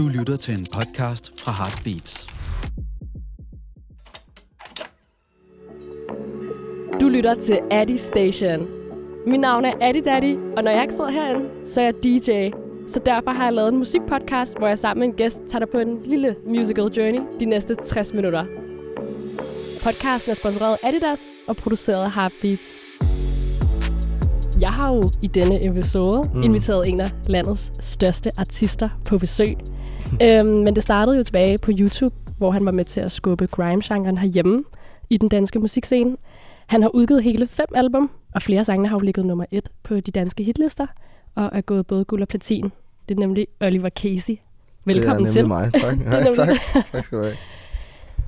Du 0.00 0.08
lytter 0.08 0.36
til 0.36 0.54
en 0.58 0.66
podcast 0.72 1.32
fra 1.40 1.52
Heartbeats. 1.52 2.26
Du 7.00 7.08
lytter 7.08 7.34
til 7.34 7.60
Addy 7.70 7.96
Station. 7.96 8.66
Mit 9.26 9.40
navn 9.40 9.64
er 9.64 9.72
Addy 9.80 10.02
Daddy, 10.04 10.36
og 10.56 10.64
når 10.64 10.70
jeg 10.70 10.82
ikke 10.82 10.94
sidder 10.94 11.10
herinde, 11.10 11.50
så 11.64 11.80
er 11.80 11.84
jeg 11.84 11.94
DJ. 12.04 12.50
Så 12.88 13.00
derfor 13.06 13.30
har 13.30 13.44
jeg 13.44 13.52
lavet 13.52 13.68
en 13.68 13.78
musikpodcast, 13.78 14.58
hvor 14.58 14.68
jeg 14.68 14.78
sammen 14.78 15.00
med 15.00 15.08
en 15.08 15.14
gæst 15.14 15.40
tager 15.48 15.58
dig 15.58 15.68
på 15.68 15.78
en 15.78 16.02
lille 16.04 16.36
musical 16.46 16.84
journey 16.84 17.20
de 17.40 17.44
næste 17.44 17.74
60 17.74 18.12
minutter. 18.12 18.44
Podcasten 19.84 20.30
er 20.30 20.34
sponsoreret 20.34 20.76
af 20.82 20.88
Adidas 20.88 21.26
og 21.48 21.56
produceret 21.56 22.04
af 22.04 22.12
Heartbeats. 22.12 22.78
Jeg 24.60 24.72
har 24.72 24.94
jo 24.94 25.02
i 25.22 25.26
denne 25.26 25.66
episode 25.66 26.30
mm. 26.34 26.42
inviteret 26.42 26.88
en 26.88 27.00
af 27.00 27.10
landets 27.26 27.72
største 27.80 28.30
artister 28.38 28.88
på 29.04 29.18
besøg. 29.18 29.56
Øhm, 30.22 30.48
men 30.48 30.74
det 30.74 30.82
startede 30.82 31.16
jo 31.16 31.22
tilbage 31.22 31.58
på 31.58 31.70
YouTube, 31.78 32.14
hvor 32.38 32.50
han 32.50 32.64
var 32.64 32.72
med 32.72 32.84
til 32.84 33.00
at 33.00 33.12
skubbe 33.12 33.46
grime-genren 33.46 34.18
herhjemme 34.18 34.64
i 35.10 35.16
den 35.16 35.28
danske 35.28 35.58
musikscene. 35.58 36.16
Han 36.66 36.82
har 36.82 36.88
udgivet 36.94 37.22
hele 37.22 37.46
fem 37.46 37.66
album, 37.74 38.10
og 38.34 38.42
flere 38.42 38.64
sange 38.64 38.88
har 38.88 38.96
jo 38.96 39.00
ligget 39.00 39.26
nummer 39.26 39.44
et 39.50 39.68
på 39.82 40.00
de 40.00 40.10
danske 40.10 40.42
hitlister, 40.44 40.86
og 41.34 41.50
er 41.52 41.60
gået 41.60 41.86
både 41.86 42.04
guld 42.04 42.22
og 42.22 42.28
platin. 42.28 42.72
Det 43.08 43.14
er 43.14 43.18
nemlig 43.18 43.46
Oliver 43.60 43.88
Casey. 43.88 44.34
Velkommen 44.84 45.24
det 45.24 45.30
er 45.30 45.32
til. 45.32 45.48
mig. 45.48 45.72
Tak. 45.72 45.98
Ja, 46.12 46.24
nemlig 46.24 46.34
tak. 46.34 46.48
tak 46.92 47.04
skal 47.04 47.18
du 47.18 47.22
have. 47.22 47.36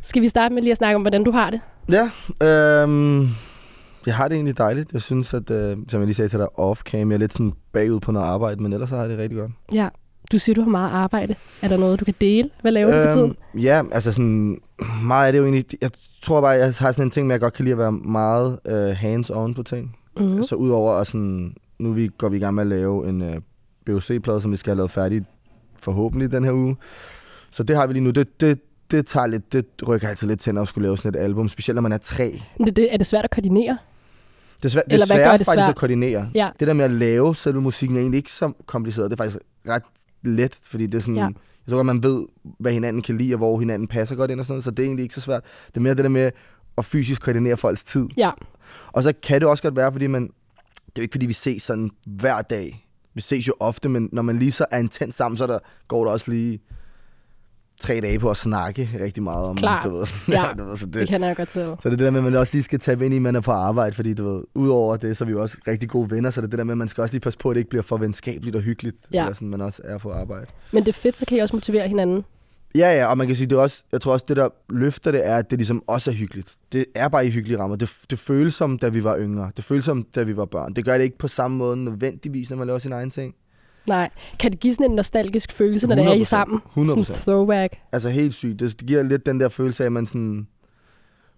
Skal 0.01 0.23
vi 0.23 0.29
starte 0.29 0.55
med 0.55 0.63
lige 0.63 0.71
at 0.71 0.77
snakke 0.77 0.97
om, 0.97 1.03
hvordan 1.03 1.25
du 1.25 1.31
har 1.31 1.51
det? 1.51 1.61
Ja, 1.91 2.11
øhm, 2.47 3.29
jeg 4.07 4.15
har 4.15 4.29
det 4.29 4.35
egentlig 4.35 4.59
dejligt. 4.59 4.93
Jeg 4.93 5.03
synes, 5.03 5.35
at, 5.35 5.51
øh, 5.51 5.77
som 5.89 6.01
jeg 6.01 6.07
lige 6.07 6.15
sagde 6.15 6.29
til 6.29 6.39
dig, 6.39 6.49
off-cam, 6.59 6.97
jeg 6.97 7.13
er 7.13 7.19
lidt 7.19 7.33
sådan 7.33 7.53
bagud 7.73 8.01
på 8.01 8.13
noget 8.13 8.27
arbejde, 8.27 8.63
men 8.63 8.73
ellers 8.73 8.89
så 8.89 8.95
har 8.95 9.03
jeg 9.03 9.11
det 9.11 9.19
rigtig 9.19 9.39
godt. 9.39 9.51
Ja, 9.73 9.89
du 10.33 10.39
siger, 10.39 10.55
du 10.55 10.63
har 10.63 10.71
meget 10.71 10.91
arbejde. 10.91 11.35
Er 11.63 11.69
der 11.69 11.77
noget, 11.77 12.01
du 12.01 12.05
kan 12.05 12.15
dele? 12.21 12.51
Hvad 12.61 12.73
laver 12.73 12.97
du 12.97 13.09
for 13.09 13.11
tiden? 13.11 13.37
Ja, 13.55 13.83
altså 13.93 14.13
sådan, 14.13 14.61
meget 15.05 15.27
af 15.27 15.33
det 15.33 15.39
jo 15.39 15.45
egentlig, 15.45 15.65
jeg 15.81 15.91
tror 16.23 16.41
bare, 16.41 16.51
jeg 16.51 16.75
har 16.79 16.93
sådan 16.93 17.07
en 17.07 17.11
ting 17.11 17.27
med, 17.27 17.35
at 17.35 17.37
jeg 17.37 17.41
godt 17.41 17.55
kan 17.55 17.65
lide 17.65 17.73
at 17.73 17.79
være 17.79 17.93
meget 17.93 18.59
øh, 18.67 18.91
hands-on 18.91 19.55
på 19.55 19.63
ting. 19.63 19.97
Mm. 20.17 20.43
Så 20.43 20.55
udover 20.55 20.93
at 20.93 21.07
sådan, 21.07 21.55
nu 21.79 21.93
vi, 21.93 22.11
går 22.19 22.29
vi 22.29 22.37
i 22.37 22.41
gang 22.41 22.55
med 22.55 22.63
at 22.63 22.67
lave 22.67 23.09
en 23.09 23.23
øh, 23.23 23.35
BOC-plade, 23.87 24.41
som 24.41 24.53
vi 24.53 24.57
skal 24.57 24.71
have 24.71 24.77
lavet 24.77 24.91
færdig 24.91 25.23
forhåbentlig 25.79 26.33
den 26.33 26.45
her 26.45 26.53
uge. 26.53 26.77
Så 27.51 27.63
det 27.63 27.77
har 27.77 27.87
vi 27.87 27.93
lige 27.93 28.05
nu. 28.05 28.11
Det, 28.11 28.41
det, 28.41 28.61
det 28.91 29.07
tager 29.07 29.27
lidt, 29.27 29.53
det 29.53 29.67
rykker 29.89 30.09
altid 30.09 30.29
lidt 30.29 30.41
til, 30.41 30.59
at 30.59 30.69
skulle 30.69 30.87
lave 30.87 30.97
sådan 30.97 31.21
et 31.21 31.25
album, 31.25 31.49
specielt 31.49 31.75
når 31.75 31.83
man 31.83 31.93
er 31.93 31.99
tre. 31.99 32.41
Det, 32.59 32.77
det, 32.77 32.95
er 32.95 32.97
det 32.97 33.07
svært 33.07 33.25
at 33.25 33.31
koordinere? 33.31 33.79
Det 34.57 34.65
er, 34.65 34.69
svært, 34.69 34.85
det 34.85 34.93
Eller 34.93 35.05
er 35.05 35.07
svært 35.07 35.19
det 35.19 35.47
faktisk 35.47 35.65
svært? 35.65 35.69
at 35.69 35.77
koordinere. 35.77 36.29
Ja. 36.35 36.51
Det 36.61 36.69
der 36.69 36.75
med 36.75 36.85
at 36.85 36.91
lave 36.91 37.35
selve 37.35 37.61
musikken 37.61 37.97
er 37.97 38.01
egentlig 38.01 38.19
ikke 38.19 38.33
så 38.33 38.53
kompliceret. 38.67 39.11
Det 39.11 39.21
er 39.21 39.25
faktisk 39.25 39.39
ret 39.69 39.83
let, 40.23 40.61
fordi 40.65 40.87
det 40.87 40.95
er 40.95 41.03
sådan... 41.03 41.17
Ja. 41.17 41.29
Jeg 41.67 41.71
tror 41.71 41.77
godt, 41.77 41.87
man 41.87 42.03
ved, 42.03 42.25
hvad 42.59 42.73
hinanden 42.73 43.03
kan 43.03 43.19
lide, 43.19 43.35
og 43.35 43.39
hvor 43.39 43.59
hinanden 43.59 43.89
passer 43.89 44.17
godt 44.17 44.31
ind 44.31 44.41
og 44.41 44.47
sådan 44.47 44.53
noget, 44.55 44.65
så 44.65 44.71
det 44.71 44.79
er 44.79 44.87
egentlig 44.87 45.03
ikke 45.03 45.15
så 45.15 45.21
svært. 45.21 45.43
Det 45.67 45.77
er 45.77 45.81
mere 45.81 45.95
det 45.95 46.05
der 46.05 46.11
med 46.11 46.31
at 46.79 46.85
fysisk 46.85 47.23
koordinere 47.23 47.57
folks 47.57 47.85
tid. 47.85 48.07
Ja. 48.17 48.31
Og 48.93 49.03
så 49.03 49.13
kan 49.23 49.41
det 49.41 49.49
også 49.49 49.63
godt 49.63 49.77
være, 49.77 49.93
fordi 49.93 50.07
man... 50.07 50.23
Det 50.23 50.99
er 50.99 51.03
jo 51.03 51.03
ikke, 51.03 51.13
fordi 51.13 51.27
vi 51.27 51.33
ses 51.33 51.63
sådan 51.63 51.91
hver 52.07 52.43
dag. 52.43 52.89
Vi 53.15 53.21
ses 53.21 53.49
jo 53.49 53.55
ofte, 53.61 53.89
men 53.89 54.09
når 54.13 54.23
man 54.23 54.39
lige 54.39 54.53
så 54.53 54.67
er 54.71 54.79
intens 54.79 55.15
sammen, 55.15 55.39
så 55.39 55.47
der, 55.47 55.59
går 55.89 56.05
der 56.05 56.13
også 56.13 56.31
lige 56.31 56.61
tre 57.83 58.01
dage 58.01 58.19
på 58.19 58.31
at 58.31 58.37
snakke 58.37 58.91
rigtig 59.01 59.23
meget 59.23 59.45
om. 59.45 59.57
Klart. 59.57 59.85
Du 59.85 59.91
ved. 59.97 60.07
Ja, 60.37 60.43
du 60.59 60.65
ved, 60.65 60.77
så 60.77 60.87
Det 60.87 61.09
kan 61.09 61.23
jeg 61.23 61.37
godt 61.37 61.49
til. 61.49 61.61
så 61.63 61.77
det 61.79 61.85
er 61.87 61.91
det 61.91 61.99
der 61.99 62.11
med, 62.11 62.19
at 62.21 62.25
man 62.25 62.35
også 62.35 62.53
lige 62.55 62.63
skal 62.63 62.79
tage 62.79 63.05
ind 63.05 63.15
i, 63.15 63.17
at 63.17 63.23
man 63.23 63.37
er 63.37 63.41
på 63.41 63.51
arbejde, 63.53 63.97
fordi 63.97 64.15
du 64.15 64.25
ved, 64.25 64.43
udover 64.55 64.97
det, 64.97 65.17
så 65.17 65.25
er 65.25 65.27
vi 65.27 65.33
jo 65.33 65.43
også 65.43 65.57
rigtig 65.69 65.89
gode 65.89 66.11
venner, 66.11 66.31
så 66.31 66.41
det 66.41 66.47
er 66.47 66.51
det 66.51 66.59
der 66.59 66.65
med, 66.65 66.73
at 66.75 66.79
man 66.79 66.89
skal 66.89 67.03
også 67.03 67.15
lige 67.15 67.21
passe 67.21 67.39
på, 67.39 67.51
at 67.51 67.55
det 67.55 67.61
ikke 67.61 67.71
bliver 67.71 67.83
for 67.83 67.97
venskabeligt 67.97 68.57
og 68.57 68.63
hyggeligt, 68.63 68.97
Ja. 69.13 69.21
eller 69.23 69.35
sådan, 69.35 69.49
man 69.49 69.61
også 69.61 69.83
er 69.85 69.99
på 69.99 70.11
arbejde. 70.13 70.47
Men 70.73 70.83
det 70.83 70.89
er 70.89 71.01
fedt, 71.01 71.17
så 71.17 71.27
kan 71.27 71.37
I 71.37 71.41
også 71.41 71.57
motivere 71.57 71.89
hinanden. 71.89 72.25
Ja, 72.75 72.95
ja, 72.99 73.07
og 73.07 73.19
man 73.19 73.27
kan 73.27 73.37
sige, 73.37 73.47
det 73.47 73.57
er 73.57 73.61
også, 73.61 73.83
jeg 73.93 74.01
tror 74.01 74.13
også, 74.13 74.25
det 74.29 74.37
der 74.37 74.49
løfter 74.71 75.11
det, 75.11 75.27
er, 75.27 75.37
at 75.37 75.51
det 75.51 75.59
ligesom 75.59 75.83
også 75.87 76.11
er 76.11 76.15
hyggeligt. 76.15 76.53
Det 76.73 76.85
er 76.95 77.09
bare 77.09 77.27
i 77.27 77.31
hyggelige 77.31 77.59
rammer. 77.59 77.77
Det, 77.77 77.91
det 78.11 78.19
føles 78.19 78.55
som, 78.55 78.79
da 78.79 78.89
vi 78.89 79.05
var 79.05 79.19
yngre. 79.19 79.51
Det 79.57 79.65
føles 79.65 79.85
som, 79.85 80.07
da 80.15 80.23
vi 80.23 80.37
var 80.37 80.45
børn. 80.45 80.75
Det 80.75 80.85
gør 80.85 80.97
det 80.99 81.05
ikke 81.05 81.19
på 81.19 81.29
samme 81.29 81.57
måde 81.57 81.77
nødvendigvis, 81.77 82.51
når 82.51 82.57
man 82.57 82.67
laver 82.67 82.79
sin 82.79 82.93
egen 82.93 83.11
ting. 83.11 83.35
Nej. 83.87 84.11
Kan 84.41 84.51
det 84.53 84.61
give 84.61 84.75
sådan 84.75 84.91
en 84.91 84.97
nostalgisk 84.97 85.53
følelse, 85.53 85.87
når 85.87 85.95
det 85.95 86.05
er 86.05 86.13
I 86.13 86.21
100%. 86.21 86.25
sammen? 86.25 86.61
100%. 86.77 86.87
Sådan 86.87 87.05
throwback. 87.05 87.77
Altså 87.93 88.09
helt 88.09 88.35
sygt. 88.35 88.61
Det, 88.61 88.77
giver 88.87 89.03
lidt 89.03 89.27
den 89.27 89.41
der 89.41 89.49
følelse 89.49 89.83
af, 89.83 89.87
at 89.87 89.93
man 89.93 90.07
sådan... 90.07 90.47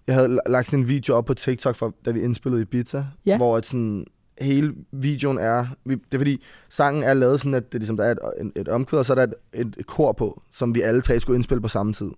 Jeg 0.06 0.14
havde 0.14 0.28
la- 0.28 0.50
lagt 0.50 0.66
sådan 0.66 0.78
en 0.80 0.88
video 0.88 1.14
op 1.14 1.24
på 1.24 1.34
TikTok, 1.34 1.76
for, 1.76 1.94
da 2.04 2.10
vi 2.10 2.20
indspillede 2.20 2.62
Ibiza, 2.62 3.04
Ja. 3.26 3.36
hvor 3.36 3.56
at 3.56 3.66
sådan, 3.66 4.04
hele 4.40 4.74
videoen 4.92 5.38
er... 5.38 5.66
Vi, 5.84 5.94
det 5.94 6.14
er 6.14 6.18
fordi, 6.18 6.42
sangen 6.68 7.02
er 7.02 7.14
lavet 7.14 7.40
sådan, 7.40 7.54
at 7.54 7.72
det 7.72 7.80
ligesom, 7.80 7.96
der 7.96 8.04
er 8.04 8.10
et, 8.10 8.18
et, 8.40 8.52
et 8.56 8.68
omkvæd, 8.68 8.98
og 8.98 9.04
så 9.04 9.12
er 9.12 9.14
der 9.14 9.22
et, 9.22 9.34
et, 9.54 9.74
et 9.78 9.86
kor 9.86 10.12
på, 10.12 10.42
som 10.52 10.74
vi 10.74 10.80
alle 10.80 11.00
tre 11.00 11.20
skulle 11.20 11.34
indspille 11.36 11.60
på 11.62 11.68
samme 11.68 11.92
tid. 11.92 12.10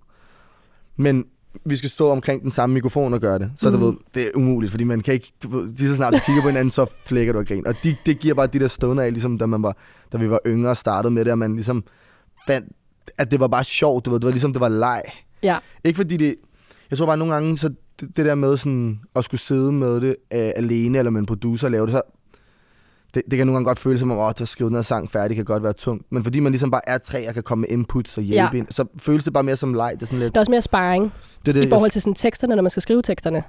Men 0.97 1.25
vi 1.65 1.77
skal 1.77 1.91
stå 1.91 2.11
omkring 2.11 2.43
den 2.43 2.51
samme 2.51 2.75
mikrofon 2.75 3.15
og 3.15 3.21
gøre 3.21 3.39
det. 3.39 3.53
Så 3.57 3.71
mm. 3.71 3.77
du 3.77 3.79
Mhm. 3.79 3.87
ved, 3.87 3.97
det 4.15 4.23
er 4.23 4.31
umuligt, 4.35 4.71
fordi 4.71 4.85
man 4.85 5.01
kan 5.01 5.15
ikke... 5.15 5.33
Du 5.43 5.49
ved, 5.49 5.69
lige 5.69 5.89
så 5.89 5.97
snart 5.97 6.13
du 6.13 6.19
kigger 6.27 6.43
på 6.43 6.49
hinanden, 6.49 6.71
så 6.71 6.93
flækker 7.07 7.33
du 7.33 7.39
og 7.39 7.47
grin. 7.47 7.67
Og 7.67 7.75
de, 7.85 7.97
det 8.07 8.19
giver 8.19 8.35
bare 8.35 8.47
de 8.47 8.59
der 8.59 8.69
stunder 8.69 9.03
af, 9.05 9.13
ligesom 9.13 9.39
da, 9.39 9.47
man 9.47 9.63
var, 9.63 9.77
da 10.13 10.19
vi 10.19 10.31
var 10.31 10.41
yngre 10.47 10.71
og 10.71 10.77
startede 10.77 11.15
med 11.15 11.25
det, 11.25 11.31
at 11.31 11.39
man 11.39 11.55
ligesom 11.55 11.85
fandt, 12.47 12.69
at 13.19 13.31
det 13.31 13.41
var 13.41 13.49
bare 13.49 13.65
sjovt. 13.65 14.05
Du 14.05 14.11
ved, 14.11 14.21
det 14.21 14.25
var 14.27 14.31
ligesom, 14.33 14.53
det 14.53 14.61
var 14.61 14.69
leg. 14.69 15.03
Ja. 15.43 15.57
Ikke 15.85 15.97
fordi 15.97 16.17
det... 16.17 16.35
Jeg 16.91 16.99
tror 16.99 17.07
bare 17.07 17.17
nogle 17.17 17.35
gange, 17.35 17.59
så 17.59 17.69
det, 18.01 18.17
det 18.17 18.27
der 18.27 18.35
med 18.35 18.57
sådan, 18.57 19.01
at 19.17 19.25
skulle 19.25 19.41
sidde 19.41 19.73
med 19.73 20.01
det 20.01 20.17
uh, 20.35 20.39
alene, 20.57 20.99
eller 20.99 21.11
med 21.11 21.21
en 21.21 21.27
producer 21.27 21.67
og 21.67 21.71
lave 21.71 21.87
det, 21.87 21.93
så 21.93 22.03
det, 23.17 23.23
det 23.31 23.37
kan 23.37 23.47
nogle 23.47 23.57
gange 23.57 23.67
godt 23.67 23.79
føles 23.79 24.01
som 24.01 24.11
om, 24.11 24.19
at 24.29 24.41
at 24.41 24.49
skrive 24.49 24.69
den 24.71 24.77
her 24.77 24.83
sang 24.83 25.11
færdig 25.11 25.37
kan 25.37 25.45
godt 25.45 25.63
være 25.63 25.73
tungt. 25.73 26.05
Men 26.13 26.25
fordi 26.25 26.41
man 26.41 26.53
ligesom 26.53 26.71
bare 26.71 26.81
er 26.89 26.99
tre 26.99 27.29
og 27.29 27.35
kan 27.35 27.43
komme 27.43 27.61
med 27.61 27.69
input 27.79 28.19
og 28.19 28.23
hjælpe 28.23 28.51
Ja. 28.53 28.59
ind, 28.59 28.67
så 28.71 28.85
føles 28.99 29.25
det 29.25 29.33
bare 29.33 29.43
mere 29.43 29.57
som 29.57 29.75
leg. 29.75 29.93
Det 29.95 30.03
er 30.03 30.07
sådan 30.07 30.19
lidt... 30.19 30.35
Der 30.35 30.39
er 30.39 30.43
også 30.43 30.51
mere 30.51 30.63
sparring 30.63 31.13
Det, 31.47 31.55
det, 31.55 31.65
i 31.65 31.69
forhold 31.69 31.91
til 31.91 32.03
sådan 32.03 32.15
teksterne, 32.15 32.55
når 32.57 32.63
man 32.63 32.71
skal 32.71 32.83
skrive 32.83 33.03
teksterne. 33.03 33.43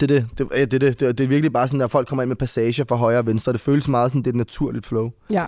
det, 0.00 0.02
er 0.02 0.06
det, 0.20 0.26
det, 0.38 0.46
ja, 0.56 0.64
det, 0.64 0.74
er 0.74 0.78
det, 0.78 1.00
det, 1.00 1.18
det 1.18 1.24
er 1.24 1.28
virkelig 1.28 1.52
bare 1.52 1.68
sådan, 1.68 1.80
at 1.80 1.90
folk 1.90 2.08
kommer 2.08 2.22
ind 2.22 2.28
med 2.28 2.36
passager 2.36 2.84
fra 2.88 2.96
højre 2.96 3.18
og 3.18 3.26
venstre. 3.26 3.52
Det 3.52 3.60
føles 3.60 3.88
meget 3.88 4.10
sådan, 4.10 4.22
det 4.22 4.26
er 4.26 4.32
et 4.32 4.36
naturligt 4.36 4.86
flow. 4.86 5.10
Ja. 5.30 5.46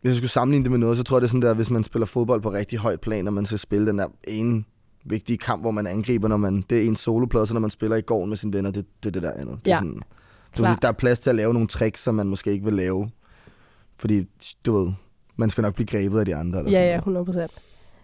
Hvis 0.00 0.08
jeg 0.10 0.16
skulle 0.16 0.30
sammenligne 0.30 0.64
det 0.64 0.70
med 0.70 0.78
noget, 0.78 0.96
så 0.96 1.02
tror 1.02 1.16
jeg, 1.16 1.20
det 1.22 1.26
er 1.26 1.30
sådan 1.30 1.42
der, 1.42 1.54
hvis 1.54 1.70
man 1.70 1.82
spiller 1.84 2.06
fodbold 2.06 2.40
på 2.42 2.50
rigtig 2.52 2.78
højt 2.78 3.00
plan, 3.00 3.26
og 3.26 3.32
man 3.32 3.46
skal 3.46 3.58
spille 3.58 3.86
den 3.86 3.98
der 3.98 4.06
ene 4.28 4.64
vigtige 5.04 5.38
kamp, 5.38 5.62
hvor 5.62 5.70
man 5.70 5.86
angriber, 5.86 6.28
når 6.28 6.36
man, 6.36 6.64
det 6.70 6.78
er 6.78 6.82
en 6.86 6.96
soloplade, 6.96 7.46
så 7.46 7.54
når 7.54 7.60
man 7.60 7.70
spiller 7.70 7.96
i 7.96 8.00
gården 8.00 8.28
med 8.28 8.36
sine 8.36 8.52
venner, 8.52 8.70
det, 8.70 8.84
det 9.02 9.08
er 9.08 9.12
det 9.12 9.22
der 9.22 9.32
andet. 9.32 9.58
Det 9.64 9.66
Ja. 9.70 9.72
er 9.74 9.78
sådan, 9.78 10.02
du, 10.58 10.62
ved, 10.62 10.76
der 10.82 10.88
er 10.88 10.92
plads 10.92 11.20
til 11.20 11.30
at 11.30 11.36
lave 11.36 11.52
nogle 11.52 11.68
tricks, 11.68 12.02
som 12.02 12.14
man 12.14 12.26
måske 12.28 12.52
ikke 12.52 12.64
vil 12.64 12.74
lave, 12.74 13.10
fordi, 13.96 14.26
du 14.66 14.78
ved, 14.78 14.92
man 15.36 15.50
skal 15.50 15.62
nok 15.62 15.74
blive 15.74 15.86
grebet 15.86 16.18
af 16.18 16.24
de 16.24 16.36
andre. 16.36 16.58
Eller 16.58 16.70
Ja, 16.72 16.78
ja, 16.80 16.86
noget. 16.86 16.98
100 16.98 17.24
procent. 17.26 17.50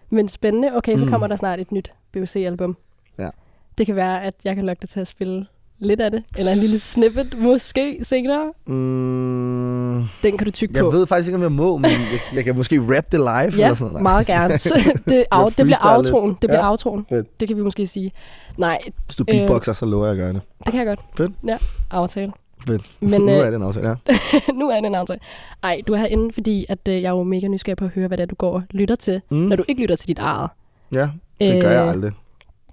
Men 0.09 0.27
spændende. 0.27 0.75
Okay, 0.77 0.97
så 0.97 1.05
Mm. 1.05 1.11
kommer 1.11 1.27
der 1.27 1.35
snart 1.35 1.59
et 1.59 1.71
nyt 1.71 1.91
BOC-album. 2.13 2.77
Ja. 3.19 3.29
Det 3.77 3.85
kan 3.85 3.95
være, 3.95 4.23
at 4.23 4.33
jeg 4.43 4.55
kan 4.55 4.65
lokke 4.65 4.81
dig 4.81 4.89
til 4.89 4.99
at 4.99 5.07
spille 5.07 5.45
lidt 5.79 6.01
af 6.01 6.11
det. 6.11 6.23
Eller 6.37 6.51
en 6.51 6.57
lille 6.57 6.79
snippet 6.79 7.37
måske 7.39 7.99
senere. 8.03 8.53
Mm, 8.67 10.03
Den 10.23 10.37
kan 10.37 10.45
du 10.45 10.51
tykke 10.51 10.73
jeg 10.75 10.83
på. 10.83 10.89
ved 10.89 11.07
faktisk 11.07 11.27
ikke, 11.27 11.35
om 11.35 11.41
jeg 11.41 11.51
må, 11.51 11.77
men 11.77 11.91
jeg, 11.91 12.19
jeg 12.35 12.43
kan 12.45 12.55
måske 12.55 12.79
rap 12.81 13.11
det 13.11 13.19
live 13.19 13.45
eller 13.47 13.67
Ja, 13.67 13.75
sådan 13.75 13.87
noget. 13.87 14.03
meget 14.03 14.27
gerne. 14.27 14.57
Så 14.69 14.93
det, 15.05 15.25
af, 15.31 15.51
det 15.51 15.65
bliver 15.65 15.95
outroen. 15.95 16.29
Det 16.41 16.49
bliver 16.49 16.65
Ja. 16.65 16.95
Fedt. 17.15 17.39
Det 17.39 17.47
kan 17.47 17.57
vi 17.57 17.61
måske 17.63 17.87
sige. 17.87 18.11
Nej, 18.57 18.79
Hvis 19.05 19.15
du 19.15 19.23
beatboxer, 19.23 19.73
så 19.73 19.85
lover 19.85 20.05
jeg 20.05 20.11
at 20.11 20.17
gøre 20.17 20.33
det. 20.33 20.41
det 20.65 20.71
kan 20.73 20.77
jeg 20.79 20.87
godt. 20.87 20.99
Fedt. 21.17 21.31
Ja, 21.47 21.57
aftale. 21.91 22.31
Fedt. 22.67 22.91
Men, 22.99 23.21
nu 23.21 23.31
øh, 23.31 23.37
er 23.37 23.45
det 23.49 23.55
en 23.55 23.63
aftale, 23.63 23.87
ja. 23.89 23.95
nu 24.59 24.69
er 24.69 24.75
det 24.75 24.85
en 24.87 24.95
aftale. 24.95 25.19
Ej, 25.63 25.81
du 25.87 25.93
er 25.93 25.97
herinde, 25.97 26.33
fordi 26.33 26.65
at, 26.69 26.87
øh, 26.89 26.95
jeg 27.01 27.03
er 27.09 27.09
jo 27.17 27.23
mega 27.23 27.47
nysgerrig 27.47 27.77
på 27.77 27.85
at 27.85 27.91
høre, 27.91 28.07
hvad 28.07 28.17
det 28.17 28.23
er, 28.23 28.27
du 28.27 28.35
går 28.35 28.53
og 28.53 28.63
lytter 28.71 28.95
til, 28.95 29.21
Mm. 29.29 29.37
når 29.37 29.55
du 29.55 29.63
ikke 29.67 29.81
lytter 29.81 29.95
til 29.95 30.07
dit 30.07 30.19
eget. 30.19 30.49
Ja, 30.91 31.09
det 31.41 31.61
gør 31.63 31.71
jeg 31.71 31.85
Øh, 31.85 31.91
aldrig. 31.91 32.11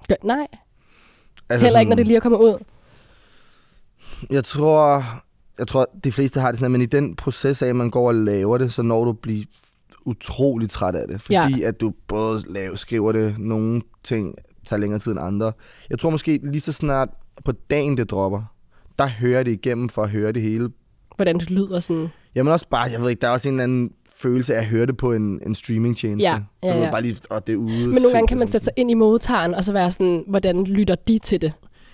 Gør, 0.08 0.14
nej, 0.24 0.46
Altså 1.48 1.64
heller 1.66 1.80
ikke, 1.80 1.88
når 1.90 1.96
det 1.96 2.06
lige 2.06 2.16
er 2.16 2.20
kommet 2.20 2.38
ud. 2.38 2.54
Jeg 4.30 4.44
tror, 4.44 5.04
jeg 5.58 5.68
tror, 5.68 5.86
de 6.04 6.12
fleste 6.12 6.40
har 6.40 6.50
det 6.50 6.60
sådan, 6.60 6.72
men 6.72 6.80
i 6.80 6.86
den 6.86 7.16
proces 7.16 7.62
af, 7.62 7.68
at 7.68 7.76
man 7.76 7.90
går 7.90 8.08
og 8.08 8.14
laver 8.14 8.58
det, 8.58 8.72
så 8.72 8.82
når 8.82 9.04
du 9.04 9.12
bliver 9.12 9.44
utrolig 10.06 10.70
træt 10.70 10.94
af 10.94 11.08
det. 11.08 11.20
Fordi 11.20 11.60
ja. 11.60 11.68
at 11.68 11.80
du 11.80 11.92
både 12.08 12.42
laver, 12.48 12.76
skriver 12.76 13.12
det, 13.12 13.38
nogle 13.38 13.82
ting 14.04 14.34
tager 14.66 14.80
længere 14.80 14.98
tid 15.00 15.12
end 15.12 15.20
andre. 15.20 15.52
Jeg 15.90 15.98
tror 15.98 16.10
måske 16.10 16.40
lige 16.42 16.60
så 16.60 16.72
snart 16.72 17.08
på 17.44 17.52
dagen 17.52 17.96
det 17.96 18.10
dropper, 18.10 18.42
der 18.98 19.06
hører 19.06 19.42
det 19.42 19.52
igennem 19.52 19.88
for 19.88 20.02
at 20.02 20.10
høre 20.10 20.32
det 20.32 20.42
hele. 20.42 20.70
Hvordan 21.16 21.38
det 21.38 21.50
lyder 21.50 21.80
sådan. 21.80 22.08
Jamen 22.34 22.52
også 22.52 22.68
bare, 22.68 22.90
jeg 22.92 23.00
ved 23.02 23.10
ikke, 23.10 23.20
der 23.20 23.28
er 23.28 23.32
også 23.32 23.48
en 23.48 23.54
eller 23.54 23.64
anden 23.64 23.90
følelse 24.16 24.54
af 24.54 24.58
at 24.58 24.66
høre 24.66 24.86
det 24.86 24.96
på 24.96 25.12
en, 25.12 25.40
en 25.46 25.54
streamingtjeneste. 25.54 26.28
Ja, 26.28 26.40
ja, 26.62 26.68
Du 26.68 26.74
ved, 26.74 26.84
ja. 26.84 26.90
bare 26.90 27.02
lige, 27.02 27.16
og 27.30 27.46
det 27.46 27.52
er 27.52 27.56
ude. 27.56 27.86
Men 27.86 28.02
nogle 28.02 28.12
gange 28.12 28.28
kan 28.28 28.38
man 28.38 28.48
sætte 28.48 28.64
sig 28.64 28.72
ind 28.76 28.90
i 28.90 28.94
modtageren, 28.94 29.54
og 29.54 29.64
så 29.64 29.72
være 29.72 29.90
sådan, 29.90 30.24
hvordan 30.28 30.64
lytter 30.64 30.94
de 30.94 31.18
til 31.18 31.40
det? 31.40 31.52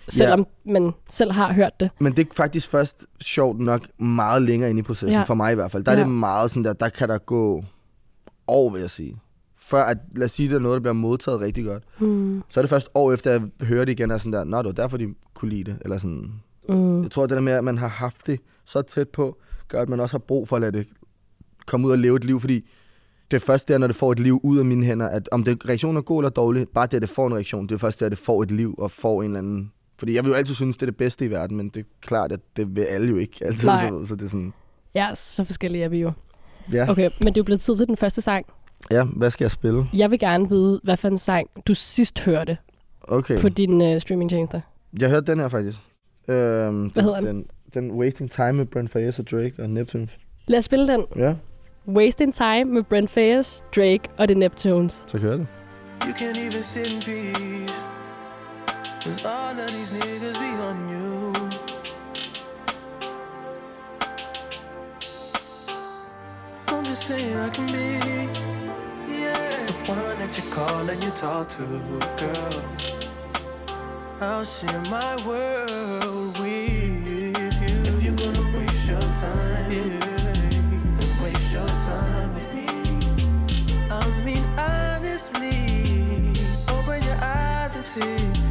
Selvom 0.08 0.46
man 0.66 0.92
selv 1.08 1.32
har 1.32 1.52
hørt 1.52 1.80
det. 1.80 1.90
Men 2.00 2.16
det 2.16 2.26
er 2.26 2.34
faktisk 2.34 2.68
først 2.68 3.04
sjovt 3.20 3.60
nok 3.60 4.00
meget 4.00 4.42
længere 4.42 4.70
ind 4.70 4.78
i 4.78 4.82
processen, 4.82 5.08
Ja. 5.08 5.18
ja. 5.18 5.22
for 5.24 5.34
mig 5.34 5.52
i 5.52 5.54
hvert 5.54 5.70
fald. 5.70 5.84
Der 5.84 5.92
er 5.92 5.96
Ja. 5.96 6.02
det 6.02 6.10
meget 6.10 6.50
sådan 6.50 6.64
der, 6.64 6.72
der 6.72 6.88
kan 6.88 7.08
der 7.08 7.18
gå 7.18 7.64
år, 8.48 8.70
vil 8.70 8.80
jeg 8.80 8.90
sige. 8.90 9.16
Før 9.56 9.82
at, 9.84 9.98
lad 10.16 10.24
os 10.24 10.30
sige, 10.32 10.48
det 10.48 10.54
er 10.56 10.60
noget, 10.60 10.74
der 10.74 10.80
bliver 10.80 10.92
modtaget 10.92 11.40
rigtig 11.40 11.64
godt. 11.64 11.82
Mm. 11.98 12.42
Så 12.48 12.60
er 12.60 12.62
det 12.62 12.70
først 12.70 12.88
år 12.94 13.12
efter, 13.12 13.34
at 13.34 13.42
jeg 13.60 13.66
hører 13.66 13.84
det 13.84 13.92
igen, 13.92 14.10
og 14.10 14.20
sådan 14.20 14.32
der, 14.32 14.44
nå, 14.44 14.58
det 14.58 14.66
var 14.66 14.72
derfor, 14.72 14.96
de 14.96 15.14
kunne 15.34 15.50
lide 15.50 15.64
det. 15.64 15.78
Eller 15.80 15.98
sådan. 15.98 16.32
Mm. 16.68 17.02
Jeg 17.02 17.10
tror, 17.10 17.26
det 17.26 17.34
der 17.36 17.40
med, 17.42 17.52
at 17.52 17.64
man 17.64 17.78
har 17.78 17.88
haft 17.88 18.26
det 18.26 18.40
så 18.64 18.82
tæt 18.82 19.08
på, 19.08 19.38
gør, 19.68 19.82
at 19.82 19.88
man 19.88 20.00
også 20.00 20.12
har 20.14 20.18
brug 20.18 20.48
for 20.48 20.56
at 20.56 20.62
lade 20.62 20.78
det 20.78 20.86
komme 21.66 21.86
ud 21.86 21.92
og 21.92 21.98
leve 21.98 22.16
et 22.16 22.24
liv, 22.24 22.40
fordi 22.40 22.68
det 23.30 23.36
er 23.36 23.40
først 23.46 23.68
der, 23.68 23.78
når 23.78 23.86
det 23.86 23.96
får 23.96 24.12
et 24.12 24.18
liv 24.20 24.40
ud 24.42 24.58
af 24.58 24.64
mine 24.64 24.84
hænder, 24.86 25.08
at 25.08 25.28
om 25.32 25.44
det 25.44 25.68
reaktionen 25.68 25.96
er 25.96 26.00
god 26.00 26.20
eller 26.22 26.30
dårlig, 26.30 26.68
bare 26.68 26.86
det, 26.86 26.94
at 26.94 27.02
det 27.02 27.10
får 27.10 27.26
en 27.26 27.34
reaktion, 27.34 27.66
det 27.66 27.74
er 27.74 27.78
først 27.78 28.00
der, 28.00 28.06
at 28.06 28.12
det 28.12 28.18
får 28.18 28.42
et 28.42 28.50
liv 28.50 28.74
og 28.78 28.90
får 28.90 29.22
en 29.22 29.26
eller 29.26 29.38
anden... 29.38 29.72
Fordi 30.02 30.14
jeg 30.14 30.24
vil 30.24 30.30
jo 30.30 30.34
altid 30.36 30.54
synes, 30.54 30.76
det 30.76 30.82
er 30.82 30.86
det 30.86 30.96
bedste 30.96 31.24
i 31.24 31.30
verden, 31.30 31.56
men 31.56 31.68
det 31.68 31.80
er 31.80 31.84
klart, 32.00 32.32
at 32.32 32.40
det 32.56 32.76
vil 32.76 32.82
alle 32.82 33.08
jo 33.08 33.16
ikke 33.16 33.36
altid. 33.46 33.68
Nej. 33.68 33.88
Du 33.90 33.96
ved, 33.98 34.06
så 34.06 34.14
det 34.14 34.24
er 34.24 34.28
sådan... 34.28 34.52
Ja, 34.94 35.10
så 35.14 35.44
forskellige 35.44 35.84
er 35.84 35.88
vi 35.88 35.98
jo. 36.00 36.12
Ja. 36.72 36.90
Okay, 36.90 37.10
men 37.20 37.26
det 37.28 37.36
er 37.36 37.40
jo 37.40 37.44
blevet 37.44 37.60
tid 37.60 37.76
til 37.76 37.86
den 37.86 37.96
første 37.96 38.20
sang. 38.20 38.46
ja, 38.90 39.04
hvad 39.04 39.30
skal 39.30 39.44
jeg 39.44 39.50
spille? 39.50 39.84
Jeg 39.94 40.10
vil 40.10 40.18
gerne 40.18 40.48
vide, 40.48 40.80
hvad 40.84 40.96
for 40.96 41.08
en 41.08 41.18
sang 41.18 41.48
du 41.66 41.74
sidst 41.74 42.20
hørte 42.24 42.56
Okay. 43.02 43.38
på 43.40 43.48
din 43.48 43.94
uh, 43.94 43.98
streamingtjenester. 44.00 44.60
Jeg 45.00 45.10
hørte 45.10 45.26
den 45.32 45.40
her 45.40 45.48
faktisk. 45.48 45.78
Øhm, 46.28 46.86
Hvad 46.86 47.02
hedder 47.02 47.20
den? 47.20 47.46
Den 47.74 47.90
Wasting 47.90 48.30
Time 48.30 48.52
med 48.52 48.66
Brent 48.66 48.90
Fayez 48.90 49.18
og 49.18 49.30
Drake 49.30 49.52
og 49.58 49.70
Neptune. 49.70 50.08
Lad 50.46 50.58
os 50.58 50.64
spille 50.64 50.86
den. 50.92 51.04
Ja, 51.16 51.34
Wasting 51.88 52.34
Time 52.34 52.64
med 52.64 52.82
Brent 52.82 53.10
Fayez, 53.10 53.60
Drake 53.76 54.00
og 54.18 54.28
The 54.28 54.38
Neptunes. 54.38 55.04
så 55.06 55.18
kører 55.18 55.36
det. 55.36 55.46
You 56.02 56.10
can't 56.12 56.40
even 56.40 56.62
sit 56.62 56.94
in 56.94 57.00
peace. 57.02 57.91
Cause 59.04 59.24
all 59.26 59.58
of 59.58 59.68
these 59.72 59.90
niggas 59.98 60.38
be 60.38 60.46
on 60.62 60.88
you. 60.88 61.32
I'm 66.68 66.84
just 66.84 67.08
saying 67.08 67.36
I 67.36 67.48
can 67.48 67.66
be, 67.66 67.98
yeah, 69.12 69.66
the 69.66 69.72
one 69.92 70.18
that 70.20 70.38
you 70.38 70.48
call 70.52 70.88
and 70.88 71.02
you 71.02 71.10
talk 71.10 71.48
to, 71.48 71.64
girl. 72.16 72.62
I'll 74.20 74.44
share 74.44 74.80
my 74.82 75.16
world 75.26 76.38
with 76.38 76.70
you. 76.70 77.32
If 77.82 78.04
you're 78.04 78.14
gonna 78.14 78.56
waste 78.56 78.88
your 78.88 79.00
time, 79.00 79.72
yeah, 79.72 79.98
then 79.98 81.24
waste 81.24 81.52
your 81.52 81.66
time 81.66 82.34
with 82.36 82.54
me. 82.54 82.68
I 83.90 84.06
mean, 84.24 84.44
honestly, 84.56 86.30
open 86.70 87.02
your 87.02 87.18
eyes 87.20 87.74
and 87.74 87.84
see 87.84 88.42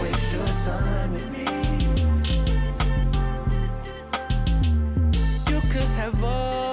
Waste 0.00 0.32
your 0.32 0.46
time 0.64 1.12
with 1.12 1.28
me. 1.30 1.44
You 5.50 5.60
could 5.72 5.90
have 5.98 6.22
all 6.22 6.63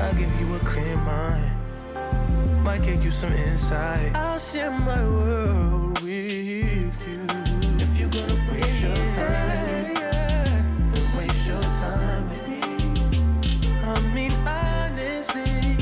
I'll 0.00 0.14
give 0.14 0.40
you 0.40 0.54
a 0.54 0.58
clear 0.60 0.96
mind. 0.96 1.52
Might 2.62 2.82
give 2.82 3.02
you 3.04 3.10
some 3.10 3.32
insight. 3.32 4.14
I'll 4.14 4.38
share 4.38 4.70
my 4.70 5.02
world 5.02 5.98
with 6.02 6.10
you. 6.10 6.90
If 7.78 7.98
you're 7.98 8.10
gonna 8.10 8.52
waste 8.52 8.82
your 8.82 8.96
time, 9.16 9.94
then 9.94 11.04
waste 11.16 11.46
your 11.48 11.62
time 11.62 12.28
with 12.28 12.46
me. 12.46 12.60
I 13.82 14.00
mean, 14.14 14.32
honestly, 14.46 15.76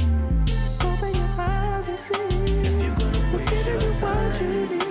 open 0.84 1.14
your 1.14 1.30
eyes 1.38 1.88
and 1.88 1.98
see. 1.98 2.14
If 2.14 2.82
you're 2.84 2.94
gonna 2.96 3.32
waste 3.32 3.66
your 3.66 3.80
time, 3.94 4.26
what 4.26 4.40
you 4.40 4.66
need, 4.66 4.83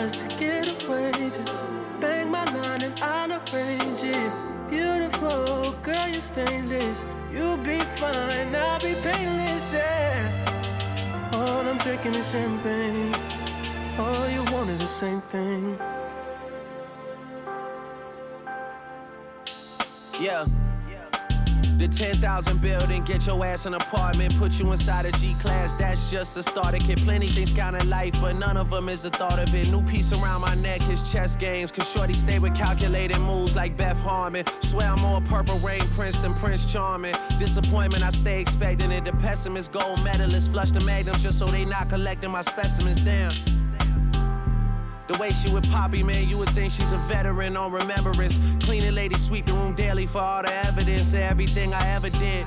eyes 0.00 0.22
to 0.22 0.28
get 0.38 0.66
away. 0.84 1.12
Just 1.12 1.68
bang 2.00 2.30
my 2.30 2.44
line 2.44 2.82
and 2.82 3.00
I'll 3.02 3.32
arrange 3.32 4.02
it. 4.02 4.32
Beautiful 4.70 5.72
girl, 5.82 6.08
you're 6.08 6.22
stainless. 6.22 7.04
You'll 7.32 7.58
be 7.58 7.78
fine, 8.00 8.54
I'll 8.54 8.78
be 8.78 8.94
painless, 9.02 9.74
yeah. 9.74 11.30
All 11.32 11.68
I'm 11.68 11.78
drinking 11.78 12.14
is 12.14 12.30
champagne. 12.30 13.14
All 13.98 14.28
you 14.30 14.42
want 14.52 14.70
is 14.70 14.78
the 14.78 14.92
same 15.02 15.20
thing. 15.20 15.78
Yeah. 20.20 20.59
The 21.80 21.88
10,000 21.88 22.60
building, 22.60 23.04
get 23.04 23.26
your 23.26 23.42
ass 23.42 23.64
an 23.64 23.72
apartment, 23.72 24.36
put 24.36 24.60
you 24.60 24.70
inside 24.70 25.06
a 25.06 25.12
G 25.12 25.32
class. 25.40 25.72
That's 25.72 26.10
just 26.10 26.36
a 26.36 26.42
starter 26.42 26.76
kit. 26.76 26.98
Plenty 26.98 27.26
things 27.26 27.54
count 27.54 27.74
in 27.74 27.88
life, 27.88 28.12
but 28.20 28.36
none 28.36 28.58
of 28.58 28.68
them 28.68 28.90
is 28.90 29.04
the 29.04 29.08
thought 29.08 29.38
of 29.38 29.54
it. 29.54 29.66
New 29.70 29.80
piece 29.84 30.12
around 30.12 30.42
my 30.42 30.54
neck 30.56 30.82
is 30.90 31.10
chess 31.10 31.36
games. 31.36 31.72
Cause 31.72 31.90
Shorty 31.90 32.12
stay 32.12 32.38
with 32.38 32.54
calculated 32.54 33.18
moves 33.20 33.56
like 33.56 33.78
Beth 33.78 33.98
Harmon. 34.02 34.44
Swear 34.60 34.90
I'm 34.90 35.00
more 35.00 35.22
purple 35.22 35.56
rain 35.60 35.80
prince 35.96 36.18
than 36.18 36.34
Prince 36.34 36.70
Charming. 36.70 37.14
Disappointment, 37.38 38.04
I 38.04 38.10
stay 38.10 38.42
expecting 38.42 38.92
it. 38.92 39.06
The 39.06 39.12
pessimist, 39.12 39.72
gold 39.72 40.04
medalist, 40.04 40.52
flush 40.52 40.72
the 40.72 40.80
magnums 40.80 41.22
just 41.22 41.38
so 41.38 41.46
they 41.46 41.64
not 41.64 41.88
collecting 41.88 42.30
my 42.30 42.42
specimens. 42.42 43.02
Damn. 43.02 43.32
The 45.10 45.18
way 45.18 45.30
she 45.32 45.52
with 45.52 45.68
Poppy, 45.72 46.04
man, 46.04 46.28
you 46.28 46.38
would 46.38 46.50
think 46.50 46.72
she's 46.72 46.92
a 46.92 46.98
veteran 47.08 47.56
on 47.56 47.72
remembrance. 47.72 48.38
Cleaning 48.64 48.94
lady, 48.94 49.16
sweep 49.16 49.44
the 49.44 49.52
room 49.54 49.74
daily 49.74 50.06
for 50.06 50.18
all 50.18 50.42
the 50.42 50.54
evidence 50.66 51.12
of 51.14 51.18
everything 51.18 51.74
I 51.74 51.84
ever 51.88 52.10
did. 52.10 52.46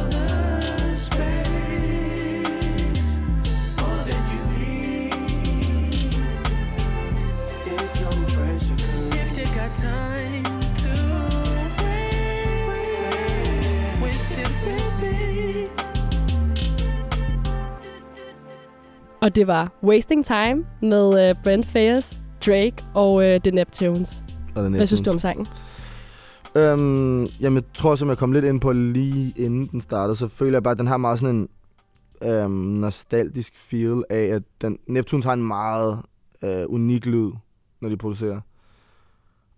It's 7.93 8.01
no 8.01 8.09
pressure, 8.09 8.75
girl. 8.75 9.13
If 9.21 9.29
you 9.37 9.45
got 9.59 9.71
time 9.75 10.61
to 10.83 10.93
waste, 12.63 14.01
waste 14.03 14.41
it 14.41 14.51
with 14.65 14.95
me. 15.01 15.67
Og 19.21 19.35
det 19.35 19.47
var 19.47 19.79
Wasting 19.83 20.25
Time 20.25 20.65
med 20.81 21.29
uh, 21.29 21.43
Brent 21.43 21.65
Fayez, 21.65 22.19
Drake 22.45 22.75
og 22.93 23.13
uh, 23.13 23.23
The 23.23 23.51
Neptunes. 23.51 24.23
Og 24.55 24.63
den 24.63 24.73
Hvad 24.73 24.87
synes 24.87 25.01
du 25.01 25.09
om 25.09 25.19
sangen? 25.19 25.47
Øhm, 26.55 27.25
jamen, 27.25 27.55
jeg 27.55 27.63
tror, 27.73 27.95
som 27.95 28.09
jeg 28.09 28.17
kom 28.17 28.31
lidt 28.31 28.45
ind 28.45 28.61
på 28.61 28.71
lige 28.73 29.33
inden 29.35 29.67
den 29.67 29.81
startede, 29.81 30.15
så 30.15 30.27
føler 30.27 30.53
jeg 30.53 30.63
bare, 30.63 30.71
at 30.71 30.79
den 30.79 30.87
har 30.87 30.97
meget 30.97 31.19
sådan 31.19 31.35
en 31.35 31.49
øhm, 32.29 32.51
nostalgisk 32.51 33.53
feel 33.55 34.03
af, 34.09 34.23
at 34.23 34.43
den, 34.61 34.77
Neptunes 34.87 35.25
har 35.25 35.33
en 35.33 35.47
meget 35.47 35.99
øh, 36.43 36.63
unik 36.67 37.05
lyd, 37.05 37.31
når 37.81 37.89
de 37.89 37.97
producerer. 37.97 38.41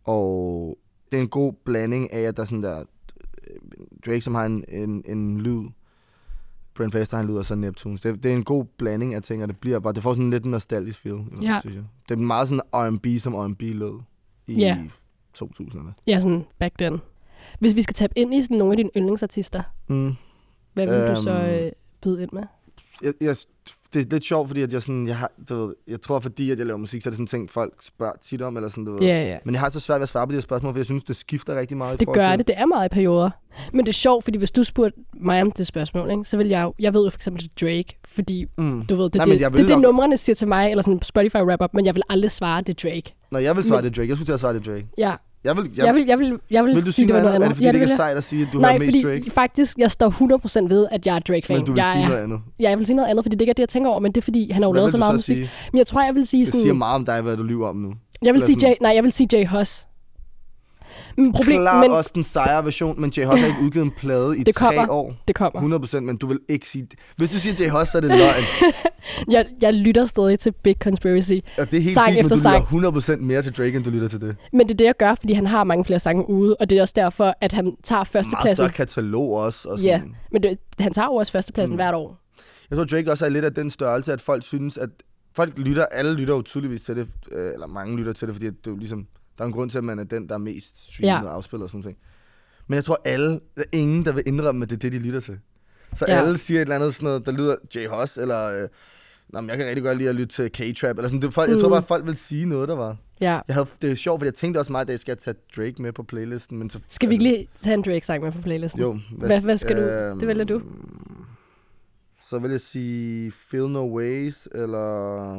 Og 0.03 0.77
det 1.11 1.17
er 1.17 1.21
en 1.21 1.29
god 1.29 1.53
blanding 1.65 2.13
af, 2.13 2.19
at 2.21 2.37
der 2.37 2.41
er 2.43 2.47
sådan 2.47 2.63
der... 2.63 2.79
øh, 2.79 3.57
Drake, 4.05 4.21
som 4.21 4.35
har 4.35 4.45
en, 4.45 4.65
en, 4.67 5.03
en 5.07 5.41
lyd. 5.41 5.63
Brent 6.75 6.93
Faster, 6.93 7.17
han 7.17 7.27
lyder 7.27 7.43
så 7.43 7.55
Neptunes. 7.55 8.01
Det, 8.01 8.23
det 8.23 8.31
er 8.31 8.35
en 8.35 8.43
god 8.43 8.65
blanding 8.77 9.13
af 9.15 9.23
ting, 9.23 9.41
og 9.41 9.47
det 9.47 9.57
bliver 9.57 9.79
bare... 9.79 9.93
Det 9.93 10.03
får 10.03 10.13
sådan 10.13 10.29
lidt 10.29 10.43
en 10.45 10.51
nostalgisk 10.51 10.99
feel, 10.99 11.19
Ja. 11.41 11.59
synes 11.61 11.75
jeg. 11.75 11.83
Det 12.09 12.15
er 12.15 12.19
meget 12.19 12.47
sådan 12.47 12.61
R&B, 12.73 13.05
som 13.21 13.33
R&B 13.33 13.61
lød 13.61 13.99
i 14.47 14.53
Ja. 14.53 14.77
2000'erne. 15.37 15.91
Ja, 16.07 16.19
sådan 16.19 16.43
back 16.59 16.77
then. 16.77 17.01
Hvis 17.59 17.75
vi 17.75 17.81
skal 17.81 17.93
tabe 17.93 18.13
ind 18.17 18.33
i 18.33 18.41
sådan 18.41 18.57
nogle 18.57 18.73
af 18.73 18.77
dine 18.77 18.89
yndlingsartister, 18.97 19.63
Mm. 19.87 20.13
hvad 20.73 20.87
vil 20.87 21.15
du 21.15 21.21
så 21.21 21.31
Øhm. 21.31 21.65
øh, 21.65 21.71
byde 22.01 22.23
ind 22.23 22.29
med? 22.33 22.43
jeg, 23.03 23.13
jeg, 23.21 23.35
det 23.93 24.01
er 24.01 24.05
lidt 24.11 24.23
sjovt, 24.23 24.47
fordi 24.47 24.61
at 24.61 24.73
jeg, 24.73 24.81
sådan, 24.81 25.07
jeg, 25.07 25.17
har, 25.17 25.31
du 25.49 25.65
ved, 25.65 25.75
jeg 25.87 26.01
tror, 26.01 26.19
fordi 26.19 26.51
at 26.51 26.57
jeg 26.59 26.67
laver 26.67 26.77
musik, 26.77 27.01
så 27.01 27.09
er 27.09 27.11
det 27.11 27.15
sådan 27.17 27.27
ting, 27.27 27.49
folk 27.49 27.73
spørger 27.83 28.13
tit 28.21 28.41
om. 28.41 28.55
Eller 28.57 28.69
sådan, 28.69 28.85
du 28.85 28.93
ved. 28.93 29.01
Ja, 29.01 29.23
ja. 29.23 29.37
Men 29.45 29.53
jeg 29.53 29.61
har 29.61 29.69
så 29.69 29.79
svært 29.79 29.99
ved 29.99 30.03
at 30.03 30.09
svare 30.09 30.27
på 30.27 30.31
de 30.31 30.35
her 30.35 30.41
spørgsmål, 30.41 30.73
for 30.73 30.79
jeg 30.79 30.85
synes, 30.85 31.03
det 31.03 31.15
skifter 31.15 31.59
rigtig 31.59 31.77
meget. 31.77 31.93
i 31.95 31.97
Det 31.97 32.05
forhold 32.07 32.19
gør 32.21 32.29
til- 32.29 32.37
det. 32.37 32.47
Det 32.47 32.55
er 32.57 32.65
meget 32.65 32.85
i 32.85 32.89
perioder. 32.93 33.29
Men 33.73 33.79
det 33.85 33.89
er 33.89 33.93
sjovt, 33.93 34.23
fordi 34.23 34.37
hvis 34.37 34.51
du 34.51 34.63
spurgte 34.63 34.99
mig 35.21 35.41
om 35.41 35.51
det 35.51 35.67
spørgsmål, 35.67 36.11
ikke, 36.11 36.23
så 36.23 36.37
vil 36.37 36.47
jeg. 36.47 36.71
Jeg 36.79 36.93
ved 36.93 37.03
jo 37.03 37.09
for 37.09 37.17
eksempel 37.17 37.49
Drake, 37.61 37.99
fordi 38.05 38.45
Mm. 38.57 38.85
du 38.85 38.95
ved, 38.95 39.03
det 39.05 39.15
Nej, 39.15 39.25
det, 39.25 39.41
jeg 39.41 39.53
det, 39.53 39.59
er 39.59 39.63
det 39.65 39.69
nok- 39.77 39.81
numrene 39.83 40.17
siger 40.17 40.35
til 40.35 40.47
mig, 40.47 40.69
eller 40.71 40.81
sådan 40.83 41.01
Spotify 41.01 41.35
wrap-up, 41.37 41.73
men 41.73 41.85
jeg 41.85 41.95
vil 41.95 42.03
aldrig 42.09 42.31
svare, 42.31 42.61
det 42.61 42.83
Drake. 42.83 43.13
Når 43.31 43.39
jeg 43.39 43.55
vil 43.55 43.63
svare 43.63 43.81
Men- 43.81 43.89
det 43.89 43.97
Drake, 43.97 44.09
jeg 44.09 44.17
skulle 44.17 44.27
til 44.27 44.33
at 44.33 44.39
svare 44.39 44.53
det 44.53 44.65
Drake. 44.65 44.87
Ja, 44.97 45.13
Jeg 45.43 45.57
vil, 45.57 45.69
jeg, 45.77 45.85
jeg, 45.85 45.95
vil, 45.95 46.05
jeg, 46.07 46.19
vil, 46.19 46.39
jeg 46.51 46.63
vil, 46.65 46.75
vil 46.75 46.85
du 46.85 46.91
sige, 46.91 47.07
det 47.07 47.15
noget 47.15 47.27
andet. 47.35 47.43
Er 47.45 47.47
det 47.47 47.55
fordi, 47.57 47.65
ja, 47.65 47.71
det 47.71 47.75
ikke 47.75 47.85
vil 47.85 47.91
er 47.91 47.95
sejt 47.95 48.17
at 48.17 48.23
sige, 48.23 48.41
at 48.41 48.47
du 48.53 48.59
Nej, 48.59 48.71
har 48.71 48.79
mest 48.79 48.97
Drake? 49.05 49.31
faktisk, 49.31 49.77
jeg 49.77 49.91
står 49.91 50.09
100% 50.65 50.69
ved, 50.69 50.87
at 50.91 51.05
jeg 51.05 51.15
er 51.15 51.19
Drake-fan. 51.19 51.57
Men 51.57 51.65
du 51.65 51.71
vil 51.71 51.79
jeg, 51.79 51.89
sige 51.93 52.03
er- 52.03 52.07
noget 52.09 52.23
andet. 52.23 52.39
Ja, 52.59 52.69
jeg 52.69 52.77
vil 52.77 52.85
sige 52.85 52.95
noget 52.95 53.09
andet, 53.09 53.25
fordi 53.25 53.35
det 53.35 53.41
ikke 53.41 53.49
er 53.49 53.53
det, 53.53 53.59
jeg 53.59 53.69
tænker 53.69 53.89
over, 53.89 53.99
men 53.99 54.11
det 54.11 54.21
er 54.21 54.23
fordi, 54.23 54.51
han 54.51 54.63
har 54.63 54.69
jo 54.69 54.73
lavet 54.73 54.91
så 54.91 54.97
meget 54.97 55.13
musik. 55.13 55.35
sige? 55.37 55.49
Men 55.71 55.77
jeg 55.77 55.87
tror, 55.87 56.03
jeg 56.05 56.15
vil 56.15 56.27
sige 56.27 56.39
Det 56.39 56.47
sådan... 56.47 56.61
siger 56.61 56.73
meget 56.73 56.95
om 56.95 57.05
dig, 57.05 57.21
hvad 57.21 57.37
du 57.37 57.43
lyver 57.43 57.67
om 57.67 57.75
nu. 57.75 57.93
Jeg 58.21 58.33
vil 58.33 58.41
sige 58.41 58.67
Jay, 58.67 58.73
nej, 58.81 58.91
jeg 58.95 59.03
vil 59.03 59.11
sige 59.11 59.27
Jay 59.33 59.45
Huss. 59.47 59.87
Men 61.17 61.33
problem, 61.33 61.61
Klar 61.61 61.81
men 61.81 61.91
også 61.91 62.11
den 62.15 62.23
sejre 62.23 62.65
version, 62.65 63.01
men 63.01 63.11
Jay 63.17 63.25
Huss 63.25 63.39
har 63.41 63.47
ikke 63.47 63.59
udgivet 63.63 63.85
en 63.85 63.91
plade 63.91 64.37
i 64.37 64.43
Det 64.43 64.55
tre 64.55 64.65
kommer. 64.75 64.93
år. 64.93 65.13
det 65.27 65.35
kommer. 65.35 65.79
100%, 65.79 65.99
men 65.99 66.17
du 66.17 66.27
vil 66.27 66.39
ikke 66.49 66.67
sige 66.69 66.81
det. 66.91 66.99
Hvis 67.17 67.29
du 67.31 67.37
siger 67.37 67.53
Jay 67.59 67.69
Huss, 67.79 67.91
så 67.91 67.97
er 67.97 68.01
det 68.01 68.09
løgn. 68.09 68.43
Jeg, 69.31 69.45
jeg 69.61 69.73
lytter 69.73 70.05
stadig 70.05 70.39
til 70.39 70.51
Big 70.51 70.75
Conspiracy. 70.83 71.33
Og 71.57 71.71
det 71.71 71.77
er 71.77 71.81
helt 71.81 71.93
Sang 71.93 72.13
fint, 72.13 72.23
men 72.23 72.29
du 72.29 72.37
sang. 72.37 72.73
lytter 72.73 72.91
100% 72.91 73.15
mere 73.21 73.41
til 73.41 73.53
Drake, 73.57 73.75
end 73.77 73.83
du 73.83 73.89
lytter 73.89 74.07
til 74.07 74.21
det. 74.21 74.35
Men 74.53 74.67
det 74.67 74.71
er 74.73 74.77
det, 74.77 74.85
jeg 74.85 74.97
gør, 74.99 75.15
fordi 75.15 75.33
han 75.33 75.47
har 75.47 75.63
mange 75.63 75.85
flere 75.85 75.99
sange 75.99 76.29
ude, 76.29 76.55
og 76.59 76.69
det 76.69 76.77
er 76.77 76.81
også 76.81 76.93
derfor, 76.97 77.35
at 77.41 77.51
han 77.53 77.75
tager 77.83 77.97
Meget 77.97 78.07
førstepladsen. 78.07 78.55
større 78.55 78.69
katalog 78.69 79.33
også. 79.33 79.69
Og 79.69 79.77
sådan. 79.77 79.89
Ja, 79.89 80.01
men 80.31 80.43
det, 80.43 80.57
han 80.79 80.93
tager 80.93 81.05
jo 81.05 81.13
også 81.15 81.31
førstepladsen 81.31 81.71
Mm. 81.71 81.75
mm. 81.75 81.77
hvert 81.77 81.93
år. 81.95 82.17
Jeg 82.69 82.77
tror, 82.77 82.85
Drake 82.85 83.11
også 83.11 83.25
er 83.25 83.29
lidt 83.29 83.45
af 83.45 83.53
den 83.53 83.71
størrelse, 83.71 84.13
at 84.13 84.21
folk 84.21 84.43
synes, 84.43 84.77
at 84.77 84.89
folk 85.35 85.57
lytter, 85.57 85.85
alle 85.85 86.13
lytter 86.13 86.35
jo 86.35 86.41
tydeligvis 86.41 86.81
til 86.81 86.95
det, 86.95 87.07
øh, 87.31 87.53
eller 87.53 87.67
mange 87.67 87.97
lytter 87.97 88.13
til 88.13 88.27
det, 88.27 88.35
fordi 88.35 88.45
det 88.45 88.67
er 88.67 88.71
jo 88.71 88.77
ligesom, 88.77 89.07
der 89.37 89.43
er 89.43 89.47
en 89.47 89.53
grund 89.53 89.69
til, 89.71 89.77
at 89.77 89.83
man 89.83 89.99
er 89.99 90.03
den, 90.03 90.27
der 90.29 90.33
er 90.35 90.39
mest 90.39 90.93
streamet 90.93 91.07
Ja. 91.23 91.23
og 91.29 91.35
afspillet 91.35 91.63
og 91.63 91.69
sådan 91.69 91.81
noget. 91.81 91.97
Men 92.67 92.75
jeg 92.75 92.83
tror 92.83 93.01
alle, 93.05 93.29
der 93.31 93.61
er 93.61 93.63
ingen, 93.71 94.05
der 94.05 94.11
vil 94.11 94.23
indrømme, 94.25 94.63
at 94.63 94.69
det 94.69 94.75
er 94.75 94.79
det, 94.79 94.91
de 94.91 94.99
lytter 94.99 95.19
til. 95.19 95.39
Så 95.95 96.05
Ja. 96.07 96.13
alle 96.21 96.37
siger 96.37 96.57
et 96.57 96.61
eller 96.61 96.75
andet 96.75 96.95
sådan 96.95 97.05
noget, 97.05 97.25
der 97.25 97.31
lyder 97.31 97.55
Jay 97.75 97.87
Huss, 97.87 98.17
eller 98.17 98.61
øh, 98.63 98.67
Nå, 99.29 99.41
men 99.41 99.49
jeg 99.49 99.57
kan 99.57 99.67
rigtig 99.67 99.83
godt 99.83 99.97
lide 99.97 100.09
at 100.09 100.15
lytte 100.15 100.35
til 100.35 100.49
K-Trap, 100.51 100.97
eller 100.97 101.07
sådan. 101.09 101.21
Det, 101.21 101.33
folk, 101.33 101.49
Jeg 101.49 101.59
tror 101.59 101.67
Mm. 101.67 101.71
bare, 101.71 101.77
at 101.77 101.85
folk 101.87 102.05
vil 102.05 102.17
sige 102.17 102.45
noget, 102.45 102.69
der 102.69 102.75
var. 102.75 102.97
Ja. 103.21 103.39
Jeg 103.47 103.55
havde, 103.55 103.67
det 103.81 103.91
er 103.91 103.95
sjovt, 103.95 104.19
fordi 104.19 104.25
jeg 104.27 104.33
tænkte 104.33 104.57
også 104.59 104.71
meget, 104.71 104.85
at 104.85 104.91
jeg 104.91 104.99
skal 104.99 105.17
tage 105.17 105.35
Drake 105.57 105.81
med 105.81 105.93
på 105.93 106.03
playlisten. 106.03 106.57
Men 106.59 106.69
så, 106.69 106.79
Skal 106.89 107.09
vi 107.09 107.13
ikke 107.13 107.23
lige 107.23 107.47
tage 107.55 107.73
en 107.73 107.81
Drake-sang 107.81 108.23
med 108.23 108.31
på 108.31 108.41
playlisten? 108.41 108.81
Jo. 108.81 108.99
Hvad- 109.17 109.41
hvad 109.41 109.57
skal 109.57 109.75
du- 109.75 110.19
det 110.19 110.27
vælger 110.27 110.43
du. 110.43 110.61
Så 112.23 112.39
vil 112.39 112.51
jeg 112.51 112.61
sige 112.61 113.31
Feel 113.31 113.69
No 113.69 113.95
Ways, 113.97 114.47
eller... 114.55 115.35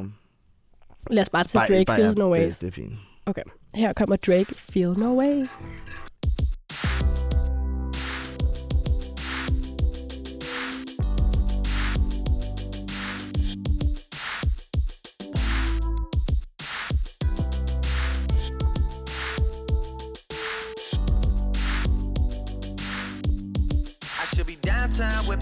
Lad 1.09 1.21
os 1.21 1.29
bare 1.29 1.43
tage 1.43 1.67
Drake, 1.85 2.01
Feels 2.01 2.15
No 2.17 2.33
det- 2.33 2.41
Ways. 2.41 2.57
Det 2.59 2.67
er 2.67 2.71
fint. 2.71 2.93
Okay, 3.25 3.41
her 3.77 3.93
kommer 3.93 4.17
Drake, 4.17 4.47
Feel 4.47 4.95
No 4.95 5.13
Ways. 5.13 5.49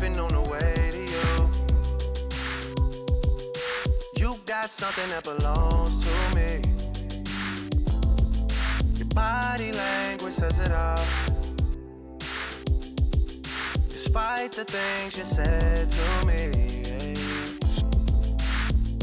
On 0.04 0.28
the 0.28 0.42
way 0.52 0.74
to 0.92 0.98
you. 0.98 1.48
You 4.18 4.36
got 4.46 4.66
something 4.66 5.08
that 5.10 5.24
belongs 5.24 6.03
Despite 14.14 14.52
the 14.52 14.64
things 14.64 15.18
you 15.18 15.26
said 15.26 15.90
to 15.90 16.28
me. 16.28 16.52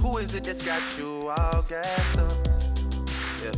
Who 0.03 0.19
is 0.19 0.37
it 0.37 0.45
that's 0.45 0.65
got 0.65 0.81
you 0.97 1.29
all 1.29 1.63
gassed 1.69 2.17
up? 2.17 2.33
Yeah. 3.43 3.51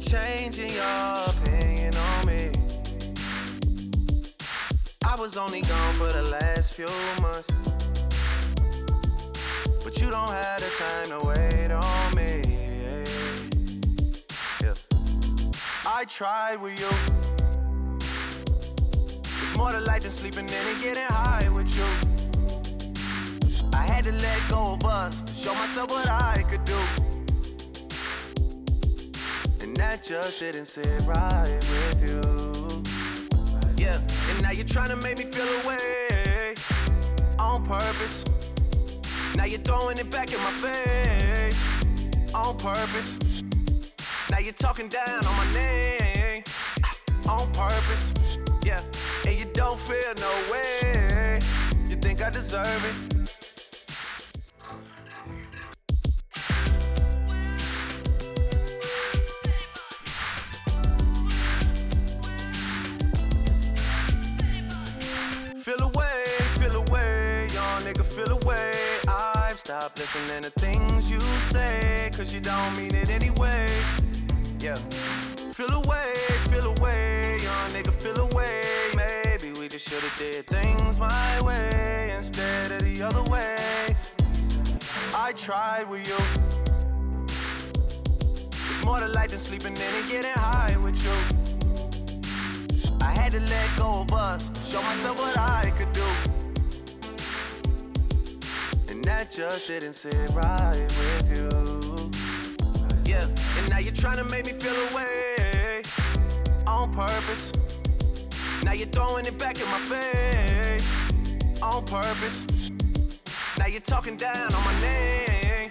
Changing 0.00 0.70
your 0.70 1.12
opinion 1.28 1.94
on 1.94 2.26
me. 2.26 2.52
I 5.04 5.14
was 5.20 5.36
only 5.36 5.60
gone 5.60 5.92
for 5.92 6.08
the 6.08 6.22
last 6.40 6.72
few 6.72 6.88
months. 7.20 7.50
But 9.84 10.00
you 10.00 10.10
don't 10.10 10.30
have 10.30 10.58
the 10.58 10.70
time 10.78 11.20
to 11.20 11.26
wait 11.26 11.70
on 11.70 12.14
me. 12.14 12.40
Yeah. 14.62 14.72
I 15.86 16.06
tried 16.06 16.62
with 16.62 16.80
you. 16.80 17.23
More 19.56 19.70
to 19.70 19.80
life 19.80 20.02
than 20.02 20.10
sleeping 20.10 20.46
in 20.46 20.66
and 20.70 20.80
getting 20.80 21.04
high 21.04 21.48
with 21.50 21.70
you. 21.76 21.86
I 23.72 23.82
had 23.92 24.04
to 24.04 24.12
let 24.12 24.48
go 24.48 24.74
of 24.74 24.84
us 24.84 25.22
to 25.22 25.32
show 25.32 25.54
myself 25.54 25.90
what 25.90 26.10
I 26.10 26.42
could 26.50 26.64
do. 26.64 26.78
And 29.64 29.76
that 29.76 30.02
just 30.04 30.40
didn't 30.40 30.66
sit 30.66 30.86
right 31.06 31.48
with 31.70 32.02
you. 32.02 32.22
Yeah, 33.76 33.96
and 34.30 34.42
now 34.42 34.50
you're 34.50 34.66
trying 34.66 34.90
to 34.90 34.96
make 34.96 35.18
me 35.18 35.24
feel 35.24 35.48
away 35.64 36.54
on 37.38 37.64
purpose. 37.64 38.24
Now 39.36 39.44
you're 39.44 39.60
throwing 39.60 39.98
it 39.98 40.10
back 40.10 40.32
in 40.32 40.38
my 40.38 40.50
face 40.50 42.34
on 42.34 42.56
purpose. 42.58 43.42
Now 44.30 44.38
you're 44.38 44.52
talking 44.52 44.88
down 44.88 45.24
on 45.24 45.36
my 45.36 45.52
name 45.54 46.42
on 47.28 47.46
purpose. 47.52 48.38
Yeah, 48.64 48.80
don't 49.54 49.78
feel 49.78 50.14
no 50.18 50.52
way. 50.52 51.38
You 51.88 51.96
think 51.96 52.22
I 52.22 52.30
deserve 52.30 52.66
it? 52.66 52.94
Feel 65.56 65.80
away, 65.80 66.24
feel 66.58 66.74
away, 66.74 67.46
young 67.54 67.80
nigga, 67.82 68.04
feel 68.04 68.32
away. 68.42 68.72
I've 69.08 69.52
stopped 69.56 69.98
listening 69.98 70.42
to 70.42 70.50
things 70.50 71.10
you 71.10 71.20
say, 71.20 72.10
cause 72.12 72.34
you 72.34 72.40
don't 72.40 72.76
mean 72.76 72.94
it 72.94 73.08
anyway. 73.08 73.66
Yeah. 74.58 74.74
Feel 75.54 75.72
away, 75.84 76.12
feel 76.50 76.66
away, 76.76 77.13
should've 79.94 80.16
did 80.16 80.46
things 80.46 80.98
my 80.98 81.40
way 81.42 82.12
instead 82.16 82.72
of 82.72 82.80
the 82.82 83.02
other 83.02 83.22
way. 83.30 83.56
I 85.16 85.32
tried 85.36 85.88
with 85.88 86.06
you. 86.08 86.16
It's 88.70 88.84
more 88.84 88.98
to 88.98 89.06
life 89.08 89.30
than 89.30 89.38
sleeping 89.38 89.72
in 89.72 89.94
and 89.94 90.08
getting 90.08 90.32
high 90.34 90.76
with 90.82 90.98
you. 91.04 91.14
I 93.06 93.12
had 93.20 93.32
to 93.32 93.40
let 93.40 93.76
go 93.76 94.00
of 94.00 94.12
us 94.12 94.50
to 94.50 94.60
show 94.60 94.82
myself 94.82 95.16
what 95.18 95.38
I 95.38 95.70
could 95.78 95.92
do. 95.92 96.08
And 98.92 99.04
that 99.04 99.30
just 99.30 99.68
didn't 99.68 99.92
sit 99.92 100.30
right 100.34 100.88
with 100.98 101.30
you. 101.36 101.50
Yeah, 103.04 103.24
and 103.58 103.70
now 103.70 103.78
you're 103.78 103.94
trying 103.94 104.16
to 104.16 104.24
make 104.24 104.46
me 104.46 104.52
feel 104.52 104.74
away 104.90 105.82
on 106.66 106.92
purpose. 106.92 107.63
Now 108.64 108.72
you're 108.72 108.86
throwing 108.86 109.26
it 109.26 109.38
back 109.38 109.60
in 109.60 109.66
my 109.70 109.78
face 109.78 111.62
on 111.62 111.84
purpose. 111.84 112.70
Now 113.58 113.66
you're 113.66 113.80
talking 113.80 114.16
down 114.16 114.54
on 114.54 114.64
my 114.64 114.80
name 114.80 115.70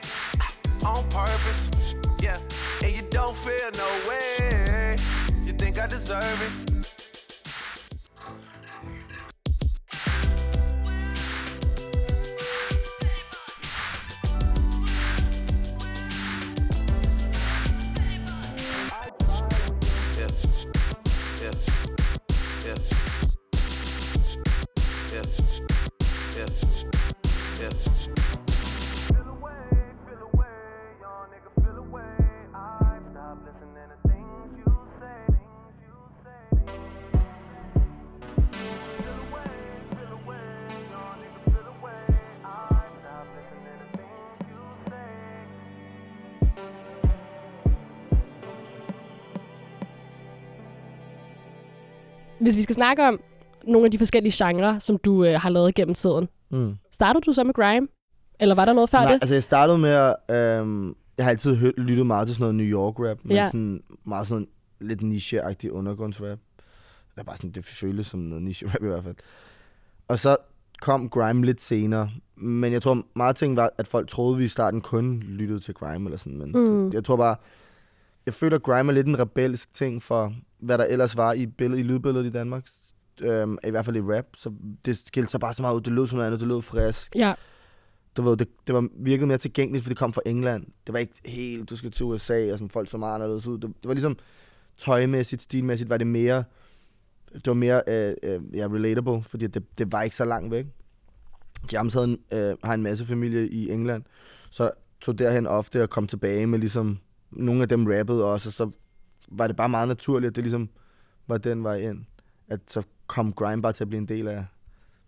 on 0.85 1.03
purpose. 1.09 1.95
Yeah, 2.21 2.37
and 2.83 2.95
you 2.95 3.01
don't 3.09 3.35
feel 3.35 3.71
no 3.75 3.89
way. 4.07 4.95
You 5.43 5.53
think 5.53 5.79
I 5.79 5.87
deserve 5.87 6.39
it? 6.41 6.72
Hvis 52.43 52.55
vi 52.55 52.61
skal 52.61 52.75
snakke 52.75 53.07
om 53.07 53.19
nogle 53.67 53.85
af 53.85 53.91
de 53.91 53.97
forskellige 53.97 54.45
genrer, 54.45 54.79
som 54.79 54.97
du 54.97 55.25
øh, 55.25 55.39
har 55.41 55.49
lavet 55.49 55.75
gennem 55.75 55.93
tiden. 55.95 56.27
Mm. 56.51 56.75
Startede 56.91 57.21
du 57.21 57.33
så 57.33 57.43
med 57.43 57.53
grime? 57.53 57.87
Eller 58.39 58.55
var 58.55 58.65
der 58.65 58.73
noget 58.73 58.89
før 58.89 58.97
Nej, 58.99 59.07
det? 59.11 59.13
altså 59.21 59.35
jeg 59.35 59.43
startede 59.43 59.77
med 59.77 59.89
at... 59.89 60.15
Øhm, 60.35 60.95
jeg 61.17 61.25
har 61.25 61.29
altid 61.29 61.55
hørt, 61.55 61.73
lyttet 61.77 62.05
meget 62.05 62.27
til 62.27 62.35
sådan 62.35 62.43
noget 62.55 62.55
New 62.69 62.79
York 62.79 62.99
rap, 62.99 63.17
men 63.23 63.31
Ja. 63.37 63.45
sådan 63.45 63.83
meget 64.05 64.27
sådan 64.27 64.47
lidt 64.81 65.01
niche-agtig 65.01 65.71
undergrundsrap. 65.71 66.39
Det 67.15 67.19
er 67.19 67.23
bare 67.23 67.37
sådan, 67.37 67.51
det 67.51 67.65
føles 67.65 68.07
som 68.07 68.19
noget 68.19 68.43
niche-rap 68.43 68.83
i 68.83 68.87
hvert 68.87 69.03
fald. 69.03 69.15
Og 70.07 70.19
så 70.19 70.37
kom 70.81 71.09
grime 71.09 71.45
lidt 71.45 71.61
senere. 71.61 72.09
Men 72.37 72.73
jeg 72.73 72.81
tror, 72.81 73.01
meget 73.15 73.35
ting 73.35 73.55
var, 73.55 73.71
at 73.77 73.87
folk 73.87 74.07
troede, 74.09 74.37
vi 74.37 74.43
i 74.45 74.47
starten 74.47 74.81
kun 74.81 75.19
lyttede 75.19 75.59
til 75.59 75.73
grime 75.73 76.05
eller 76.05 76.17
sådan. 76.17 76.37
Men 76.37 76.51
Mm. 76.51 76.91
jeg 76.93 77.03
tror 77.03 77.15
bare, 77.15 77.35
jeg 78.25 78.33
føler, 78.33 78.55
at 78.55 78.63
grime 78.63 78.89
er 78.91 78.93
lidt 78.93 79.07
en 79.07 79.19
rebelsk 79.19 79.73
ting 79.73 80.03
for, 80.03 80.33
hvad 80.63 80.77
der 80.77 80.85
ellers 80.85 81.17
var 81.17 81.33
i, 81.33 81.45
billed, 81.45 81.79
i 81.79 81.83
lydbilledet 81.83 82.25
i 82.25 82.29
Danmark. 82.29 82.65
Øhm, 83.21 83.57
I 83.67 83.69
hvert 83.69 83.85
fald 83.85 83.95
i 83.95 84.01
rap. 84.01 84.25
Så 84.37 84.53
det 84.85 84.97
skilte 84.97 85.31
sig 85.31 85.39
bare 85.39 85.53
så 85.53 85.61
meget 85.61 85.75
ud. 85.75 85.81
Det 85.81 85.93
lød 85.93 86.07
som 86.07 86.15
noget 86.15 86.27
andet. 86.27 86.39
Det 86.39 86.47
lød 86.47 86.61
frisk 86.61 87.15
Ja, 87.15 87.33
du 88.17 88.21
ved, 88.21 88.37
det, 88.37 88.47
det 88.67 88.75
var 88.75 88.87
virkede 88.95 89.27
mere 89.27 89.37
tilgængeligt, 89.37 89.83
for 89.83 89.89
det 89.89 89.97
kom 89.97 90.13
fra 90.13 90.21
England. 90.25 90.65
Det 90.87 90.93
var 90.93 90.99
ikke 90.99 91.13
helt, 91.25 91.69
du 91.69 91.75
skal 91.75 91.91
til 91.91 92.05
USA, 92.05 92.51
og 92.51 92.59
sådan 92.59 92.69
folk 92.69 92.89
så 92.89 92.97
meget 92.97 93.15
anderledes 93.15 93.47
ud. 93.47 93.57
Det, 93.57 93.69
det 93.81 93.87
var 93.87 93.93
ligesom 93.93 94.17
tøjmæssigt, 94.77 95.41
stilmæssigt, 95.41 95.89
var 95.89 95.97
det 95.97 96.07
mere, 96.07 96.43
det 97.33 97.47
var 97.47 97.53
mere 97.53 97.81
øh, 97.87 98.15
øh, 98.23 98.41
ja, 98.53 98.67
relatable, 98.67 99.23
fordi 99.23 99.47
det, 99.47 99.63
det 99.77 99.91
var 99.91 100.01
ikke 100.01 100.15
så 100.15 100.25
langt 100.25 100.51
væk. 100.51 100.65
Jams 101.71 101.93
havde 101.93 102.07
en, 102.07 102.19
øh, 102.31 102.55
har 102.63 102.73
en 102.73 102.83
masse 102.83 103.05
familie 103.05 103.47
i 103.49 103.69
England, 103.69 104.03
så 104.49 104.71
tog 105.01 105.19
derhen 105.19 105.47
ofte 105.47 105.83
og 105.83 105.89
kom 105.89 106.07
tilbage 106.07 106.47
med 106.47 106.59
ligesom, 106.59 106.99
nogle 107.31 107.61
af 107.61 107.69
dem 107.69 107.85
rappede 107.87 108.25
også, 108.25 108.49
og 108.49 108.53
så 108.53 108.71
var 109.27 109.47
det 109.47 109.55
bare 109.55 109.69
meget 109.69 109.87
naturligt, 109.87 110.29
at 110.29 110.35
det 110.35 110.43
ligesom 110.43 110.69
var 111.27 111.37
den 111.37 111.63
vej 111.63 111.75
ind. 111.77 112.05
At 112.49 112.59
så 112.67 112.81
kom 113.07 113.33
grime 113.33 113.61
bare 113.61 113.73
til 113.73 113.83
at 113.83 113.87
blive 113.87 113.97
en 114.01 114.07
del 114.07 114.27
af, 114.27 114.45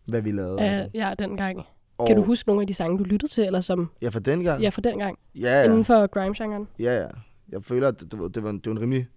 hvad 0.06 0.22
vi 0.22 0.32
lavede. 0.32 0.84
øh, 0.84 0.96
ja 0.96 1.14
dengang. 1.20 1.62
og, 1.98 2.08
Kan 2.08 2.16
du 2.16 2.24
huske 2.24 2.50
nogle 2.50 2.62
af 2.62 2.68
de 2.68 2.74
sange, 2.74 2.98
du 2.98 3.04
lyttede 3.04 3.32
til, 3.32 3.44
eller 3.44 3.62
som 3.62 3.90
Ja, 4.02 4.10
for 4.10 4.20
den 4.20 4.44
gang. 4.44 4.62
ja, 4.62 4.70
fra 4.70 4.82
dengang, 4.82 5.18
ja, 5.36 5.60
ja. 5.60 5.64
inden 5.64 5.86
for 5.86 6.08
grime-genren? 6.08 6.68
Ja, 6.80 7.02
ja. 7.02 7.08
Jeg 7.50 7.64
føler, 7.64 7.88
at 7.88 8.00
det, 8.00 8.12
det, 8.12 8.20
var, 8.20 8.28
det, 8.28 8.44
var, 8.44 8.50
en, 8.50 8.58
det 8.60 8.66
var 8.66 8.72
en 8.72 8.82
rimelig... 8.82 9.08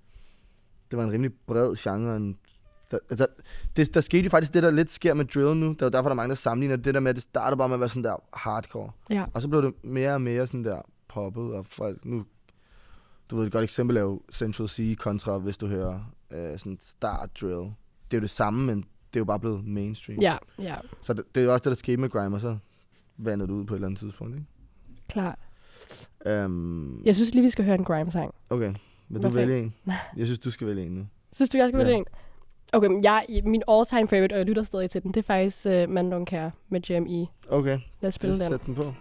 Det 0.90 0.98
var 0.98 1.04
en 1.04 1.12
rimelig 1.12 1.32
bred 1.46 1.76
genre. 1.76 2.16
En, 2.16 2.36
der, 2.90 2.98
altså, 3.10 3.26
det, 3.76 3.94
der 3.94 4.00
skete 4.00 4.24
jo 4.24 4.30
faktisk 4.30 4.54
det, 4.54 4.62
der 4.62 4.70
lidt 4.70 4.90
sker 4.90 5.14
med 5.14 5.24
drill 5.24 5.56
nu. 5.56 5.68
Det 5.68 5.82
er 5.82 5.86
jo 5.86 5.90
derfor, 5.90 6.08
der 6.08 6.10
er 6.10 6.14
mange, 6.14 6.28
der 6.28 6.34
sammenligner 6.34 6.76
det 6.76 6.94
der 6.94 7.00
med, 7.00 7.10
at 7.10 7.16
det 7.16 7.22
startede 7.22 7.58
bare 7.58 7.68
med 7.68 7.74
at 7.76 7.80
være 7.80 7.88
sådan 7.88 8.04
der 8.04 8.16
hardcore. 8.32 8.90
Ja. 9.10 9.24
Og 9.34 9.42
så 9.42 9.48
blev 9.48 9.62
det 9.62 9.74
mere 9.84 10.14
og 10.14 10.20
mere 10.22 10.46
sådan 10.46 10.64
der 10.64 10.82
poppet, 11.08 11.54
og 11.54 11.66
folk 11.66 12.04
nu... 12.04 12.24
Du 13.30 13.36
ved, 13.36 13.46
et 13.46 13.52
godt 13.52 13.64
eksempel 13.64 13.96
er 13.96 14.00
jo 14.00 14.22
Central 14.32 14.68
C 14.68 14.96
kontra, 14.98 15.38
hvis 15.38 15.56
du 15.56 15.66
hører 15.66 16.12
øh, 16.30 16.58
sådan 16.58 16.78
start 16.80 17.30
drill. 17.40 17.52
Det 18.10 18.16
er 18.16 18.18
jo 18.18 18.20
det 18.20 18.30
samme, 18.30 18.64
men 18.66 18.76
det 18.78 19.16
er 19.16 19.20
jo 19.20 19.24
bare 19.24 19.40
blevet 19.40 19.64
mainstream. 19.64 20.20
Ja, 20.20 20.36
ja, 20.58 20.76
Så 21.02 21.12
det, 21.12 21.24
det 21.34 21.40
er 21.40 21.44
jo 21.44 21.52
også 21.52 21.62
det, 21.64 21.70
der 21.70 21.76
skete 21.78 21.96
med 21.96 22.08
grime, 22.08 22.36
og 22.36 22.40
så 22.40 22.56
vandede 23.16 23.48
det 23.48 23.54
ud 23.54 23.64
på 23.64 23.74
et 23.74 23.76
eller 23.76 23.86
andet 23.88 24.00
tidspunkt, 24.00 24.34
ikke? 24.34 24.46
klart. 25.08 25.38
Um, 26.44 27.02
Jeg 27.04 27.14
synes 27.14 27.34
lige, 27.34 27.42
vi 27.42 27.50
skal 27.50 27.64
høre 27.64 27.74
en 27.74 27.84
grime-sang. 27.84 28.34
Okay, 28.50 28.74
vil 29.08 29.22
du 29.22 29.28
vælge 29.28 29.58
en? 29.58 29.74
Jeg 30.16 30.26
synes, 30.26 30.38
du 30.38 30.50
skal 30.50 30.66
vælge 30.66 30.82
en 30.86 30.92
nu. 30.92 31.06
Synes 31.32 31.50
du, 31.50 31.58
jeg 31.58 31.68
skal 31.68 31.78
vælge 31.78 31.90
Ja. 31.92 31.96
en? 31.98 32.04
Okay, 32.72 32.88
men 32.88 33.04
jeg, 33.04 33.26
min 33.44 33.62
all-time 33.68 34.08
favorite, 34.08 34.32
og 34.32 34.38
jeg 34.38 34.46
lytter 34.46 34.62
stadig 34.62 34.90
til 34.90 35.02
den, 35.02 35.10
det 35.14 35.20
er 35.20 35.24
faktisk 35.24 35.66
uh, 35.66 35.90
Man 35.94 36.12
Don't 36.12 36.24
Care 36.24 36.50
med 36.68 36.80
JME. 36.90 37.26
Okay, 37.48 37.78
Lad 38.00 38.08
os 38.08 38.14
spille 38.14 38.38
den. 38.40 38.48
sæt 38.50 38.66
den 38.66 38.74
på. 38.74 38.92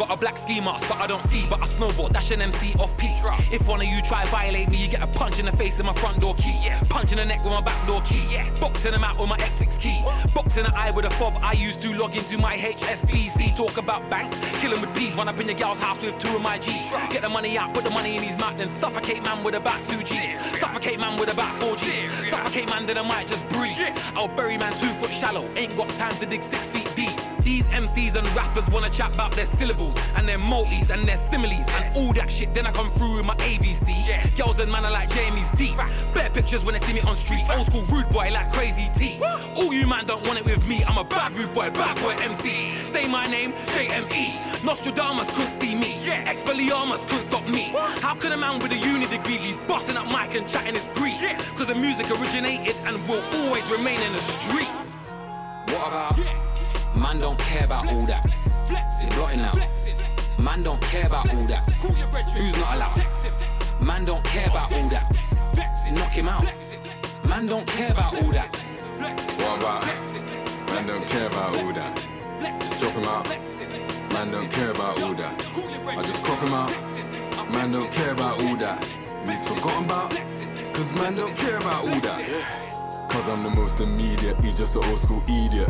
Got 0.00 0.10
a 0.10 0.16
black 0.16 0.38
ski 0.38 0.60
mask, 0.60 0.88
but 0.88 0.98
I 0.98 1.06
don't 1.06 1.22
ski, 1.22 1.44
but 1.48 1.60
I 1.60 1.66
snowboard. 1.66 2.12
Dash 2.12 2.30
an 2.30 2.40
MC 2.40 2.74
off 2.78 2.96
piece. 2.96 3.20
If 3.52 3.68
one 3.68 3.82
of 3.82 3.86
you 3.86 4.00
try 4.00 4.24
violate 4.26 4.70
me, 4.70 4.78
you 4.78 4.88
get 4.88 5.02
a 5.02 5.06
punch 5.06 5.38
in 5.38 5.44
the 5.44 5.52
face 5.52 5.76
with 5.76 5.84
my 5.84 5.92
front 5.92 6.20
door 6.20 6.34
key. 6.36 6.56
Punch 6.88 7.12
in 7.12 7.18
the 7.18 7.24
neck 7.26 7.44
with 7.44 7.52
my 7.52 7.60
back 7.60 7.86
door 7.86 8.00
key. 8.00 8.24
Boxing 8.58 8.92
them 8.92 9.04
out 9.04 9.18
with 9.18 9.28
my 9.28 9.36
X6 9.36 9.78
key. 9.78 10.02
Boxing 10.34 10.64
the 10.64 10.72
eye 10.74 10.90
with 10.90 11.04
a 11.04 11.10
fob 11.10 11.34
I 11.42 11.52
used 11.52 11.82
to 11.82 11.92
log 11.92 12.16
into 12.16 12.38
my 12.38 12.56
HSBC. 12.56 13.54
Talk 13.56 13.76
about 13.76 14.08
banks, 14.08 14.38
kill 14.60 14.72
'em 14.72 14.80
with 14.80 14.94
peas. 14.94 15.14
Run 15.16 15.28
up 15.28 15.38
in 15.38 15.46
your 15.46 15.58
gal's 15.58 15.78
house 15.78 16.00
with 16.00 16.18
two 16.18 16.34
of 16.34 16.40
my 16.40 16.56
G's. 16.56 16.88
Get 17.12 17.20
the 17.20 17.28
money 17.28 17.58
out, 17.58 17.74
put 17.74 17.84
the 17.84 17.90
money 17.90 18.16
in 18.16 18.22
his 18.22 18.38
mouth, 18.38 18.56
then 18.56 18.70
suffocate 18.70 19.22
man 19.22 19.44
with 19.44 19.54
about 19.54 19.84
two 19.86 20.02
G's. 20.02 20.34
Suffocate 20.58 20.98
man 20.98 21.18
with 21.18 21.28
about 21.28 21.54
four 21.60 21.76
G's. 21.76 22.10
Suffocate 22.30 22.68
man, 22.70 22.86
then 22.86 22.96
I 22.96 23.02
might 23.02 23.28
just 23.28 23.46
breathe. 23.50 23.76
I'll 24.16 24.28
bury 24.28 24.56
man 24.56 24.72
two 24.78 24.92
foot 25.00 25.12
shallow. 25.12 25.44
Ain't 25.56 25.76
got 25.76 25.94
time 25.96 26.18
to 26.20 26.26
dig 26.26 26.42
six 26.42 26.70
feet 26.70 26.88
deep. 26.96 27.20
These 27.50 27.66
MCs 27.66 28.14
and 28.14 28.28
rappers 28.36 28.68
wanna 28.68 28.88
chat 28.88 29.12
about 29.12 29.32
their 29.32 29.44
syllables 29.44 30.00
and 30.14 30.28
their 30.28 30.38
multis 30.38 30.88
and 30.90 31.02
their 31.06 31.16
similes 31.16 31.66
and 31.74 31.96
all 31.96 32.12
that 32.12 32.30
shit. 32.30 32.54
Then 32.54 32.64
I 32.64 32.70
come 32.70 32.92
through 32.92 33.16
with 33.16 33.24
my 33.24 33.34
ABC. 33.38 34.36
Girls 34.36 34.60
and 34.60 34.70
man 34.70 34.84
are 34.84 34.90
like 34.92 35.10
Jamie's 35.10 35.50
deep. 35.50 35.76
Bare 36.14 36.30
pictures 36.30 36.64
when 36.64 36.74
they 36.74 36.80
see 36.86 36.92
me 36.92 37.00
on 37.00 37.16
street. 37.16 37.44
Old 37.50 37.66
school 37.66 37.82
rude 37.90 38.08
boy 38.10 38.30
like 38.30 38.52
Crazy 38.52 38.88
T. 38.96 39.18
All 39.56 39.74
you 39.74 39.88
man 39.88 40.06
don't 40.06 40.24
want 40.28 40.38
it 40.38 40.44
with 40.44 40.64
me. 40.68 40.84
I'm 40.84 40.96
a 40.96 41.02
bad 41.02 41.32
rude 41.32 41.52
boy, 41.52 41.70
bad 41.70 42.00
boy 42.00 42.14
MC. 42.22 42.70
Say 42.84 43.08
my 43.08 43.26
name, 43.26 43.52
JME. 43.74 44.62
Nostradamus 44.62 45.28
couldn't 45.30 45.50
see 45.50 45.74
me. 45.74 45.98
Yeah. 46.04 46.32
Expelliarmus 46.32 47.04
couldn't 47.08 47.26
stop 47.26 47.48
me. 47.48 47.74
How 48.00 48.14
can 48.14 48.30
a 48.30 48.36
man 48.36 48.60
with 48.60 48.70
a 48.70 48.76
uni 48.76 49.08
degree 49.08 49.38
be 49.38 49.54
busting 49.66 49.96
up 49.96 50.06
mic 50.06 50.36
and 50.36 50.48
chatting 50.48 50.76
his 50.76 50.86
grease? 50.94 51.20
Cause 51.58 51.66
the 51.66 51.74
music 51.74 52.12
originated 52.12 52.76
and 52.84 52.96
will 53.08 53.24
always 53.34 53.68
remain 53.72 54.00
in 54.00 54.12
the 54.12 54.20
streets. 54.20 55.08
What 55.66 55.88
about? 55.88 56.49
Man 57.00 57.18
don't 57.18 57.38
care 57.38 57.64
about 57.64 57.90
all 57.90 58.02
that. 58.02 58.30
They're 58.68 59.10
blotting 59.16 59.40
out. 59.40 59.58
Man 60.38 60.62
don't 60.62 60.82
care 60.82 61.06
about 61.06 61.32
all 61.34 61.44
that. 61.44 61.64
Who's 62.36 62.56
not 62.58 62.76
allowed? 62.76 63.80
Man 63.80 64.04
don't 64.04 64.22
care 64.24 64.46
about 64.48 64.70
all 64.74 64.88
that. 64.90 65.16
Knock 65.92 66.12
him 66.12 66.28
out. 66.28 66.44
Man 67.26 67.46
don't 67.46 67.66
care 67.66 67.90
about 67.90 68.14
all 68.22 68.30
that. 68.32 68.54
What 68.98 69.58
about? 69.58 69.86
Man 70.66 70.86
don't 70.86 71.06
care 71.08 71.26
about 71.26 71.56
all 71.56 71.72
that. 71.72 72.60
Just 72.60 72.76
drop 72.76 72.92
him 72.92 73.04
out. 73.04 73.26
Man 74.12 74.30
don't 74.30 74.50
care 74.50 74.70
about 74.70 75.02
all 75.02 75.14
that. 75.14 75.46
I 75.86 76.02
just 76.02 76.22
crop 76.22 76.38
him 76.40 76.52
out. 76.52 77.50
Man 77.50 77.72
don't 77.72 77.90
care 77.90 78.12
about 78.12 78.42
all 78.42 78.56
that. 78.56 78.86
He's 79.26 79.48
forgotten 79.48 79.84
about. 79.86 80.10
Cause 80.74 80.92
man 80.92 81.16
don't 81.16 81.34
care 81.34 81.56
about 81.56 81.88
all 81.88 82.00
that. 82.00 82.69
Cause 83.10 83.28
I'm 83.28 83.42
the 83.42 83.50
most 83.50 83.80
immediate. 83.80 84.42
He's 84.42 84.56
just 84.56 84.76
an 84.76 84.84
old 84.84 85.00
school 85.00 85.22
idiot. 85.24 85.68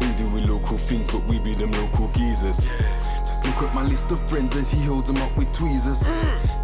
We 0.00 0.12
doing 0.12 0.46
local 0.46 0.76
things, 0.76 1.06
but 1.08 1.24
we 1.24 1.38
be 1.38 1.54
them 1.54 1.70
local 1.72 2.08
geezers. 2.08 2.68
Just 3.20 3.46
look 3.46 3.62
at 3.62 3.74
my 3.74 3.82
list 3.82 4.10
of 4.10 4.20
friends 4.28 4.56
as 4.56 4.70
he 4.70 4.84
holds 4.84 5.06
them 5.06 5.18
up 5.18 5.34
with 5.36 5.52
tweezers. 5.52 6.08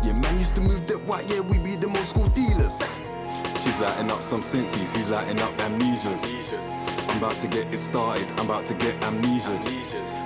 Yeah, 0.03 0.13
man 0.13 0.39
used 0.39 0.57
to 0.57 0.61
move 0.61 0.87
that 0.89 1.01
white, 1.05 1.29
yeah, 1.31 1.41
we 1.41 1.59
be 1.59 1.77
the 1.77 1.87
old 1.87 1.97
school 1.99 2.29
dealers. 2.29 2.83
She's 3.63 3.79
lighting 3.81 4.11
up 4.11 4.23
some 4.23 4.43
senses, 4.43 4.95
he's 4.95 5.09
lighting 5.09 5.41
up 5.41 5.53
amnesias. 5.59 6.25
I'm 7.09 7.19
about 7.19 7.39
to 7.39 7.47
get 7.47 7.73
it 7.73 7.79
started, 7.79 8.29
I'm 8.33 8.51
about 8.51 8.67
to 8.67 8.75
get 8.75 9.01
amnesia. 9.03 9.59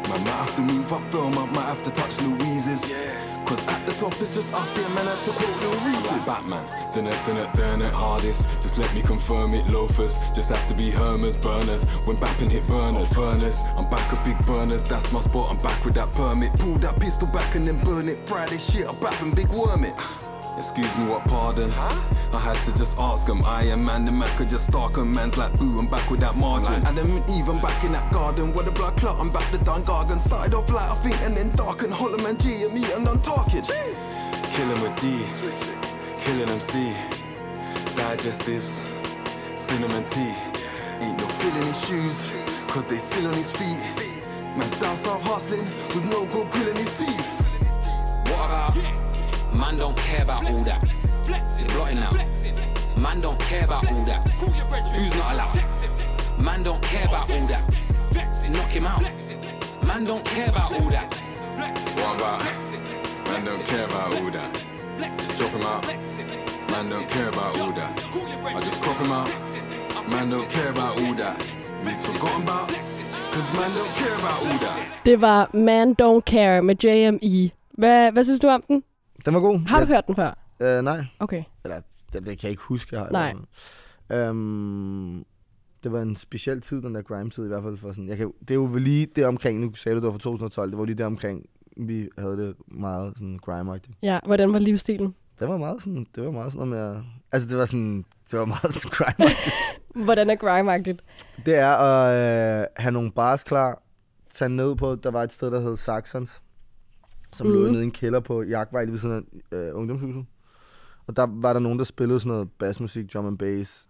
Man 0.08 0.20
might 0.24 0.28
have 0.28 0.54
to 0.56 0.62
move 0.62 0.92
up 0.92 1.02
film, 1.12 1.36
I 1.38 1.44
might 1.44 1.66
have 1.66 1.82
to 1.82 1.90
touch 1.90 2.20
Louise's. 2.20 3.27
Cause 3.48 3.64
at 3.64 3.86
the 3.86 3.94
top 3.94 4.12
it's 4.20 4.34
just 4.34 4.52
us, 4.52 4.76
yeah, 4.76 4.86
man, 4.94 5.06
had 5.06 5.24
to 5.24 5.30
quote 5.30 5.60
Lil 5.62 5.72
Reese's. 5.86 6.26
Batman, 6.26 6.66
done 6.94 7.06
it, 7.06 7.18
done 7.24 7.36
it, 7.38 7.54
done 7.54 7.80
it 7.80 7.94
hardest. 7.94 8.46
Just 8.60 8.76
let 8.76 8.94
me 8.94 9.00
confirm 9.00 9.54
it, 9.54 9.66
loafers. 9.68 10.18
Just 10.34 10.50
have 10.50 10.68
to 10.68 10.74
be 10.74 10.90
Hermers, 10.90 11.38
burners. 11.38 11.88
When 12.04 12.18
bapping 12.18 12.50
hit 12.50 12.66
burners, 12.68 13.10
furnace. 13.14 13.62
I'm 13.78 13.88
back 13.88 14.12
with 14.12 14.22
big 14.22 14.46
burners, 14.46 14.82
that's 14.82 15.10
my 15.12 15.20
spot, 15.20 15.50
I'm 15.50 15.62
back 15.62 15.82
with 15.82 15.94
that 15.94 16.12
permit. 16.12 16.52
Pull 16.60 16.74
that 16.84 17.00
pistol 17.00 17.28
back 17.28 17.54
and 17.54 17.66
then 17.66 17.82
burn 17.82 18.10
it. 18.10 18.18
Friday 18.28 18.58
shit, 18.58 18.86
I'm 18.86 18.96
and 19.26 19.34
big 19.34 19.48
worm 19.48 19.84
it. 19.84 19.94
Excuse 20.58 20.92
me, 20.98 21.06
what 21.06 21.24
pardon? 21.28 21.70
Huh? 21.70 22.02
I 22.32 22.40
had 22.40 22.56
to 22.66 22.76
just 22.76 22.98
ask 22.98 23.28
him. 23.28 23.44
I 23.44 23.62
am 23.62 23.84
man, 23.84 24.04
the 24.04 24.10
man 24.10 24.26
could 24.36 24.48
just 24.48 24.66
stalk 24.66 24.96
him. 24.96 25.14
Man's 25.14 25.36
like, 25.36 25.56
boo, 25.56 25.78
I'm 25.78 25.86
back 25.86 26.10
with 26.10 26.18
that 26.18 26.36
margin. 26.36 26.84
Adam 26.84 27.12
and 27.12 27.30
Eve, 27.30 27.48
I'm 27.48 27.60
back 27.60 27.84
in 27.84 27.92
that 27.92 28.12
garden. 28.12 28.52
With 28.52 28.64
the 28.64 28.72
blood 28.72 28.96
clot, 28.96 29.20
I'm 29.20 29.30
back 29.30 29.48
to 29.52 29.58
Don 29.58 29.84
Gargan. 29.84 30.20
Started 30.20 30.54
off 30.54 30.68
light, 30.68 30.90
I 30.90 30.96
think, 30.96 31.14
and 31.22 31.36
then 31.36 31.54
dark 31.54 31.82
and 31.82 31.92
Hollow 31.92 32.18
man 32.18 32.36
G 32.38 32.64
and 32.64 32.74
me, 32.74 32.82
and 32.92 33.08
I'm 33.08 33.20
talking. 33.20 33.62
Killing 33.62 34.82
with 34.82 34.98
D, 34.98 35.22
killing 36.24 36.48
MC. 36.48 36.92
Digestives, 37.94 38.84
cinnamon 39.56 40.06
tea. 40.06 40.34
Ain't 40.98 41.18
no 41.18 41.28
feeling 41.28 41.68
his 41.68 41.86
shoes, 41.86 42.32
cause 42.66 42.88
they 42.88 42.98
still 42.98 43.28
on 43.28 43.34
his 43.34 43.52
feet. 43.52 43.80
Man's 44.56 44.74
down 44.74 44.96
south 44.96 45.22
hustling 45.22 45.66
with 45.94 46.04
no 46.04 46.26
good 46.26 46.50
grill 46.50 46.68
in 46.70 46.76
his 46.76 46.92
teeth. 46.94 47.30
What 48.26 48.46
about? 48.46 49.07
Man 49.58 49.76
don't 49.76 49.96
care 49.96 50.22
about 50.22 50.48
all 50.50 50.60
that. 50.60 50.80
They're 51.24 51.68
blotting 51.74 51.98
out. 51.98 52.14
Man 52.96 53.20
don't 53.20 53.40
care 53.40 53.64
about 53.64 53.90
all 53.90 54.04
that. 54.04 54.22
Who's 54.30 55.14
not 55.16 55.32
allowed? 55.34 55.58
Man 56.38 56.62
don't 56.62 56.82
care 56.82 57.06
about 57.06 57.30
all 57.30 57.46
that. 57.48 57.64
Knock 58.50 58.70
him 58.70 58.86
out. 58.86 59.02
Man 59.86 60.04
don't 60.04 60.24
care 60.24 60.48
about 60.48 60.72
all 60.72 60.88
that. 60.90 61.12
What 61.98 62.16
about? 62.16 62.44
Man 63.24 63.44
don't 63.44 63.64
care 63.66 63.84
about 63.84 64.12
all 64.14 64.30
that. 64.30 64.62
Just 65.18 65.34
drop 65.36 65.50
him 65.50 65.62
out. 65.62 65.84
Man 66.70 66.88
don't 66.88 67.08
care 67.08 67.28
about 67.28 67.58
all 67.58 67.72
that. 67.72 67.92
I 68.56 68.60
just 68.60 68.80
crop 68.80 68.96
him 68.96 69.12
out. 69.12 69.28
Man 70.08 70.30
don't 70.30 70.48
care 70.48 70.70
about 70.70 71.02
all 71.02 71.14
that. 71.14 71.36
He's 71.84 72.06
forgotten 72.06 72.42
about. 72.42 72.68
Cause 73.32 73.52
man 73.52 73.70
don't 73.74 73.94
care 73.96 74.14
about 74.18 74.38
all 74.42 74.58
that. 74.58 74.78
Det 75.04 75.16
var 75.20 75.50
Man 75.52 75.94
Don't 75.94 76.24
Care 76.24 76.62
med 76.62 76.84
JME. 76.84 77.50
Hvad, 77.78 78.12
hvad 78.12 78.24
synes 78.24 78.40
du 78.40 78.48
om 78.48 78.62
den? 78.68 78.82
Den 79.28 79.34
var 79.34 79.40
god. 79.40 79.58
Har 79.58 79.80
du 79.80 79.86
hørt 79.86 80.06
den 80.06 80.16
før? 80.16 80.38
Øh, 80.60 80.84
nej. 80.84 81.04
Okay. 81.18 81.44
Eller, 81.64 81.80
det, 82.12 82.26
det 82.26 82.38
kan 82.38 82.38
jeg 82.42 82.50
ikke 82.50 82.62
huske, 82.62 82.96
jeg 82.96 83.04
har. 83.04 83.10
Nej. 83.10 83.34
Øhm, 84.10 85.24
det 85.82 85.92
var 85.92 86.02
en 86.02 86.16
speciel 86.16 86.60
tid, 86.60 86.82
den 86.82 86.94
der 86.94 87.02
grime-tid 87.02 87.44
i 87.44 87.48
hvert 87.48 87.62
fald. 87.62 87.76
For 87.76 87.88
sådan, 87.88 88.08
jeg 88.08 88.16
kan, 88.16 88.32
det 88.40 88.50
er 88.50 88.54
jo 88.54 88.76
lige 88.76 89.06
det 89.16 89.26
omkring, 89.26 89.60
nu 89.60 89.74
sagde 89.74 89.96
du, 89.96 90.00
det 90.00 90.06
var 90.06 90.12
fra 90.12 90.18
2012, 90.18 90.70
det 90.70 90.78
var 90.78 90.84
lige 90.84 90.94
det 90.94 91.06
omkring, 91.06 91.46
vi 91.76 92.08
havde 92.18 92.36
det 92.36 92.54
meget 92.66 93.12
sådan 93.16 93.38
grime-agtigt. 93.48 93.98
Ja, 94.02 94.18
hvordan 94.24 94.52
var 94.52 94.58
livsstilen? 94.58 95.14
Det 95.40 95.48
var 95.48 95.56
meget 95.56 95.82
sådan, 95.82 96.06
det 96.14 96.24
var 96.24 96.30
meget 96.30 96.52
sådan 96.52 96.68
noget 96.68 96.94
med, 96.94 97.02
altså 97.32 97.48
det 97.48 97.58
var 97.58 97.66
sådan, 97.66 98.04
det 98.30 98.38
var 98.38 98.44
meget 98.44 98.72
sådan 98.72 98.90
grime 98.90 99.30
Hvordan 100.04 100.30
er 100.30 100.36
grime-agtigt? 100.36 100.98
Det 101.46 101.54
er 101.54 101.76
at 101.76 102.60
øh, 102.60 102.66
have 102.76 102.92
nogle 102.92 103.12
bars 103.12 103.42
klar, 103.42 103.82
tage 104.30 104.48
ned 104.48 104.76
på, 104.76 104.94
der 104.94 105.10
var 105.10 105.22
et 105.22 105.32
sted, 105.32 105.50
der 105.50 105.60
hed 105.60 105.76
Saxons, 105.76 106.30
som 107.32 107.46
mm. 107.46 107.52
lå 107.52 107.58
Mhm. 107.62 107.70
nede 107.72 107.82
i 107.82 107.84
en 107.84 107.90
kælder 107.90 108.20
på 108.20 108.42
Jagtvej, 108.42 108.82
lige 108.84 108.92
ved 108.92 108.98
siden 109.00 109.26
af 109.52 109.56
øh, 109.56 109.70
ungdomshuset. 109.74 110.26
Og 111.06 111.16
der 111.16 111.26
var 111.30 111.52
der 111.52 111.60
nogen, 111.60 111.78
der 111.78 111.84
spillede 111.84 112.20
sådan 112.20 112.32
noget 112.32 112.48
bassmusik, 112.58 113.14
drum 113.14 113.26
and 113.26 113.38
bass. 113.38 113.86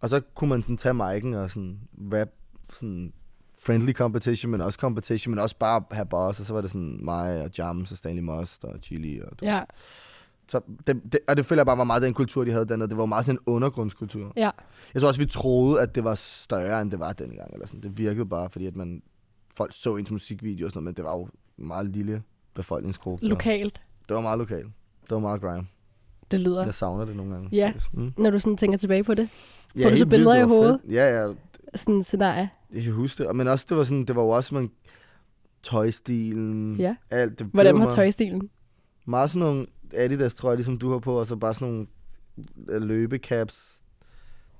Og 0.00 0.10
så 0.10 0.20
kunne 0.34 0.50
man 0.50 0.62
sådan 0.62 0.76
tage 0.76 0.94
mic'en 0.94 1.36
og 1.36 1.50
sådan 1.50 1.78
rap, 2.14 2.28
sådan 2.72 3.12
friendly 3.60 3.92
competition, 3.92 4.50
men 4.50 4.60
også 4.60 4.78
competition, 4.78 5.30
men 5.34 5.38
også 5.38 5.56
bare 5.58 5.82
have 5.90 6.06
boss, 6.06 6.40
og 6.40 6.46
så 6.46 6.54
var 6.54 6.60
det 6.60 6.70
sådan 6.70 6.98
mig 7.04 7.42
og 7.42 7.50
Jams 7.58 7.90
og 7.92 7.96
Stanley 7.98 8.22
Most 8.22 8.64
og 8.64 8.78
Chili. 8.82 9.20
Og, 9.20 9.28
Ja, 9.42 9.62
så 10.48 10.60
det, 10.86 11.00
det, 11.12 11.20
og 11.28 11.36
det 11.36 11.46
føler 11.46 11.60
jeg 11.60 11.66
bare 11.66 11.78
var 11.78 11.84
meget 11.84 12.02
den 12.02 12.14
kultur, 12.14 12.44
de 12.44 12.50
havde 12.52 12.64
dernede. 12.68 12.88
Det 12.88 12.96
var 12.96 13.06
meget 13.06 13.24
sådan 13.26 13.36
en 13.38 13.52
undergrundskultur. 13.54 14.32
ja. 14.36 14.50
Jeg 14.94 15.02
tror 15.02 15.08
også, 15.08 15.20
vi 15.20 15.26
troede, 15.26 15.80
at 15.80 15.94
det 15.94 16.04
var 16.04 16.14
større, 16.14 16.82
end 16.82 16.90
det 16.90 17.00
var 17.00 17.12
dengang. 17.12 17.52
Eller 17.52 17.66
sådan. 17.66 17.80
Det 17.82 17.98
virkede 17.98 18.26
bare, 18.26 18.50
fordi 18.50 18.66
at 18.66 18.76
man, 18.76 19.02
folk 19.56 19.72
så 19.74 19.96
ind 19.96 20.06
til 20.06 20.12
musikvideoer 20.14 20.66
og 20.66 20.72
sådan 20.72 20.84
noget, 20.84 20.84
men 20.84 20.96
det 20.96 21.04
var 21.04 21.18
jo 21.18 21.28
meget 21.56 21.86
lille 21.86 22.22
befolkningsgruppe. 22.58 23.24
der- 23.26 23.30
Lokalt. 23.30 23.80
Det 24.08 24.14
var 24.14 24.20
meget 24.22 24.38
lokalt. 24.38 24.66
Det 25.02 25.10
var 25.10 25.18
meget 25.18 25.40
grime. 25.40 25.66
Det 26.30 26.40
lyder. 26.40 26.64
Jeg 26.64 26.74
savner 26.74 27.04
det 27.04 27.16
nogle 27.16 27.32
gange. 27.32 27.48
Ja. 27.52 27.72
Mm. 27.92 28.12
Når 28.18 28.30
du 28.30 28.38
sådan 28.38 28.56
tænker 28.56 28.78
tilbage 28.78 29.04
på 29.04 29.14
det. 29.14 29.28
Ja, 29.76 29.84
Får 29.84 29.90
du 29.90 29.96
så 29.96 30.04
vildt, 30.04 30.10
billeder 30.10 30.32
det 30.36 30.40
i 30.40 30.48
hovedet? 30.48 30.80
fedt. 30.84 30.94
Ja, 30.94 31.20
ja. 31.26 31.32
Sådan 31.74 31.94
en 31.94 32.02
scenarie. 32.02 32.48
Jeg 32.74 32.82
kan 32.82 32.92
huske 32.92 33.24
det. 33.24 33.36
Men 33.36 33.48
også, 33.48 33.66
det 33.68 33.76
var, 33.76 33.84
sådan, 33.84 34.04
det 34.04 34.16
var 34.16 34.22
jo 34.22 34.28
også 34.28 34.54
man, 34.54 34.70
tøjstilen. 35.62 36.76
Ja. 36.76 36.96
Alt. 37.10 37.38
Det 37.38 37.46
Hvordan 37.52 37.78
var 37.78 37.90
tøjstilen? 37.90 38.50
Meget 39.06 39.30
sådan 39.30 39.40
nogle 39.46 39.66
Adidas 39.94 40.34
trøjer, 40.34 40.56
ligesom 40.56 40.78
du 40.78 40.90
har 40.90 40.98
på, 40.98 41.20
og 41.20 41.26
så 41.26 41.36
bare 41.36 41.54
sådan 41.54 41.68
nogle 41.68 41.86
øh, 42.68 42.82
løbecaps. 42.82 43.82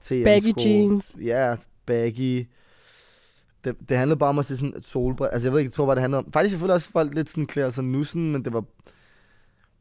TM 0.00 0.24
Baggy 0.24 0.66
jeans. 0.66 1.16
Ja, 1.24 1.56
baggy. 1.87 2.46
Det, 3.64 3.88
det 3.88 3.96
handlede 3.98 4.18
bare 4.18 4.28
om 4.28 4.38
at 4.38 4.44
se 4.44 4.56
sådan 4.56 4.74
et 4.76 4.86
solbrænd. 4.86 5.32
Altså 5.32 5.48
jeg 5.48 5.52
ved 5.52 5.60
ikke, 5.60 5.68
jeg 5.68 5.72
tror 5.72 5.86
bare, 5.86 5.94
det 5.94 6.00
handlede 6.00 6.18
om... 6.18 6.32
Faktisk 6.32 6.52
selvfølgelig 6.52 6.74
også 6.74 6.90
folk 6.90 7.14
lidt 7.14 7.28
sådan 7.28 7.46
klæder 7.46 7.70
sig 7.70 7.84
nussen, 7.84 8.32
men 8.32 8.44
det 8.44 8.52
var... 8.52 8.64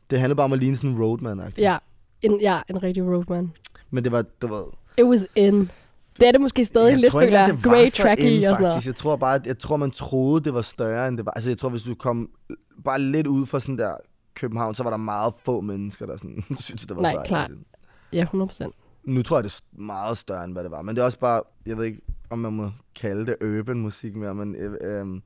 Det 0.10 0.20
handlede 0.20 0.36
bare 0.36 0.46
om 0.46 0.54
at 0.54 0.60
ligne 0.60 0.76
sådan 0.76 0.90
en 0.90 1.02
roadman 1.02 1.40
-agtig. 1.40 1.54
Ja, 1.58 1.78
en, 2.22 2.42
ja, 2.42 2.62
en 2.70 2.84
rigtig 2.84 3.04
roadman. 3.04 3.52
Men 3.90 4.04
det 4.04 4.12
var, 4.12 4.26
det 4.42 4.50
var... 4.50 4.66
It 4.98 5.06
was 5.06 5.28
in. 5.36 5.72
Det 6.20 6.28
er 6.28 6.32
det 6.32 6.42
måske 6.42 6.66
stadig 6.66 6.92
jeg 6.92 7.00
lidt, 7.00 7.12
tror 7.12 7.22
ikke, 7.22 7.38
det 7.38 7.94
så 7.94 8.04
tracky 8.04 8.22
inde, 8.22 8.48
og 8.48 8.56
sådan 8.56 8.62
noget. 8.62 8.76
faktisk. 8.76 8.88
Jeg 8.88 8.96
tror 8.96 9.16
bare, 9.16 9.42
jeg 9.46 9.60
tror, 9.60 9.78
man 9.78 9.92
troede, 9.92 10.44
det 10.44 10.54
var 10.54 10.62
større, 10.62 11.08
end 11.08 11.18
det 11.18 11.26
var. 11.26 11.32
Altså, 11.32 11.50
jeg 11.50 11.58
tror, 11.58 11.70
hvis 11.70 11.84
du 11.84 11.96
kom 11.96 12.30
bare 12.84 13.02
lidt 13.02 13.28
ud 13.28 13.46
fra 13.46 13.60
sådan 13.60 13.78
der 13.78 13.96
København, 14.34 14.76
så 14.76 14.84
var 14.84 14.90
der 14.90 14.98
meget 14.98 15.34
få 15.46 15.62
mennesker, 15.62 16.06
der 16.06 16.18
sådan, 16.18 16.44
synes, 16.60 16.82
det 16.82 16.96
var 16.96 17.02
Nej, 17.02 17.14
sejt. 17.14 17.28
klart. 17.28 17.52
Ja, 18.14 18.22
100 18.22 18.48
procent. 18.48 18.76
Nu 19.04 19.24
tror 19.24 19.38
jeg, 19.38 19.44
det 19.44 19.62
er 19.78 19.82
meget 19.82 20.18
større, 20.18 20.44
end 20.44 20.54
hvad 20.54 20.64
det 20.64 20.72
var. 20.72 20.82
Men 20.82 20.96
det 20.96 21.02
er 21.02 21.06
også 21.06 21.20
bare, 21.20 21.42
jeg 21.66 21.78
ved 21.78 21.86
ikke, 21.86 22.02
om 22.30 22.40
man 22.40 22.54
må 22.54 22.72
kalde 22.96 23.26
det 23.26 23.36
urban 23.60 23.78
musik 23.80 24.16
mere, 24.16 24.36
men 24.36 24.56
øh, 24.56 24.78
øh, 24.82 25.22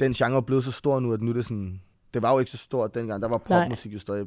den 0.00 0.12
genre 0.12 0.36
er 0.36 0.40
blevet 0.40 0.64
så 0.64 0.72
stor 0.72 1.00
nu, 1.00 1.12
at 1.12 1.20
nu 1.20 1.30
er 1.30 1.34
det 1.34 1.44
sådan... 1.44 1.80
Det 2.14 2.22
var 2.22 2.32
jo 2.32 2.38
ikke 2.38 2.50
så 2.50 2.56
stort 2.56 2.94
dengang. 2.94 3.22
Der 3.22 3.28
var 3.28 3.38
popmusik 3.38 3.92
jo 3.94 3.98
stadig 3.98 4.26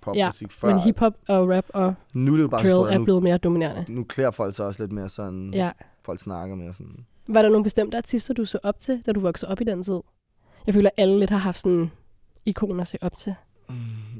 popmusik 0.00 0.42
Ja, 0.42 0.46
før. 0.50 0.68
men 0.74 0.78
hiphop 0.80 1.14
og 1.28 1.48
rap 1.50 1.64
og 1.68 1.94
nu 2.12 2.32
er 2.32 2.36
det 2.36 2.42
jo 2.42 2.48
bare 2.48 2.60
så 2.60 2.64
drill 2.68 2.74
stort, 2.76 2.88
at 2.88 2.94
er 2.94 2.98
nu, 2.98 3.04
blevet 3.04 3.22
mere 3.22 3.38
dominerende. 3.38 3.84
nu 3.88 4.04
klæder 4.04 4.30
folk 4.30 4.56
sig 4.56 4.66
også 4.66 4.82
lidt 4.82 4.92
mere 4.92 5.08
sådan... 5.08 5.54
Ja. 5.54 5.70
Folk 6.04 6.20
snakker 6.20 6.56
mere 6.56 6.74
sådan... 6.74 7.06
Var 7.28 7.42
der 7.42 7.48
nogle 7.48 7.64
bestemte 7.64 7.96
artister, 7.96 8.34
du 8.34 8.44
så 8.44 8.58
op 8.62 8.80
til, 8.80 9.02
da 9.06 9.12
du 9.12 9.20
voksede 9.20 9.50
op 9.50 9.60
i 9.60 9.64
den 9.64 9.82
tid? 9.82 10.00
Jeg 10.66 10.74
føler, 10.74 10.90
alle 10.96 11.18
lidt 11.18 11.30
har 11.30 11.38
haft 11.38 11.60
sådan 11.60 11.90
ikoner 12.46 12.80
at 12.80 12.86
se 12.86 12.98
op 13.00 13.16
til. 13.16 13.34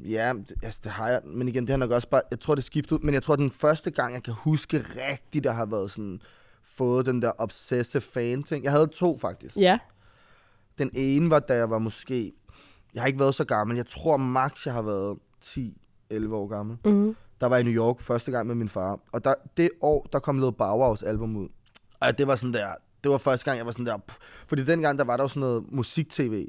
Ja, 0.04 0.32
det, 0.48 0.54
altså, 0.62 0.80
det 0.84 0.92
har 0.92 1.08
jeg. 1.08 1.20
Men 1.24 1.48
igen, 1.48 1.62
det 1.62 1.70
har 1.70 1.76
nok 1.76 1.90
også 1.90 2.08
bare... 2.08 2.22
Jeg 2.30 2.40
tror, 2.40 2.54
det 2.54 2.64
skiftede 2.64 3.00
ud. 3.00 3.04
Men 3.04 3.14
jeg 3.14 3.22
tror, 3.22 3.36
den 3.36 3.50
første 3.50 3.90
gang, 3.90 4.14
jeg 4.14 4.22
kan 4.22 4.34
huske 4.34 4.78
rigtigt, 4.78 5.44
der 5.44 5.52
har 5.52 5.66
været 5.66 5.90
sådan... 5.90 6.20
Fået 6.80 7.06
den 7.06 7.22
der 7.22 7.32
obsessive 7.38 8.00
fan-ting. 8.00 8.64
Jeg 8.64 8.72
havde 8.72 8.86
to, 8.86 9.18
faktisk. 9.18 9.56
Ja, 9.56 9.78
Den 10.78 10.90
ene 10.94 11.30
var, 11.30 11.38
da 11.38 11.54
jeg 11.54 11.70
var 11.70 11.78
måske... 11.78 12.32
Jeg 12.94 13.02
har 13.02 13.06
ikke 13.06 13.18
været 13.18 13.34
så 13.34 13.44
gammel. 13.44 13.76
Jeg 13.76 13.86
tror 13.86 14.16
max, 14.16 14.66
jeg 14.66 14.74
har 14.74 14.82
været 14.82 15.18
10-11 15.44 16.32
år 16.34 16.46
gammel. 16.48 16.76
mm. 16.84 17.16
Der 17.40 17.46
var 17.46 17.56
jeg 17.56 17.66
i 17.66 17.72
New 17.72 17.82
York 17.82 18.00
første 18.00 18.30
gang 18.30 18.46
med 18.46 18.54
min 18.54 18.68
far. 18.68 19.00
Og 19.12 19.24
der, 19.24 19.34
det 19.56 19.70
år, 19.80 20.08
der 20.12 20.18
kom 20.18 20.38
Lil 20.38 20.52
Bauhaus 20.52 21.02
album 21.02 21.36
ud. 21.36 21.48
Og 22.00 22.18
det 22.18 22.26
var 22.26 22.34
sådan 22.36 22.54
der... 22.54 22.68
Det 23.04 23.10
var 23.10 23.18
første 23.18 23.44
gang, 23.44 23.58
jeg 23.58 23.66
var 23.66 23.72
sådan 23.72 23.86
der... 23.86 23.96
Pff, 24.08 24.18
fordi 24.48 24.64
dengang, 24.64 24.98
der 24.98 25.04
var 25.04 25.16
der 25.16 25.24
jo 25.24 25.28
sådan 25.28 25.40
noget 25.40 25.64
musik-tv. 25.72 26.46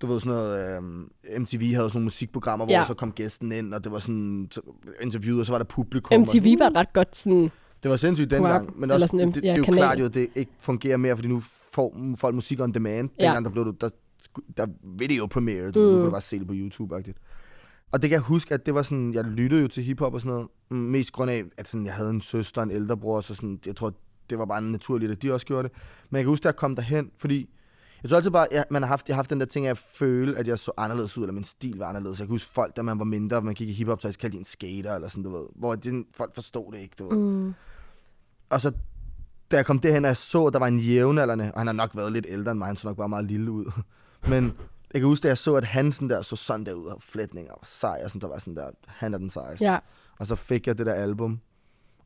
Du 0.00 0.06
ved 0.06 0.20
sådan 0.20 0.32
noget... 0.36 0.76
Øhm, 0.76 1.10
MTV 1.38 1.60
havde 1.60 1.74
sådan 1.74 1.90
nogle 1.94 2.04
musikprogrammer, 2.04 2.66
Ja. 2.68 2.78
hvor 2.78 2.86
så 2.86 2.94
kom 2.94 3.12
gæsten 3.12 3.52
ind, 3.52 3.74
og 3.74 3.84
det 3.84 3.92
var 3.92 3.98
sådan 3.98 4.48
så, 4.50 4.60
interviewet, 5.02 5.40
og 5.40 5.46
så 5.46 5.52
var 5.52 5.58
der 5.58 5.64
publikum. 5.64 6.14
og 6.14 6.20
MTV 6.20 6.28
sådan, 6.28 6.58
var 6.58 6.66
et 6.66 6.76
ret 6.76 6.92
godt 6.92 7.16
sådan... 7.16 7.50
Det 7.84 7.90
var 7.90 7.96
sindssygt 7.96 8.30
dengang. 8.30 8.80
Men 8.80 8.90
også, 8.90 9.06
sådan 9.06 9.32
det, 9.32 9.36
ja, 9.36 9.40
det, 9.40 9.50
er 9.50 9.56
jo 9.56 9.64
kanal. 9.64 9.78
klart 9.78 10.00
jo, 10.00 10.04
at 10.04 10.14
det 10.14 10.28
ikke 10.34 10.52
fungerer 10.58 10.96
mere, 10.96 11.16
fordi 11.16 11.28
nu 11.28 11.42
får 11.72 11.96
folk 12.16 12.34
musik 12.34 12.60
on 12.60 12.72
demand. 12.72 13.10
Ja. 13.18 13.24
Dengang, 13.24 13.44
der 13.44 13.50
blev 13.50 13.66
det, 13.66 13.80
der, 13.80 13.88
der 14.56 14.66
video 14.98 15.26
premiere, 15.26 15.70
du, 15.70 15.80
mm. 15.80 15.96
du 15.96 16.00
kunne 16.00 16.10
bare 16.10 16.20
se 16.20 16.38
det 16.38 16.46
på 16.46 16.52
YouTube-agtigt. 16.52 17.18
Og 17.92 18.02
det 18.02 18.10
kan 18.10 18.14
jeg 18.14 18.20
huske, 18.20 18.54
at 18.54 18.66
det 18.66 18.74
var 18.74 18.82
sådan, 18.82 19.14
jeg 19.14 19.24
lyttede 19.24 19.62
jo 19.62 19.68
til 19.68 19.82
hiphop 19.82 20.14
og 20.14 20.20
sådan 20.20 20.32
noget, 20.32 20.48
mm, 20.70 20.76
mest 20.76 21.12
grund 21.12 21.30
af, 21.30 21.44
at 21.56 21.68
sådan, 21.68 21.86
jeg 21.86 21.94
havde 21.94 22.10
en 22.10 22.20
søster 22.20 22.60
og 22.60 22.66
en 22.66 22.70
ældre 22.70 22.96
bror, 22.96 23.20
så 23.20 23.34
sådan, 23.34 23.58
jeg 23.66 23.76
tror, 23.76 23.92
det 24.30 24.38
var 24.38 24.44
bare 24.44 24.62
naturligt, 24.62 25.12
at 25.12 25.22
de 25.22 25.32
også 25.32 25.46
gjorde 25.46 25.68
det. 25.68 25.76
Men 26.10 26.16
jeg 26.16 26.24
kan 26.24 26.28
huske, 26.28 26.42
at 26.42 26.46
jeg 26.46 26.56
kom 26.56 26.76
derhen, 26.76 27.10
fordi 27.18 27.50
jeg 28.02 28.10
tror 28.10 28.16
altid 28.16 28.30
bare, 28.30 28.46
ja, 28.52 28.62
man 28.70 28.82
har 28.82 28.88
haft, 28.88 29.08
jeg 29.08 29.14
har 29.14 29.18
haft 29.18 29.30
den 29.30 29.40
der 29.40 29.46
ting 29.46 29.66
at 29.66 29.78
føle, 29.78 30.38
at 30.38 30.48
jeg 30.48 30.58
så 30.58 30.72
anderledes 30.76 31.18
ud, 31.18 31.22
eller 31.22 31.34
min 31.34 31.44
stil 31.44 31.78
var 31.78 31.86
anderledes. 31.86 32.18
Jeg 32.18 32.26
kan 32.26 32.34
huske 32.34 32.50
folk, 32.52 32.76
da 32.76 32.82
man 32.82 32.98
var 32.98 33.04
mindre, 33.04 33.42
man 33.42 33.54
kiggede 33.54 33.76
hiphop, 33.76 34.00
så 34.00 34.08
jeg 34.08 34.14
kaldte 34.14 34.36
de 34.36 34.38
en 34.38 34.44
skater, 34.44 34.94
eller 34.94 35.08
sådan, 35.08 35.22
du 35.22 35.30
ved. 35.30 35.46
Hvor 35.54 35.74
de, 35.74 36.04
folk 36.16 36.34
forstod 36.34 36.72
det 36.72 36.78
ikke, 36.78 36.94
du 36.98 37.08
ved. 37.08 37.18
Mm. 37.18 37.54
Og 38.50 38.60
så, 38.60 38.72
da 39.50 39.56
jeg 39.56 39.66
kom 39.66 39.78
derhen, 39.78 40.04
og 40.04 40.08
jeg 40.08 40.16
så, 40.16 40.46
at 40.46 40.52
der 40.52 40.58
var 40.58 40.66
en 40.66 40.78
jævnaldrende, 40.78 41.50
og 41.54 41.60
han 41.60 41.66
har 41.66 41.74
nok 41.74 41.96
været 41.96 42.12
lidt 42.12 42.26
ældre 42.28 42.50
end 42.50 42.58
mig, 42.58 42.66
han 42.66 42.76
så 42.76 42.88
nok 42.88 42.96
bare 42.96 43.08
meget 43.08 43.24
lille 43.24 43.50
ud. 43.50 43.64
Men 44.30 44.44
jeg 44.92 45.00
kan 45.00 45.08
huske, 45.08 45.22
da 45.22 45.28
jeg 45.28 45.38
så, 45.38 45.54
at 45.54 45.64
han 45.64 45.92
sådan 45.92 46.10
der, 46.10 46.22
så 46.22 46.36
sådan 46.36 46.66
der 46.66 46.72
ud 46.72 46.86
af 46.86 46.94
flætninger 47.00 47.52
og 47.52 47.66
sej, 47.66 48.00
og 48.04 48.10
sådan, 48.10 48.20
der 48.20 48.28
var 48.28 48.38
sådan 48.38 48.56
der, 48.56 48.70
han 48.86 49.14
er 49.14 49.18
den 49.18 49.30
sejeste. 49.30 49.64
Ja, 49.64 49.78
Og 50.18 50.26
så 50.26 50.34
fik 50.34 50.66
jeg 50.66 50.78
det 50.78 50.86
der 50.86 50.94
album, 50.94 51.40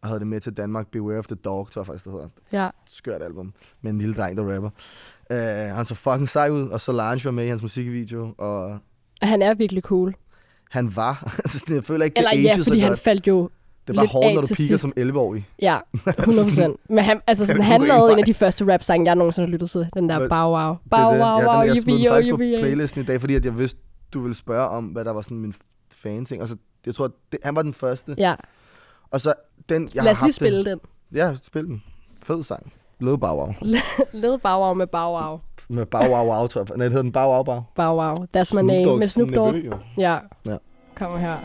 og 0.03 0.09
havde 0.09 0.18
det 0.20 0.27
med 0.27 0.40
til 0.40 0.53
Danmark, 0.57 0.87
Beware 0.90 1.18
of 1.18 1.27
the 1.27 1.35
Dog, 1.37 1.70
tror 1.70 1.81
jeg 1.83 1.87
faktisk, 1.87 2.05
det 2.05 2.12
hedder. 2.12 2.29
ja. 2.53 2.70
Skørt 2.87 3.22
album, 3.22 3.53
med 3.83 3.90
en 3.92 3.98
lille 3.98 4.14
dreng, 4.14 4.37
der 4.37 4.55
rapper. 4.55 4.70
Uh, 5.31 5.77
han 5.77 5.87
så 5.87 5.94
fucking 5.94 6.29
sej 6.29 6.48
ud, 6.51 6.68
og 6.68 6.81
Solange 6.81 7.24
var 7.24 7.31
med 7.31 7.44
i 7.44 7.48
hans 7.48 7.62
musikvideo, 7.62 8.35
og 8.38 8.79
Han 9.22 9.42
er 9.42 9.55
virkelig 9.55 9.83
cool. 9.83 10.14
han 10.70 10.96
var, 10.96 11.22
altså, 11.44 11.74
jeg 11.74 11.85
føler 11.85 12.05
ikke, 12.05 12.18
Eller 12.18 12.31
det 12.31 12.44
ja, 12.44 12.57
så 12.57 12.64
fordi 12.64 12.79
han 12.81 12.90
godt. 12.90 13.01
faldt 13.01 13.27
jo... 13.27 13.51
Det 13.92 13.98
er 13.98 14.01
bare 14.03 14.07
hårdt, 14.12 14.35
når 14.35 14.42
du 14.42 14.46
kigger 14.46 14.77
sidst. 14.77 14.81
som 14.81 14.92
11-årig. 15.01 15.48
Ja, 15.62 15.79
100 16.18 16.44
procent. 16.48 16.77
Men 16.94 17.05
han, 17.05 17.20
altså 17.27 17.46
sådan, 17.46 17.62
Han 17.62 17.81
lavede 17.83 18.12
en 18.12 18.18
af 18.18 18.24
de 18.24 18.35
første 18.35 18.72
rap-sange, 18.72 19.07
jeg 19.07 19.14
nogensinde 19.14 19.46
har 19.46 19.53
lyttet 19.53 19.70
til. 19.70 19.88
Den 19.94 20.09
der 20.09 20.29
Bow 20.29 20.51
Wow. 20.51 20.74
Bow. 20.90 21.01
Wow 21.01 21.42
Wow, 21.48 21.62
jeg 21.62 21.77
smed 21.77 21.98
den 21.98 22.09
faktisk 22.09 22.31
på 22.31 22.37
playlisten 22.37 23.03
i 23.03 23.05
dag, 23.05 23.20
fordi 23.20 23.35
at 23.35 23.44
jeg 23.44 23.59
vidste, 23.59 23.81
du 24.14 24.20
ville 24.20 24.35
spørge 24.35 24.68
om, 24.68 24.85
hvad 24.85 25.05
der 25.05 25.12
var 25.12 25.20
sådan 25.20 25.38
min 25.38 25.55
fan-ting. 25.92 26.42
Og 26.42 26.48
så, 26.48 26.57
jeg 26.87 26.94
tror, 26.94 27.11
det, 27.33 27.40
han 27.44 27.55
var 27.57 27.62
den 27.62 27.74
første. 27.74 28.14
Ja, 28.18 28.35
Og 29.11 29.20
så 29.20 29.35
den, 29.68 29.88
jeg 29.94 30.05
lad 30.05 30.12
os 30.12 30.22
lige 30.22 30.33
spille 30.33 30.64
den. 30.64 30.81
Ja, 31.14 31.35
spil 31.42 31.64
den. 31.66 31.83
Fed 32.22 32.42
sang. 32.42 32.72
Led 33.01 33.18
Bow 33.18 33.37
Wow. 33.37 33.53
Led 34.22 34.38
Bow 34.38 34.61
Wow 34.61 34.74
med 34.74 34.87
Bow 34.87 35.20
Wow. 35.20 35.38
Med 35.68 35.87
Bow 35.87 36.01
Wow 36.09 36.27
Wow, 36.33 36.46
tror 36.46 36.61
jeg. 36.61 36.77
Nej, 36.77 36.85
det 36.85 36.92
hedder 36.92 37.03
den 37.03 37.12
Bow 37.12 37.33
Wow 37.33 37.42
Bow. 37.42 37.61
Bow 37.74 37.96
Wow. 38.01 38.14
That's 38.37 38.55
my 38.55 38.62
name 38.62 38.96
med 38.96 39.09
Snoop 39.09 39.29
Dogg. 39.35 39.57
Ja, 39.98 40.18
Ja. 40.46 40.57
kommer 40.96 41.18
her. 41.18 41.37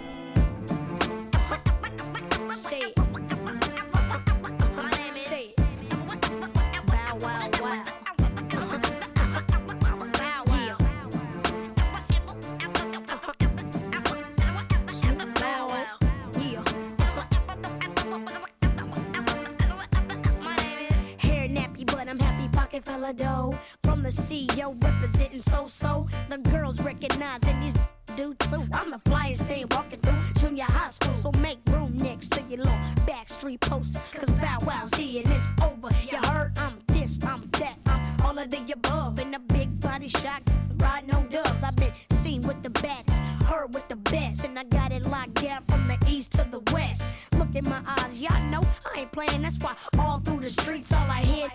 CEO 24.14 24.82
representing 24.84 25.40
so 25.40 25.68
so. 25.68 26.08
The 26.30 26.38
girls 26.38 26.82
recognizing 26.82 27.60
these 27.62 27.76
do 28.16 28.34
too. 28.36 28.66
I'm 28.74 28.92
the 28.92 29.00
flyest 29.06 29.42
thing 29.48 29.66
walking 29.72 30.00
through 30.00 30.20
junior 30.36 30.66
high 30.66 30.90
school. 30.90 31.14
So 31.16 31.32
make 31.40 31.60
room 31.68 31.98
next 31.98 32.32
to 32.34 32.42
your 32.42 32.60
little 32.60 32.78
backstreet 33.08 33.60
poster. 33.62 34.00
Cause 34.14 34.30
Bow 34.32 34.88
here 34.96 35.24
and 35.24 35.34
it's 35.34 35.50
over. 35.62 35.90
You 36.10 36.18
heard 36.30 36.52
I'm 36.58 36.80
this, 36.88 37.20
I'm 37.24 37.50
that, 37.54 37.78
I'm 37.88 38.22
all 38.26 38.38
of 38.38 38.50
the 38.50 38.72
above. 38.72 39.20
In 39.20 39.34
a 39.34 39.40
big 39.40 39.80
body 39.80 40.08
shot, 40.08 40.42
riding 40.78 41.14
on 41.14 41.30
dubs. 41.30 41.64
I've 41.64 41.76
been 41.76 41.94
seen 42.12 42.42
with 42.42 42.62
the 42.62 42.70
baddest, 42.70 43.20
heard 43.46 43.74
with 43.74 43.88
the 43.88 43.96
best. 43.96 44.46
And 44.46 44.58
I 44.60 44.64
got 44.66 44.92
it 44.92 45.06
locked 45.08 45.36
down 45.36 45.64
from 45.64 45.88
the 45.88 45.98
east 46.08 46.34
to 46.34 46.48
the 46.50 46.60
west. 46.72 47.16
Look 47.38 47.56
in 47.56 47.66
my 47.66 47.82
eyes, 47.86 48.22
y'all 48.22 48.44
know 48.44 48.62
I 48.86 49.02
ain't 49.02 49.12
playing. 49.12 49.42
That's 49.42 49.58
why 49.60 49.76
all 49.98 50.20
through 50.20 50.42
the 50.42 50.50
streets, 50.50 50.94
all 50.94 51.10
I 51.10 51.22
hear 51.22 51.50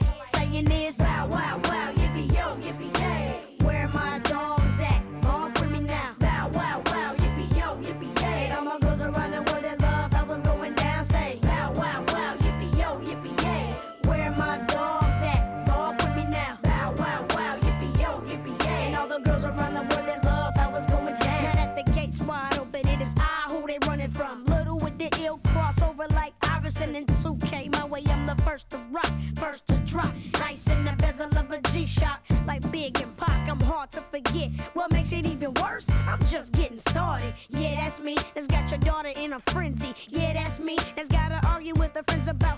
to 33.98 34.04
forget. 34.04 34.50
What 34.74 34.92
makes 34.92 35.12
it 35.12 35.26
even 35.26 35.54
worse? 35.54 35.88
I'm 36.06 36.20
just 36.26 36.52
getting 36.52 36.78
started. 36.78 37.34
Yeah, 37.48 37.76
that's 37.76 38.00
me. 38.00 38.16
That's 38.34 38.46
got 38.46 38.70
your 38.70 38.80
daughter 38.80 39.10
in 39.16 39.32
a 39.32 39.40
frenzy. 39.50 39.94
Yeah, 40.08 40.32
that's 40.34 40.60
me. 40.60 40.76
That's 40.94 41.08
gotta 41.08 41.44
argue 41.48 41.74
with 41.74 41.94
her 41.96 42.02
friends 42.04 42.28
about 42.28 42.57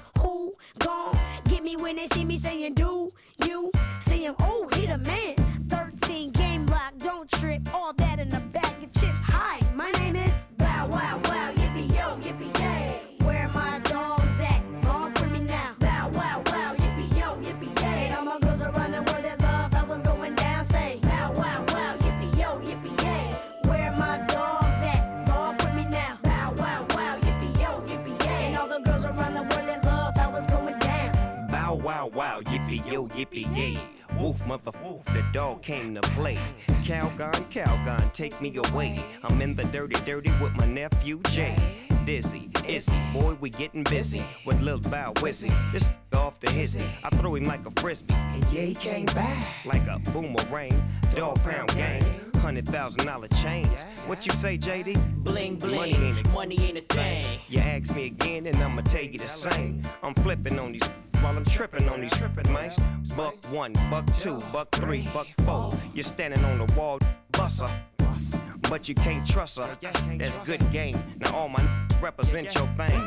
yippee 32.70 32.92
yo, 32.92 33.06
yippee 33.08 33.56
yay. 33.56 33.78
Woof, 34.18 34.44
mother, 34.46 34.72
woof, 34.82 35.04
the 35.06 35.24
dog 35.32 35.62
came 35.62 35.94
to 35.94 36.00
play. 36.00 36.38
Calgon, 36.82 37.32
Calgon, 37.50 38.12
take 38.12 38.40
me 38.40 38.56
away. 38.56 38.98
I'm 39.22 39.40
in 39.40 39.54
the 39.54 39.64
dirty, 39.64 40.00
dirty 40.04 40.30
with 40.40 40.52
my 40.56 40.66
nephew 40.66 41.20
Jay. 41.30 41.56
Dizzy, 42.04 42.50
Izzy, 42.66 42.98
boy, 43.12 43.36
we 43.40 43.50
getting 43.50 43.84
busy 43.84 44.22
with 44.46 44.60
Lil 44.62 44.78
Bow 44.78 45.12
Wizzy. 45.16 45.52
This 45.72 45.92
off 46.14 46.40
the 46.40 46.50
hizzy, 46.50 46.84
I 47.04 47.10
threw 47.10 47.36
him 47.36 47.44
like 47.44 47.64
a 47.66 47.80
frisbee, 47.80 48.14
and 48.14 48.44
yeah, 48.44 48.62
he 48.62 48.74
came 48.74 49.06
back 49.06 49.64
like 49.64 49.86
a 49.86 49.98
boomerang. 50.10 50.72
Dog 51.14 51.42
pound 51.42 51.68
gang, 51.74 52.02
hundred 52.36 52.66
thousand 52.66 53.06
dollar 53.06 53.28
chains. 53.28 53.84
What 54.06 54.26
you 54.26 54.32
say, 54.32 54.56
JD? 54.56 55.24
Bling 55.24 55.56
bling, 55.56 55.74
Money 55.76 55.94
ain't 55.94 56.26
a 56.26 56.30
money 56.30 56.60
ain't 56.60 56.78
a 56.78 56.94
thing. 56.94 57.38
You 57.48 57.60
ask 57.60 57.94
me 57.94 58.06
again, 58.06 58.46
and 58.46 58.56
I'ma 58.56 58.82
tell 58.82 59.02
you 59.02 59.18
the 59.18 59.28
same. 59.28 59.82
I'm 60.02 60.14
flipping 60.14 60.58
on 60.58 60.72
these 60.72 60.88
while 61.22 61.36
I'm 61.36 61.44
tripping 61.44 61.88
on 61.88 62.00
these 62.00 62.16
tripping 62.16 62.50
mice. 62.52 62.78
Buck 63.16 63.34
one, 63.50 63.72
buck 63.90 64.06
two, 64.18 64.38
buck 64.52 64.70
three, 64.72 65.08
buck 65.12 65.26
four. 65.44 65.72
You're 65.94 66.02
standing 66.02 66.42
on 66.44 66.64
the 66.64 66.72
wall, 66.74 66.98
buster. 67.32 67.68
But 68.68 68.88
you 68.88 68.94
can't 68.94 69.26
trust 69.26 69.58
her. 69.58 69.76
That's 70.16 70.38
good 70.38 70.62
game. 70.70 70.96
Now 71.18 71.34
all 71.34 71.48
my 71.48 71.62
represent 72.00 72.54
your 72.54 72.66
thing. 72.68 73.02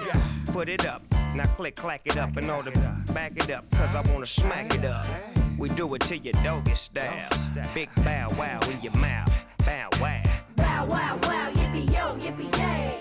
Put 0.48 0.70
it 0.70 0.86
up. 0.86 1.02
Now 1.34 1.46
click, 1.46 1.76
clack 1.76 2.02
it 2.06 2.18
up 2.18 2.36
in 2.38 2.50
order 2.50 2.72
to 2.72 3.04
back 3.14 3.32
it 3.38 3.50
up. 3.50 3.70
Cause 3.72 3.96
I 3.96 4.02
wanna 4.12 4.26
smack 4.26 4.74
it 4.76 4.86
up. 4.86 5.06
We 5.58 5.70
do 5.70 5.94
it 5.96 6.02
to 6.02 6.18
your 6.18 6.34
doggy 6.44 6.76
style. 6.76 7.30
Big 7.74 7.90
bow 8.04 8.28
wow 8.38 8.60
in 8.70 8.82
your 8.82 8.94
mouth. 8.94 9.34
Bow 9.66 9.90
wow. 10.02 10.22
Bow 10.56 10.86
wow 10.88 11.20
wow, 11.24 11.52
yippee 11.54 11.90
yo, 11.92 12.16
yippee 12.18 12.58
yay. 12.58 12.93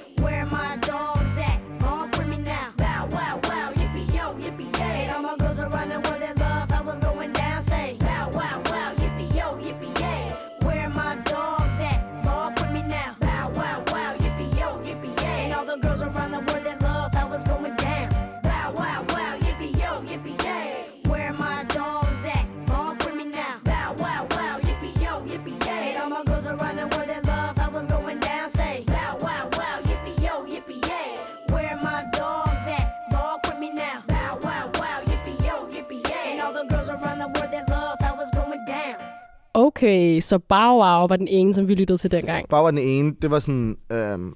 Okay, 39.82 40.20
så 40.20 40.38
Bow 40.38 40.72
Wow 40.72 41.06
var 41.08 41.16
den 41.16 41.28
ene, 41.28 41.54
som 41.54 41.68
vi 41.68 41.74
lyttede 41.74 41.98
til 41.98 42.10
dengang. 42.10 42.48
Bare 42.48 42.64
var 42.64 42.70
den 42.70 42.78
ene, 42.78 43.14
det 43.22 43.30
var 43.30 43.38
sådan, 43.38 43.76
øhm, 43.92 44.34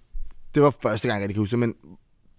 det 0.55 0.63
var 0.63 0.71
første 0.83 1.09
gang, 1.09 1.23
jeg 1.23 1.29
kan 1.29 1.39
huske, 1.39 1.57
men 1.57 1.75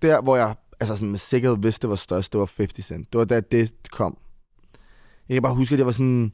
der, 0.02 0.22
hvor 0.22 0.36
jeg 0.36 0.56
altså 0.80 0.96
sådan 0.96 1.10
med 1.10 1.20
sikkerhed 1.20 1.58
vidste, 1.62 1.82
det 1.82 1.90
var 1.90 1.96
størst, 1.96 2.34
det 2.34 2.40
var 2.40 2.52
50 2.58 2.86
Cent. 2.86 3.14
Det 3.14 3.20
var 3.20 3.26
da 3.26 3.40
det 3.40 3.74
kom. 3.92 4.18
Jeg 5.30 5.36
kan 5.36 5.42
bare 5.42 5.54
huske, 5.56 5.74
at 5.74 5.80
jeg 5.80 5.86
var 5.86 5.92
sådan, 5.92 6.34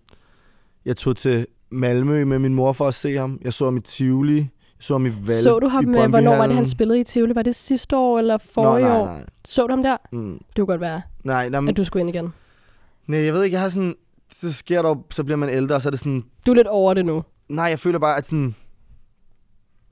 jeg 0.86 0.98
tog 0.98 1.18
til 1.18 1.48
Malmø 1.70 2.26
med 2.26 2.40
min 2.40 2.54
mor 2.54 2.74
for 2.74 2.88
at 2.88 2.94
se 2.94 3.16
ham. 3.16 3.40
Jeg 3.44 3.54
så 3.54 3.66
ham 3.66 3.78
i 3.78 3.82
Tivoli. 3.82 4.38
Jeg 4.38 4.48
så 4.80 4.94
ham 4.94 5.06
i 5.06 5.10
Val. 5.10 5.42
Så 5.44 5.60
du 5.60 5.68
ham, 5.68 5.86
med, 5.86 6.10
hvornår 6.10 6.36
var 6.36 6.48
det, 6.48 6.56
han 6.56 6.66
spillede 6.66 7.00
i 7.00 7.04
Tivoli? 7.04 7.36
Var 7.36 7.44
det 7.44 7.56
sidste 7.56 7.98
år 7.98 8.20
eller 8.20 8.38
forrige 8.38 8.86
Nå, 8.86 8.90
nej, 8.90 9.02
år? 9.02 9.22
Så 9.46 9.68
du 9.68 9.74
ham 9.74 9.84
der? 9.84 9.98
Mm. 10.12 10.34
Det 10.34 10.56
kunne 10.56 10.66
godt 10.66 10.82
være, 10.82 11.02
Nej, 11.24 11.50
nej, 11.50 11.60
men, 11.60 11.70
at 11.70 11.78
du 11.78 11.84
skulle 11.84 12.02
ind 12.02 12.10
igen. 12.10 12.34
nej, 13.08 13.20
jeg 13.20 13.34
ved 13.34 13.44
ikke, 13.44 13.54
jeg 13.54 13.62
har 13.62 13.70
sådan, 13.70 13.96
så 14.36 14.54
sker 14.54 14.82
der 14.82 14.96
så 15.12 15.24
bliver 15.24 15.38
man 15.38 15.50
ældre, 15.50 15.76
og 15.76 15.82
så 15.82 15.90
er 15.90 15.92
det 15.92 16.00
sådan, 16.00 16.24
Du 16.46 16.52
er 16.52 16.56
lidt 16.56 16.68
over 16.68 16.94
det 16.94 17.06
nu. 17.06 17.24
nej, 17.50 17.66
jeg 17.66 17.80
føler 17.80 18.00
bare, 18.00 18.18
at 18.18 18.26
sådan, 18.26 18.56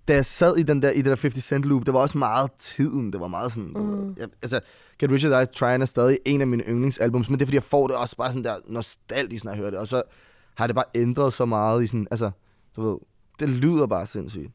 da 0.08 0.13
jeg 0.13 0.25
sad 0.25 0.58
i, 0.58 0.63
den 0.63 0.82
der, 0.82 0.89
i 0.91 0.97
det 0.97 1.06
der 1.06 1.15
50 1.21 1.43
Cent 1.43 1.65
loop, 1.65 1.86
det 1.86 1.93
var 1.93 1.99
også 1.99 2.17
meget 2.17 2.51
tiden. 2.60 3.13
Det 3.13 3.21
var 3.21 3.27
meget 3.27 3.51
sådan... 3.51 3.71
Mm. 3.75 4.15
Jeg, 4.19 4.27
altså, 4.41 4.60
Get 4.99 5.12
Rich 5.12 5.27
or 5.27 5.30
Die 5.30 5.45
Trying 5.45 5.82
er 5.82 5.86
stadig 5.86 6.17
en 6.25 6.41
af 6.41 6.47
mine 6.47 6.63
yndlingsalbums, 6.69 7.30
men 7.30 7.39
det 7.39 7.43
er 7.43 7.47
fordi, 7.47 7.56
jeg 7.56 7.63
får 7.63 7.88
det 7.88 7.95
også 7.95 8.15
bare 8.15 8.30
sådan 8.30 8.43
der 8.43 8.56
nostalgisk, 8.67 9.43
når 9.43 9.51
jeg 9.51 9.60
hører 9.60 9.69
det. 9.69 9.80
Og 9.80 9.88
så 9.88 10.01
har 10.58 10.67
det 10.67 10.75
bare 10.75 10.86
ændret 10.95 11.34
så 11.34 11.45
meget 11.45 11.84
i 11.84 11.88
sådan... 11.88 12.08
Altså, 12.12 12.32
du 12.75 12.89
ved, 12.89 12.97
det 13.39 13.49
lyder 13.49 13.88
bare 13.88 14.06
sindssygt. 14.06 14.51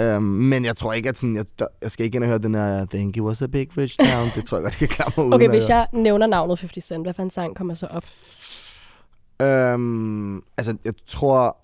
Um, 0.00 0.22
men 0.22 0.64
jeg 0.64 0.76
tror 0.76 0.92
ikke, 0.92 1.08
at 1.08 1.18
sådan, 1.18 1.36
jeg, 1.36 1.44
jeg 1.82 1.90
skal 1.90 2.04
ikke 2.06 2.16
ind 2.16 2.24
og 2.24 2.28
høre 2.28 2.38
den 2.38 2.54
her 2.54 2.84
Think 2.86 3.16
it 3.16 3.22
was 3.22 3.42
a 3.42 3.46
big 3.46 3.78
rich 3.78 3.98
town. 3.98 4.28
det 4.34 4.44
tror 4.44 4.56
jeg 4.56 4.62
godt, 4.62 4.80
jeg 4.80 4.88
kan 4.88 4.96
klare 4.96 5.12
mig 5.16 5.34
Okay, 5.34 5.48
hvis 5.48 5.68
jeg 5.68 5.86
nævner 5.92 6.26
navnet 6.26 6.60
50 6.60 6.84
Cent, 6.84 7.04
hvad 7.04 7.14
for 7.14 7.22
en 7.22 7.30
sang 7.30 7.56
kommer 7.56 7.74
så 7.74 7.86
op? 7.86 8.04
Um, 9.40 10.44
altså, 10.56 10.76
jeg 10.84 10.92
tror... 11.06 11.56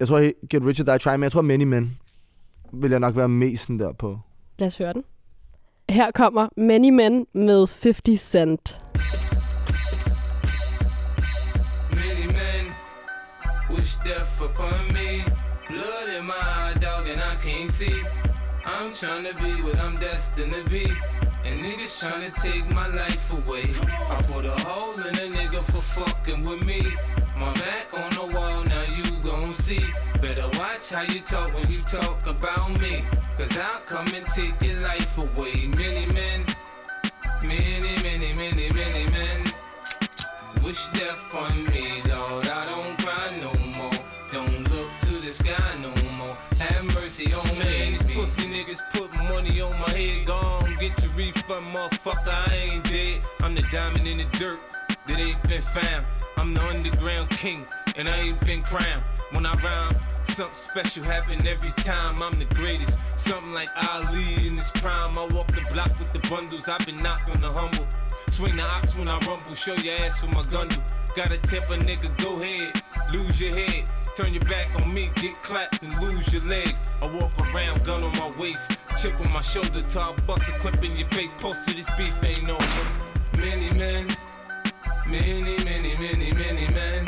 Jeg 0.00 0.08
tror, 0.08 0.46
Get 0.48 0.66
Rich 0.66 0.80
or 0.80 0.84
Die 0.84 0.98
Trying, 0.98 1.20
men 1.20 1.24
jeg 1.24 1.32
tror 1.32 1.42
Many 1.42 1.64
Men 1.64 1.98
vil 2.72 2.90
jeg 2.90 3.00
nok 3.00 3.16
være 3.16 3.28
mest 3.28 3.62
sådan 3.62 3.78
der 3.78 3.92
på. 3.92 4.18
Lad 4.58 4.66
os 4.66 4.76
høre 4.78 4.92
den. 4.92 5.04
Her 5.88 6.10
kommer 6.10 6.48
Many 6.56 6.90
Men 6.90 7.26
med 7.32 7.66
50 7.82 8.20
Cent. 8.20 8.80
Many 11.90 12.26
men 12.38 12.64
wish 13.76 13.98
death 14.04 14.42
upon 14.42 14.92
me. 14.92 15.10
Blood 15.68 16.08
in 16.18 16.24
my 16.26 16.42
eye, 16.60 16.74
dog, 16.86 17.04
and 17.12 17.20
I 17.32 17.34
can't 17.46 17.72
see. 17.72 17.96
I'm 18.64 18.92
trying 18.94 19.24
to 19.30 19.34
be 19.44 19.52
what 19.66 19.76
I'm 19.84 19.96
destined 20.00 20.52
to 20.54 20.70
be. 20.70 20.84
And 21.44 21.60
niggas 21.60 21.98
trying 21.98 22.30
to 22.30 22.40
take 22.40 22.68
my 22.72 22.86
life 22.88 23.32
away. 23.32 23.64
I 24.10 24.22
put 24.22 24.44
a 24.44 24.56
hole 24.62 24.94
in 24.94 25.14
a 25.14 25.36
nigga 25.36 25.62
for 25.64 25.82
fucking 25.82 26.42
with 26.42 26.64
me. 26.64 26.82
My 27.38 27.52
back 27.54 27.92
on 27.92 28.10
the 28.10 28.34
wall, 28.34 28.62
now 28.62 28.84
you 28.96 29.04
gon' 29.22 29.54
see. 29.54 29.84
Better 30.20 30.48
watch 30.58 30.90
how 30.90 31.02
you 31.02 31.20
talk 31.20 31.52
when 31.54 31.68
you 31.70 31.80
talk 31.80 32.26
about 32.26 32.80
me. 32.80 33.02
Cause 33.36 33.58
I'll 33.58 33.80
come 33.80 34.06
and 34.14 34.24
take 34.28 34.54
your 34.62 34.80
life 34.82 35.18
away. 35.18 35.66
Many 35.66 36.06
men, 36.12 36.44
many, 37.42 37.96
many, 38.02 38.32
many, 38.34 38.70
many 38.70 39.10
men. 39.10 39.52
Wish 40.62 40.88
death 40.90 41.34
on 41.34 41.64
me, 41.64 41.88
Lord. 42.08 42.48
I 42.48 42.64
don't 42.66 42.96
cry 42.98 43.36
no 43.40 43.52
more. 43.76 43.90
Don't 44.30 44.70
look 44.70 44.90
to 45.00 45.20
the 45.20 45.32
sky 45.32 45.76
niggas 48.72 48.90
put 48.92 49.12
money 49.24 49.60
on 49.60 49.78
my 49.80 49.90
head. 49.90 50.26
Gone, 50.26 50.76
get 50.80 51.02
your 51.02 51.12
refund, 51.12 51.74
motherfucker. 51.74 52.48
I 52.48 52.54
ain't 52.54 52.84
dead. 52.90 53.24
I'm 53.40 53.54
the 53.54 53.62
diamond 53.70 54.06
in 54.06 54.18
the 54.18 54.24
dirt 54.38 54.58
that 55.06 55.18
ain't 55.18 55.42
been 55.44 55.62
found. 55.62 56.04
I'm 56.36 56.54
the 56.54 56.62
underground 56.62 57.30
king, 57.30 57.66
and 57.96 58.08
I 58.08 58.16
ain't 58.20 58.40
been 58.40 58.62
crowned. 58.62 59.02
When 59.32 59.46
I 59.46 59.54
rhyme, 59.54 59.96
something 60.24 60.54
special 60.54 61.04
happen 61.04 61.46
every 61.46 61.72
time. 61.72 62.22
I'm 62.22 62.38
the 62.38 62.44
greatest. 62.54 62.98
Something 63.16 63.52
like 63.52 63.68
Ali 63.90 64.46
in 64.46 64.56
his 64.56 64.70
prime. 64.70 65.18
I 65.18 65.26
walk 65.26 65.48
the 65.48 65.66
block 65.72 65.90
with 65.98 66.12
the 66.12 66.28
bundles. 66.28 66.68
I've 66.68 66.84
been 66.84 67.02
knocked 67.02 67.30
on 67.30 67.40
the 67.40 67.50
humble. 67.50 67.86
Swing 68.28 68.56
the 68.56 68.62
ox 68.62 68.96
when 68.96 69.08
I 69.08 69.18
rumble. 69.20 69.54
Show 69.54 69.74
your 69.74 69.94
ass 69.96 70.22
with 70.22 70.34
my 70.34 70.44
gun. 70.44 70.68
Gotta 71.14 71.38
tip 71.38 71.64
a 71.64 71.76
nigga, 71.76 72.10
go 72.22 72.40
ahead. 72.40 72.82
Lose 73.12 73.40
your 73.40 73.54
head. 73.54 73.88
Turn 74.14 74.34
your 74.34 74.42
back 74.44 74.68
on 74.78 74.92
me, 74.92 75.10
get 75.14 75.42
clapped 75.42 75.82
and 75.82 75.98
lose 76.02 76.30
your 76.34 76.42
legs. 76.42 76.90
I 77.00 77.06
walk 77.06 77.32
around, 77.54 77.82
gun 77.82 78.04
on 78.04 78.12
my 78.18 78.30
waist, 78.38 78.78
chip 79.00 79.18
on 79.18 79.32
my 79.32 79.40
shoulder, 79.40 79.80
top 79.88 80.26
bust 80.26 80.48
a 80.50 80.52
clip 80.52 80.84
in 80.84 80.94
your 80.94 81.08
face. 81.08 81.30
Post 81.38 81.68
to 81.68 81.76
this 81.76 81.86
beef 81.96 82.12
ain't 82.22 82.50
over. 82.50 82.86
Many 83.38 83.70
men, 83.72 84.08
many, 85.06 85.56
many, 85.64 85.96
many, 85.96 86.30
many 86.30 86.68
men. 86.74 87.06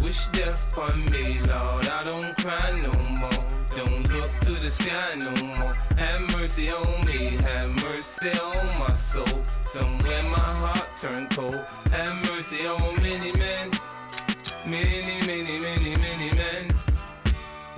Wish 0.00 0.28
death 0.28 0.64
upon 0.72 1.04
me, 1.10 1.40
Lord. 1.40 1.88
I 1.88 2.04
don't 2.04 2.36
cry 2.38 2.70
no 2.72 2.92
more. 3.18 3.30
Don't 3.74 4.08
look 4.12 4.30
to 4.42 4.52
the 4.52 4.70
sky 4.70 5.14
no 5.16 5.32
more. 5.44 5.74
Have 5.96 6.36
mercy 6.36 6.70
on 6.70 7.04
me, 7.04 7.36
have 7.42 7.68
mercy 7.82 8.30
on 8.40 8.78
my 8.78 8.94
soul. 8.94 9.26
Somewhere 9.62 10.22
my 10.30 10.38
heart 10.38 10.86
turned 10.96 11.30
cold. 11.30 11.60
Have 11.90 12.30
mercy 12.30 12.64
on 12.66 12.94
many 13.02 13.32
men, 13.36 13.70
many, 14.70 15.26
many, 15.26 15.58
many, 15.58 15.96
many 15.96 16.30
men. 16.32 16.68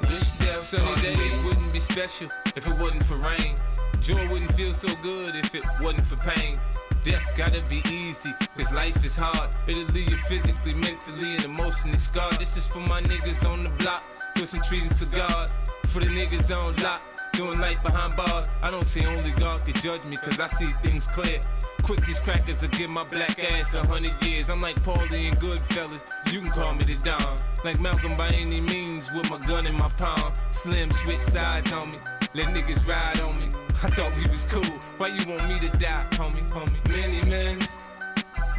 Wish 0.02 0.32
death 0.32 0.62
Sunny 0.62 1.00
days 1.00 1.44
wouldn't 1.44 1.72
be 1.72 1.80
special 1.80 2.28
if 2.54 2.66
it 2.66 2.74
wasn't 2.74 3.04
for 3.06 3.16
rain. 3.16 3.56
Joy 4.00 4.28
wouldn't 4.30 4.52
feel 4.52 4.74
so 4.74 4.88
good 5.02 5.34
if 5.34 5.54
it 5.54 5.64
wasn't 5.80 6.06
for 6.06 6.16
pain. 6.16 6.58
Death 7.02 7.32
gotta 7.36 7.62
be 7.68 7.82
easy, 7.90 8.34
cause 8.58 8.70
life 8.72 9.02
is 9.04 9.16
hard. 9.16 9.50
It'll 9.66 9.84
leave 9.94 10.10
you 10.10 10.16
physically, 10.16 10.74
mentally, 10.74 11.36
and 11.36 11.44
emotionally 11.44 11.98
scarred. 11.98 12.34
This 12.34 12.56
is 12.56 12.66
for 12.66 12.80
my 12.80 13.00
niggas 13.00 13.48
on 13.48 13.62
the 13.64 13.70
block, 13.70 14.04
twisting 14.36 14.62
trees 14.62 14.82
and 14.82 14.92
cigars. 14.92 15.50
For 15.86 16.00
the 16.00 16.06
niggas 16.06 16.54
on 16.54 16.76
lock, 16.76 17.00
doing 17.32 17.58
life 17.58 17.82
behind 17.82 18.16
bars. 18.16 18.46
I 18.62 18.70
don't 18.70 18.86
see 18.86 19.04
only 19.06 19.30
God 19.32 19.64
can 19.64 19.74
judge 19.74 20.04
me, 20.04 20.16
cause 20.18 20.38
I 20.38 20.48
see 20.48 20.68
things 20.82 21.06
clear. 21.06 21.40
Quick, 21.82 22.06
these 22.06 22.20
crackers 22.20 22.62
will 22.62 22.68
give 22.68 22.90
my 22.90 23.02
black 23.02 23.42
ass 23.42 23.74
a 23.74 23.84
hundred 23.84 24.14
years. 24.24 24.48
I'm 24.48 24.60
like 24.60 24.80
Paulie 24.82 25.28
and 25.28 25.36
Goodfellas, 25.38 26.02
you 26.32 26.40
can 26.40 26.50
call 26.50 26.74
me 26.74 26.84
the 26.84 26.94
Don. 26.94 27.38
Like 27.64 27.80
Malcolm 27.80 28.16
by 28.16 28.28
any 28.28 28.60
means, 28.60 29.10
with 29.12 29.28
my 29.30 29.38
gun 29.38 29.66
in 29.66 29.74
my 29.74 29.88
palm. 29.90 30.32
Slim 30.52 30.92
switch 30.92 31.18
sides 31.18 31.72
on 31.72 31.90
me, 31.90 31.98
let 32.34 32.46
niggas 32.54 32.86
ride 32.86 33.20
on 33.20 33.38
me. 33.38 33.48
I 33.82 33.90
thought 33.90 34.12
we 34.16 34.30
was 34.30 34.44
cool, 34.44 34.62
why 34.98 35.08
you 35.08 35.26
want 35.26 35.48
me 35.48 35.58
to 35.58 35.76
die, 35.78 36.06
homie, 36.12 36.48
homie? 36.50 36.88
Many 36.88 37.28
men, 37.28 37.58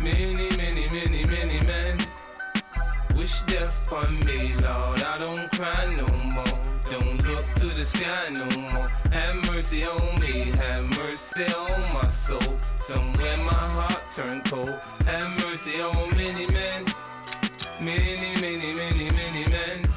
many, 0.01 0.49
many, 0.57 0.89
many, 0.89 1.23
many 1.23 1.61
men. 1.65 1.99
Wish 3.15 3.41
death 3.43 3.79
upon 3.87 4.19
me, 4.25 4.53
Lord. 4.55 5.01
I 5.01 5.17
don't 5.17 5.49
cry 5.53 5.87
no 5.95 6.07
more. 6.07 6.72
Don't 7.43 7.69
to 7.69 7.75
the 7.75 7.85
sky 7.85 8.29
no 8.29 8.45
more. 8.45 8.87
Have 9.11 9.35
mercy 9.49 9.85
on 9.85 10.19
me, 10.19 10.51
have 10.57 10.97
mercy 10.97 11.45
on 11.53 11.93
my 11.93 12.09
soul. 12.09 12.39
Somewhere 12.75 13.37
my 13.37 13.53
heart 13.53 14.01
turned 14.13 14.45
cold. 14.45 14.69
Have 15.05 15.45
mercy 15.45 15.81
on 15.81 16.09
many 16.11 16.47
men, 16.51 16.85
many, 17.81 18.35
many, 18.41 18.73
many, 18.73 19.09
many 19.09 19.49
men. 19.49 19.87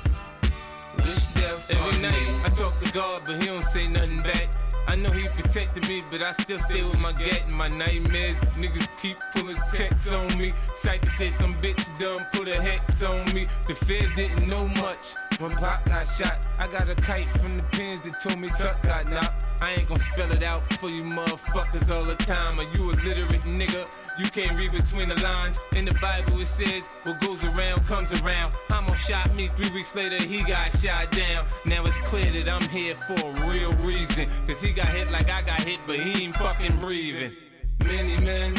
Wish 0.97 1.27
death 1.35 1.67
Every 1.69 2.03
night 2.03 2.43
I 2.45 2.49
talk 2.55 2.79
to 2.81 2.93
God, 2.93 3.23
but 3.27 3.41
He 3.41 3.47
don't 3.47 3.65
say 3.65 3.87
nothing 3.89 4.23
back. 4.23 4.56
I 4.97 4.99
know 4.99 5.11
he 5.11 5.29
protected 5.29 5.87
me, 5.91 6.03
but 6.11 6.23
I 6.23 6.33
still 6.33 6.59
stay 6.59 6.83
with 6.83 6.99
my 6.99 7.13
gat 7.13 7.43
and 7.43 7.53
my 7.53 7.69
nightmares. 7.69 8.37
Niggas 8.57 8.89
keep 8.99 9.19
pulling 9.35 9.59
checks 9.77 10.11
on 10.11 10.27
me. 10.39 10.55
Cypher 10.75 11.11
said 11.11 11.33
some 11.35 11.53
bitch 11.57 11.87
done 11.99 12.27
put 12.33 12.49
a 12.49 12.63
hex 12.63 13.03
on 13.03 13.31
me. 13.35 13.47
The 13.69 13.75
feds 13.75 14.17
didn't 14.17 14.49
know 14.49 14.67
much 14.81 15.13
when 15.39 15.51
Pop 15.51 15.85
got 15.85 16.07
shot. 16.07 16.39
I 16.59 16.67
got 16.69 16.89
a 16.89 16.95
kite 16.95 17.29
from 17.29 17.59
the 17.59 17.63
pins 17.73 18.01
that 18.03 18.21
told 18.21 18.39
me 18.39 18.49
Tuck 18.49 18.83
got 18.85 19.11
knocked. 19.11 19.45
I 19.61 19.73
ain't 19.73 19.87
gon' 19.87 19.99
spell 19.99 20.33
it 20.33 20.43
out 20.43 20.63
for 20.75 20.89
you 20.89 21.03
motherfuckers 21.03 21.95
all 21.95 22.05
the 22.05 22.15
time. 22.15 22.59
Are 22.59 22.75
you 22.75 22.91
a 22.91 22.95
literate 22.95 23.43
nigga? 23.43 23.87
You 24.19 24.31
can't 24.31 24.57
read 24.57 24.73
between 24.73 25.11
the 25.11 25.21
lines. 25.23 25.59
In 25.75 25.85
the 25.85 25.95
Bible 26.01 26.41
it 26.41 26.47
says, 26.47 26.89
what 27.03 27.21
goes 27.21 27.45
around 27.45 27.85
comes 27.87 28.15
around. 28.23 28.55
Homo 28.71 28.95
shot 28.95 29.35
me, 29.35 29.49
three 29.57 29.71
weeks 29.71 29.95
later 29.95 30.17
he 30.17 30.43
got 30.43 30.73
shot 30.79 31.11
down. 31.11 31.45
Now 31.67 31.85
it's 31.85 31.99
clear 31.99 32.31
that 32.33 32.49
I'm 32.49 32.67
here 32.71 32.95
for 32.95 33.15
a 33.15 33.51
real 33.51 33.73
reason. 33.75 34.29
Cause 34.47 34.63
he 34.63 34.73
got 34.73 34.89
hit 34.89 35.11
like 35.11 35.29
I 35.31 35.43
got 35.43 35.63
hit, 35.63 35.81
but 35.87 35.99
he 36.01 36.25
ain't 36.25 36.35
fucking 36.37 36.81
breathing. 36.81 37.37
Many 37.85 38.17
men, 38.25 38.55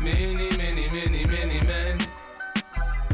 many, 0.00 0.56
many, 0.56 0.88
many, 0.90 1.24
many 1.24 1.60
men. 1.66 1.98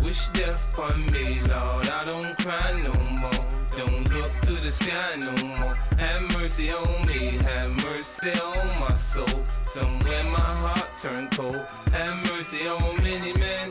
Wish 0.02 0.28
death 0.28 0.72
upon 0.72 1.10
me, 1.10 1.40
Lord. 1.40 1.88
I 1.88 2.04
don't 2.04 2.36
cry 2.38 2.74
no 2.74 2.92
more. 3.18 3.57
Don't 3.78 4.08
look 4.12 4.32
to 4.42 4.54
the 4.64 4.72
sky 4.72 5.14
no 5.16 5.30
more. 5.46 5.72
Have 5.98 6.22
mercy 6.36 6.72
on 6.72 7.06
me, 7.06 7.22
have 7.48 7.70
mercy 7.86 8.32
on 8.50 8.66
my 8.80 8.96
soul. 8.98 9.38
Somewhere 9.74 10.24
my 10.36 10.50
heart 10.62 10.88
turned 11.02 11.30
cold. 11.36 11.62
Have 11.92 12.16
mercy 12.30 12.60
on 12.66 12.96
many 13.08 13.32
men, 13.44 13.66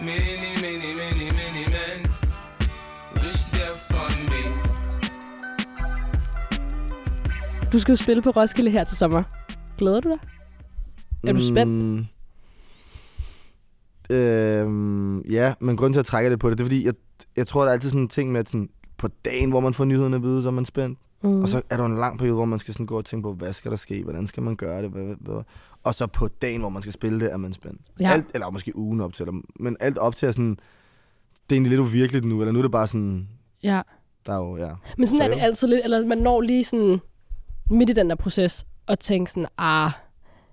many, 0.00 0.50
many, 0.64 0.90
many, 1.02 1.26
many 1.40 1.64
men. 1.76 1.98
Wish 3.14 3.42
death 3.52 3.90
upon 3.90 4.14
me. 4.32 4.42
Du 7.72 7.80
skal 7.80 7.92
jo 7.92 7.96
spille 7.96 8.22
på 8.22 8.30
Roskilde 8.30 8.70
her 8.70 8.84
til 8.84 8.96
sommer. 8.96 9.22
Glæder 9.78 10.00
du 10.00 10.08
dig? 10.08 10.18
Er 11.28 11.32
du 11.32 11.48
spændt? 11.48 11.72
Mm, 14.10 14.16
øhm, 14.16 15.20
ja, 15.20 15.54
men 15.60 15.76
grunden 15.76 15.92
til 15.92 16.00
at 16.00 16.06
trække 16.06 16.30
det 16.30 16.38
på 16.38 16.50
det, 16.50 16.58
det 16.58 16.64
er 16.64 16.66
fordi, 16.66 16.86
jeg, 16.86 16.94
jeg 17.36 17.46
tror, 17.46 17.62
der 17.62 17.68
er 17.68 17.72
altid 17.72 17.90
sådan 17.90 18.02
en 18.02 18.08
ting 18.08 18.32
med, 18.32 18.40
at 18.40 18.48
sådan, 18.48 18.68
på 19.02 19.08
dagen, 19.24 19.50
hvor 19.50 19.60
man 19.60 19.74
får 19.74 19.84
nyhederne 19.84 20.16
at 20.16 20.22
vide, 20.22 20.42
så 20.42 20.48
er 20.48 20.52
man 20.52 20.64
spændt. 20.64 20.98
Mm. 21.22 21.42
Og 21.42 21.48
så 21.48 21.62
er 21.70 21.76
der 21.76 21.84
en 21.84 21.96
lang 21.98 22.18
periode, 22.18 22.34
hvor 22.36 22.44
man 22.44 22.58
skal 22.58 22.74
sådan 22.74 22.86
gå 22.86 22.98
og 22.98 23.04
tænke 23.04 23.22
på, 23.22 23.32
hvad 23.32 23.52
skal 23.52 23.70
der 23.70 23.76
ske, 23.76 24.02
hvordan 24.02 24.26
skal 24.26 24.42
man 24.42 24.56
gøre 24.56 24.82
det, 24.82 24.90
hvad, 24.90 25.02
hvad, 25.04 25.16
hvad. 25.20 25.42
Og 25.84 25.94
så 25.94 26.06
på 26.06 26.28
dagen, 26.28 26.60
hvor 26.60 26.68
man 26.68 26.82
skal 26.82 26.92
spille 26.92 27.20
det, 27.20 27.32
er 27.32 27.36
man 27.36 27.52
spændt. 27.52 27.80
Ja. 28.00 28.10
Alt, 28.12 28.24
eller 28.34 28.50
måske 28.50 28.76
ugen 28.78 29.00
op 29.00 29.12
til, 29.14 29.22
eller, 29.22 29.40
men 29.60 29.76
alt 29.80 29.98
op 29.98 30.14
til 30.14 30.28
er 30.28 30.32
sådan, 30.32 30.50
det 30.50 31.50
er 31.50 31.54
egentlig 31.54 31.70
lidt 31.70 31.80
uvirkeligt 31.80 32.24
nu, 32.24 32.40
eller 32.40 32.52
nu 32.52 32.58
er 32.58 32.62
det 32.62 32.70
bare 32.72 32.86
sådan, 32.86 33.28
Ja. 33.62 33.80
der 34.26 34.32
er 34.32 34.36
jo, 34.36 34.56
ja. 34.56 34.70
Men 34.98 35.06
sådan 35.06 35.20
er 35.30 35.34
det 35.34 35.42
altid 35.42 35.68
lidt, 35.68 35.80
eller 35.84 36.06
man 36.06 36.18
når 36.18 36.40
lige 36.40 36.64
sådan 36.64 36.98
midt 37.70 37.90
i 37.90 37.92
den 37.92 38.10
der 38.10 38.16
proces, 38.16 38.66
og 38.86 38.98
tænker 38.98 39.30
sådan, 39.30 39.46
ah, 39.58 39.90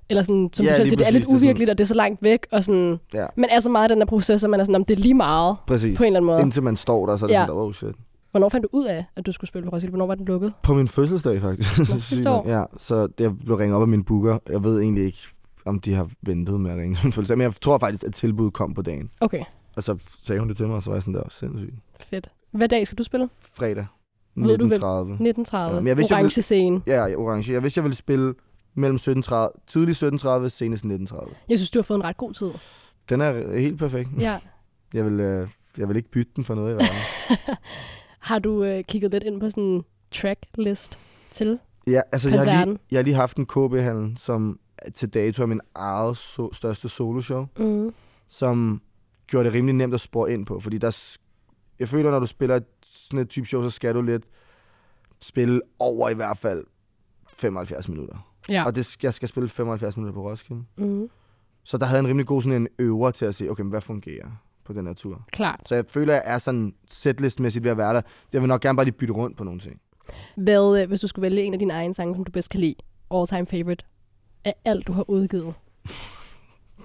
eller 0.10 0.24
sådan, 0.24 0.50
som 0.54 0.66
Ja, 0.66 0.72
du 0.72 0.76
selv 0.76 0.88
siger, 0.90 0.98
det 0.98 1.08
er 1.08 1.12
lidt 1.12 1.22
det 1.22 1.28
er 1.28 1.32
sådan- 1.32 1.36
uvirkeligt, 1.44 1.70
og 1.70 1.78
det 1.78 1.84
er 1.84 1.88
så 1.88 1.94
langt 1.94 2.24
væk, 2.24 2.48
og 2.52 2.64
sådan, 2.64 3.00
Ja. 3.14 3.26
man 3.38 3.50
er 3.50 3.60
så 3.60 3.70
meget 3.70 3.90
i 3.90 3.94
den 3.94 4.00
der 4.00 4.06
proces, 4.08 4.44
og 4.44 4.50
man 4.50 4.60
er 4.60 4.64
sådan, 4.64 4.76
om 4.76 4.86
det 4.86 4.94
er 5.00 5.02
lige 5.02 5.14
meget, 5.14 5.58
Præcis. 5.68 5.98
på 5.98 6.04
en 6.04 6.08
eller 6.08 6.20
anden 6.20 6.26
måde. 6.26 6.42
Indtil 6.42 6.64
man 6.64 6.76
står 6.76 7.06
der, 7.06 7.18
så 7.18 7.26
er 7.26 7.28
det 7.28 7.34
ja. 7.34 7.42
sådan, 7.42 7.56
oh 7.56 7.74
shit. 7.74 7.96
Hvornår 8.32 8.50
fandt 8.50 8.64
du 8.64 8.70
ud 8.72 8.86
af, 8.86 9.06
at 9.16 9.26
du 9.26 9.32
skulle 9.32 9.48
spille 9.48 9.66
på 9.70 9.76
Roskilde? 9.76 9.92
Hvornår 9.92 10.08
var 10.08 10.16
den 10.16 10.26
lukket? 10.26 10.54
På 10.64 10.74
min 10.74 10.88
fødselsdag, 10.88 11.42
faktisk. 11.42 12.24
Nå, 12.24 12.44
ja, 12.56 12.64
så 12.80 13.08
jeg 13.20 13.38
blev 13.38 13.56
ringet 13.56 13.76
op 13.76 13.82
af 13.82 13.88
min 13.88 14.04
booker. 14.04 14.38
Jeg 14.50 14.64
ved 14.64 14.80
egentlig 14.82 15.04
ikke, 15.06 15.18
om 15.66 15.80
de 15.80 15.94
har 15.94 16.10
ventet 16.22 16.60
med 16.60 16.72
at 16.72 16.78
ringe 16.78 16.96
til 16.96 17.06
min 17.06 17.12
fødselsdag, 17.14 17.38
men 17.38 17.44
jeg 17.46 17.54
tror 17.62 17.78
faktisk, 17.78 18.04
at 18.04 18.14
tilbuddet 18.14 18.54
kom 18.54 18.74
på 18.74 18.82
dagen. 18.82 19.10
Okay, 19.22 19.44
Og 19.76 19.84
så 19.84 19.98
sagde 20.24 20.40
hun 20.40 20.50
det 20.50 20.58
til 20.58 20.68
mig, 20.68 20.76
og 20.76 20.84
så 20.84 20.90
var 20.90 20.96
jeg 20.96 21.04
sådan, 21.04 21.14
der 21.14 21.24
sindssygt. 21.30 21.74
fedt. 22.10 22.30
Hvad 22.52 22.68
dag 22.70 22.86
skal 22.88 22.98
du 22.98 23.04
spille? 23.04 23.30
Fredag. 23.42 23.86
Ved 24.36 24.44
du, 24.44 24.48
hvem- 24.48 24.54
1930. 24.54 25.14
1930. 25.14 25.76
Ja, 25.76 25.82
men 25.82 25.88
jeg 25.88 25.98
vidste, 25.98 26.14
jeg 26.14 26.18
Orange 26.18 26.36
ville- 26.36 26.42
scene. 26.44 26.82
Ja, 26.88 27.06
ja, 27.06 27.16
orange. 27.16 27.54
Jeg 27.54 27.64
vidste, 27.64 27.78
jeg 27.78 27.84
ville 27.84 27.96
spille 27.96 28.34
mellem 28.76 28.98
17.30, 28.98 29.64
tidlig 29.68 29.96
17.30, 29.96 30.50
senest 30.50 30.86
19.30. 30.86 31.36
Jeg 31.50 31.58
synes, 31.60 31.70
du 31.72 31.80
har 31.80 31.84
fået 31.84 31.98
en 31.98 32.04
ret 32.04 32.18
god 32.18 32.34
tid. 32.34 32.50
Den 33.10 33.22
er 33.22 33.60
helt 33.60 33.80
perfekt. 33.80 34.10
Ja. 34.20 34.40
Jeg 34.94 35.06
vil, 35.06 35.20
øh, 35.20 35.48
jeg 35.78 35.88
vil 35.88 35.96
ikke 35.98 36.12
bytte 36.12 36.32
den 36.36 36.44
for 36.44 36.56
noget 36.56 36.72
i 36.72 36.74
verden. 36.74 36.88
Har 38.20 38.40
du 38.40 38.64
øh, 38.64 38.84
kigget 38.84 39.12
lidt 39.12 39.24
ind 39.24 39.40
på 39.40 39.50
sådan 39.50 39.64
en 39.64 39.84
tracklist 40.12 41.00
til? 41.32 41.60
Ja, 41.88 42.02
altså 42.12 42.30
jeg 42.30 42.44
har, 42.44 42.66
lige, 42.66 42.78
jeg 42.92 42.98
har 42.98 43.04
lige 43.04 43.14
haft 43.16 43.38
en 43.38 43.46
KB-handel, 43.46 44.18
som 44.18 44.60
til 44.96 45.14
dato 45.14 45.44
er 45.44 45.48
min 45.48 45.62
eget 45.76 46.16
so- 46.18 46.54
største 46.54 46.90
soloshow, 46.90 47.46
Mm. 47.60 47.94
som 48.28 48.82
gjorde 49.28 49.46
det 49.46 49.54
rimelig 49.54 49.76
nemt 49.76 49.94
at 49.94 50.00
spore 50.02 50.34
ind 50.34 50.46
på, 50.46 50.60
fordi 50.60 50.78
der, 50.78 51.18
jeg 51.80 51.88
føler, 51.88 52.12
når 52.12 52.20
du 52.20 52.26
spiller 52.26 52.60
sådan 52.86 53.20
et 53.20 53.30
type 53.30 53.46
show, 53.48 53.64
så 53.64 53.70
skal 53.70 53.96
du 53.96 54.02
lidt 54.02 54.24
spille 55.22 55.62
over 55.80 56.10
i 56.10 56.14
hvert 56.14 56.38
fald 56.38 56.64
75 57.30 57.90
minutter. 57.90 58.32
Ja. 58.50 58.66
Og 58.66 58.76
det, 58.76 59.04
jeg 59.04 59.14
skal 59.14 59.28
spille 59.28 59.50
75 59.50 59.98
minutter 59.98 60.14
på 60.14 60.30
Roskilde. 60.30 60.64
Mm. 60.78 61.10
Så 61.64 61.78
der 61.78 61.86
havde 61.86 62.00
en 62.00 62.08
rimelig 62.08 62.26
god 62.28 62.42
sådan 62.42 62.62
en 62.62 62.68
øver 62.80 63.12
til 63.12 63.26
at 63.26 63.36
se, 63.36 63.50
okay, 63.50 63.62
men 63.62 63.70
hvad 63.70 63.82
fungerer 63.82 64.28
på 64.70 64.80
den 64.80 64.88
her 64.88 64.94
tur. 64.94 65.26
Klart. 65.32 65.62
Så 65.66 65.76
jeg 65.76 65.86
føler, 65.90 66.16
at 66.16 66.22
jeg 66.26 66.34
er 66.34 66.38
sådan 66.38 66.74
setlistmæssigt 66.90 67.64
ved 67.64 67.72
at 67.72 67.78
være 67.78 67.94
der. 67.94 68.02
Jeg 68.34 68.42
vil 68.42 68.48
nok 68.48 68.62
gerne 68.62 68.76
bare 68.76 68.86
lige 68.86 68.96
bytte 68.98 69.14
rundt 69.14 69.38
på 69.38 69.44
nogle 69.44 69.60
ting. 69.60 69.82
Hvad, 70.38 70.82
øh, 70.82 70.88
hvis 70.88 71.00
du 71.00 71.08
skulle 71.08 71.24
vælge 71.24 71.44
en 71.44 71.54
af 71.54 71.60
dine 71.60 71.74
egne 71.74 71.94
sange, 71.94 72.16
som 72.16 72.24
du 72.24 72.32
bedst 72.32 72.50
kan 72.50 72.60
lide, 72.60 72.76
all 73.12 73.28
time 73.28 73.46
favorite, 73.48 73.86
af 74.46 74.54
alt, 74.66 74.88
du 74.88 74.94
har 74.94 75.10
udgivet? 75.10 75.54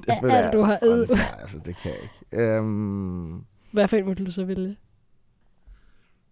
Det 0.07 0.09
Af 0.09 0.17
føler 0.21 0.35
alt, 0.35 0.45
jeg 0.45 0.53
du 0.53 0.63
har 0.63 0.79
æd. 0.83 1.07
fire, 1.07 1.41
Altså, 1.41 1.59
det 1.59 1.77
kan 1.77 1.91
jeg 1.93 2.01
ikke. 2.03 2.45
Øhm, 2.47 3.45
Hvad 3.73 3.89
for 3.89 3.97
en 3.97 4.07
vil 4.07 4.27
du 4.27 4.31
så 4.31 4.45
vælge? 4.45 4.77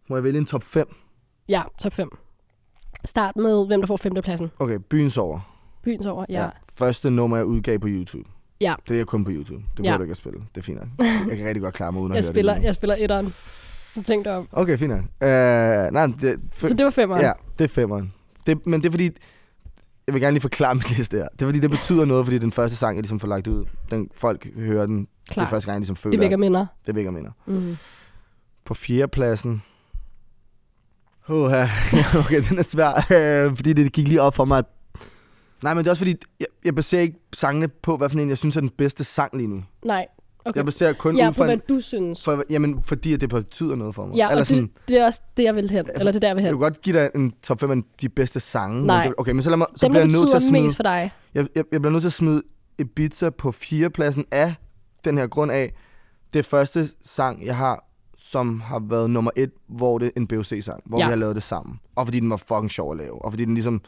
må 0.09 0.16
jeg 0.16 0.24
vælge 0.24 0.38
en 0.38 0.46
top 0.46 0.64
5? 0.64 0.94
Ja, 1.48 1.62
top 1.78 1.92
5. 1.92 2.11
Start 3.05 3.36
med, 3.36 3.66
hvem 3.66 3.80
der 3.80 3.86
får 3.86 3.96
femtepladsen. 3.96 4.50
Okay, 4.59 4.78
Byens 4.90 5.18
over. 5.18 5.40
Byens 5.82 6.07
over, 6.07 6.24
ja. 6.28 6.42
ja. 6.42 6.50
Første 6.78 7.11
nummer, 7.11 7.36
jeg 7.36 7.46
udgav 7.46 7.78
på 7.78 7.86
YouTube. 7.90 8.30
Ja. 8.62 8.74
Det 8.88 9.00
er 9.00 9.04
kun 9.04 9.24
på 9.24 9.30
YouTube. 9.30 9.62
Det 9.76 9.84
Ja. 9.84 9.96
du 9.96 10.02
ikke 10.02 10.10
at 10.10 10.16
spille. 10.16 10.38
Det 10.54 10.60
er 10.60 10.62
fint. 10.62 10.78
Jeg 10.98 11.36
kan 11.36 11.46
rigtig 11.46 11.62
godt 11.62 11.74
klare 11.74 11.92
mig 11.92 12.02
uden 12.02 12.12
at 12.12 12.16
Jeg 12.16 12.24
høre 12.24 12.32
spiller, 12.32 12.54
det. 12.54 12.62
jeg 12.62 12.74
spiller 12.74 12.96
etteren. 12.98 13.34
Så 13.94 14.02
tænk 14.02 14.24
dig 14.24 14.36
om. 14.36 14.48
Okay, 14.52 14.78
fint. 14.78 14.92
Uh, 14.92 14.98
nej, 15.20 16.06
det, 16.20 16.40
Så 16.52 16.74
det 16.78 16.84
var 16.84 16.90
femmeren? 16.90 17.22
Ja, 17.22 17.32
det 17.58 17.64
er 17.64 17.68
femmeren. 17.68 18.12
Det, 18.46 18.66
men 18.66 18.80
det 18.80 18.86
er 18.86 18.90
fordi, 18.90 19.10
jeg 20.06 20.14
vil 20.14 20.22
gerne 20.22 20.32
lige 20.34 20.40
forklare 20.42 20.74
mit 20.74 20.96
liste 20.96 21.16
her. 21.16 21.28
Det 21.32 21.42
er 21.42 21.46
fordi, 21.46 21.60
det 21.60 21.70
betyder 21.70 22.04
noget, 22.04 22.26
fordi 22.26 22.38
den 22.38 22.52
første 22.52 22.76
sang, 22.76 22.96
jeg 22.96 23.02
ligesom 23.02 23.20
får 23.20 23.28
lagt 23.28 23.46
ud, 23.46 23.64
den, 23.90 24.08
folk 24.14 24.46
hører 24.56 24.86
den, 24.86 24.98
det 25.00 25.08
Klar. 25.30 25.44
er 25.44 25.48
første 25.48 25.66
gang, 25.66 25.74
jeg 25.74 25.80
ligesom 25.80 25.96
føler. 25.96 26.10
Det 26.12 26.20
vækker 26.20 26.36
minder. 26.36 26.66
Det 26.86 26.94
vækker 26.94 27.10
minder. 27.10 27.30
Mm. 27.46 27.76
På 28.64 28.74
fjerdepladsen, 28.74 29.62
Oh, 31.28 31.52
okay, 32.20 32.42
den 32.48 32.58
er 32.58 32.62
svær, 32.62 32.92
øh, 33.46 33.56
fordi 33.56 33.72
det 33.72 33.92
gik 33.92 34.08
lige 34.08 34.22
op 34.22 34.34
for 34.34 34.44
mig. 34.44 34.58
At... 34.58 34.64
Nej, 35.62 35.74
men 35.74 35.78
det 35.78 35.86
er 35.86 35.90
også 35.90 36.00
fordi, 36.00 36.14
jeg, 36.40 36.46
jeg 36.64 36.74
baserer 36.74 37.02
ikke 37.02 37.18
sangene 37.34 37.68
på, 37.68 37.96
hvad 37.96 38.08
for 38.08 38.18
en 38.18 38.28
jeg 38.28 38.38
synes 38.38 38.56
er 38.56 38.60
den 38.60 38.70
bedste 38.70 39.04
sang 39.04 39.36
lige 39.36 39.46
nu. 39.46 39.62
Nej, 39.84 40.06
okay. 40.44 40.56
Jeg 40.56 40.64
baserer 40.64 40.92
kun 40.92 41.16
ja, 41.16 41.28
ud 41.28 41.34
fra 41.34 41.44
hvad 41.44 41.54
en, 41.54 41.62
du 41.68 41.80
synes. 41.80 42.24
for, 42.24 42.44
jamen, 42.50 42.82
fordi 42.82 43.14
at 43.14 43.20
det 43.20 43.28
betyder 43.28 43.76
noget 43.76 43.94
for 43.94 44.06
mig. 44.06 44.16
Ja, 44.16 44.30
Eller 44.30 44.42
og 44.42 44.48
det, 44.48 44.70
det 44.88 44.96
er 44.96 45.04
også 45.04 45.20
det, 45.36 45.44
jeg 45.44 45.54
vil 45.54 45.70
hen. 45.70 45.86
Eller 45.94 46.12
det 46.12 46.16
er 46.16 46.20
der, 46.20 46.28
jeg 46.28 46.36
vil 46.36 46.42
jeg 46.42 46.50
hen. 46.50 46.58
vil 46.58 46.62
godt 46.62 46.82
give 46.82 46.98
dig 46.98 47.10
en 47.14 47.32
top 47.42 47.60
5 47.60 47.70
af 47.70 47.76
de 48.00 48.08
bedste 48.08 48.40
sange. 48.40 48.86
Nej. 48.86 48.96
Men 48.96 49.08
det, 49.08 49.14
okay, 49.18 49.32
men 49.32 49.42
så, 49.42 49.50
lad 49.50 49.56
mig, 49.56 49.66
så 49.76 49.86
Dem, 49.86 49.92
bliver 49.92 50.04
jeg 50.04 50.12
nødt 50.12 50.30
til 50.30 50.36
at 50.36 50.42
smide... 50.42 50.62
mest 50.62 50.76
for 50.76 50.82
dig. 50.82 51.12
Jeg, 51.34 51.46
jeg, 51.54 51.64
jeg 51.72 51.82
bliver 51.82 51.92
nødt 51.92 52.02
til 52.02 52.08
at 52.08 52.12
smide 52.12 52.42
Ibiza 52.78 53.30
på 53.30 53.52
fjerdepladsen 53.52 54.24
af 54.30 54.54
den 55.04 55.18
her 55.18 55.26
grund 55.26 55.52
af, 55.52 55.72
det 56.34 56.44
første 56.44 56.88
sang, 57.02 57.46
jeg 57.46 57.56
har, 57.56 57.84
som 58.18 58.60
har 58.60 58.82
været 58.88 59.10
nummer 59.10 59.30
et, 59.36 59.50
hvor 59.68 59.98
det 59.98 60.06
er 60.06 60.10
en 60.16 60.26
BOC-sang, 60.26 60.82
hvor 60.86 60.98
ja. 60.98 61.04
vi 61.04 61.10
har 61.10 61.16
lavet 61.16 61.34
det 61.34 61.42
sammen. 61.42 61.80
Og 61.96 62.06
fordi 62.06 62.20
den 62.20 62.30
var 62.30 62.36
fucking 62.36 62.70
sjov 62.70 62.92
at 62.92 62.98
lave, 62.98 63.24
og 63.24 63.32
fordi 63.32 63.44
den 63.44 63.54
ligesom 63.54 63.80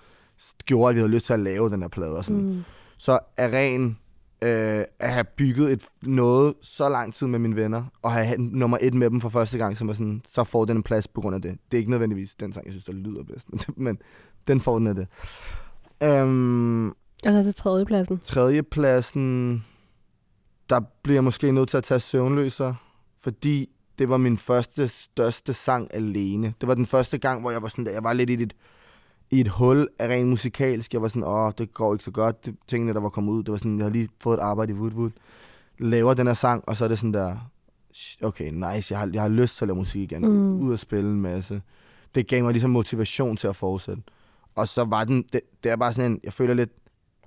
gjorde, 0.66 0.88
at 0.88 0.94
vi 0.94 1.00
havde 1.00 1.12
lyst 1.12 1.26
til 1.26 1.32
at 1.32 1.40
lave 1.40 1.70
den 1.70 1.82
her 1.82 1.88
plade 1.88 2.16
og 2.16 2.24
sådan. 2.24 2.42
Mm. 2.42 2.64
Så 2.98 3.18
er 3.36 3.48
ren 3.48 3.98
øh, 4.42 4.84
at 4.98 5.12
have 5.12 5.24
bygget 5.24 5.72
et, 5.72 5.84
noget 6.02 6.54
så 6.62 6.88
lang 6.88 7.14
tid 7.14 7.26
med 7.26 7.38
mine 7.38 7.56
venner, 7.56 7.84
og 8.02 8.12
have 8.12 8.38
nummer 8.38 8.78
et 8.80 8.94
med 8.94 9.10
dem 9.10 9.20
for 9.20 9.28
første 9.28 9.58
gang, 9.58 9.76
som 9.76 9.88
er 9.88 9.92
sådan, 9.92 10.22
så 10.28 10.44
får 10.44 10.64
den 10.64 10.76
en 10.76 10.82
plads 10.82 11.08
på 11.08 11.20
grund 11.20 11.34
af 11.34 11.42
det. 11.42 11.58
Det 11.70 11.76
er 11.76 11.78
ikke 11.78 11.90
nødvendigvis 11.90 12.34
den 12.34 12.52
sang, 12.52 12.66
jeg 12.66 12.72
synes, 12.72 12.84
der 12.84 12.92
lyder 12.92 13.22
bedst, 13.22 13.46
men, 13.50 13.60
men 13.86 13.98
den 14.46 14.60
får 14.60 14.78
den 14.78 14.86
af 14.86 14.94
det. 14.94 15.06
Øhm, 16.02 16.88
Og 16.88 16.94
så 17.24 17.42
til 17.42 17.54
tredjepladsen. 17.54 18.20
tredjepladsen, 18.22 19.64
der 20.70 20.80
bliver 21.02 21.16
jeg 21.16 21.24
måske 21.24 21.52
nødt 21.52 21.68
til 21.68 21.76
at 21.76 21.84
tage 21.84 22.00
Søvnløser, 22.00 22.74
fordi 23.20 23.70
det 23.98 24.08
var 24.08 24.16
min 24.16 24.36
første 24.36 24.88
største 24.88 25.54
sang 25.54 25.94
alene. 25.94 26.54
Det 26.60 26.68
var 26.68 26.74
den 26.74 26.86
første 26.86 27.18
gang, 27.18 27.40
hvor 27.40 27.50
jeg 27.50 27.62
var 27.62 27.68
sådan 27.68 27.86
der, 27.86 27.92
jeg 27.92 28.04
var 28.04 28.12
lidt 28.12 28.30
i 28.30 28.42
et, 28.42 28.54
i 29.34 29.40
et 29.40 29.48
hul 29.48 29.88
af 29.98 30.08
rent 30.08 30.28
musikalsk. 30.28 30.92
Jeg 30.92 31.02
var 31.02 31.08
sådan, 31.08 31.24
åh, 31.24 31.52
det 31.58 31.74
går 31.74 31.92
ikke 31.94 32.04
så 32.04 32.10
godt. 32.10 32.46
Det, 32.46 32.54
tingene, 32.68 32.94
der 32.94 33.00
var 33.00 33.08
kommet 33.08 33.32
ud, 33.32 33.42
det 33.42 33.52
var 33.52 33.58
sådan, 33.58 33.76
jeg 33.78 33.84
har 33.84 33.90
lige 33.90 34.08
fået 34.22 34.34
et 34.38 34.40
arbejde 34.42 34.72
i 34.72 34.74
Woodwood. 34.76 35.10
Laver 35.78 36.14
den 36.14 36.26
her 36.26 36.34
sang, 36.34 36.64
og 36.66 36.76
så 36.76 36.84
er 36.84 36.88
det 36.88 36.98
sådan 36.98 37.14
der, 37.14 37.36
"Sh- 37.96 38.18
okay, 38.26 38.50
nice, 38.52 38.92
jeg 38.92 38.98
har, 38.98 39.10
jeg 39.12 39.22
har 39.22 39.28
lyst 39.28 39.56
til 39.56 39.64
at 39.64 39.68
lave 39.68 39.76
musik 39.76 40.02
igen. 40.12 40.22
Mm. 40.22 40.28
Mm. 40.34 40.60
Ud 40.60 40.72
og 40.72 40.78
spille 40.78 41.10
en 41.10 41.20
masse. 41.20 41.62
Det 42.14 42.26
gav 42.28 42.42
mig 42.42 42.52
ligesom 42.52 42.70
motivation 42.70 43.36
til 43.36 43.46
at 43.48 43.56
fortsætte. 43.56 44.02
Og 44.54 44.68
så 44.68 44.84
var 44.84 45.04
den, 45.04 45.24
det, 45.32 45.40
det 45.64 45.72
er 45.72 45.76
bare 45.76 45.92
sådan 45.92 46.10
en, 46.10 46.20
jeg 46.24 46.32
føler 46.32 46.54
lidt, 46.54 46.70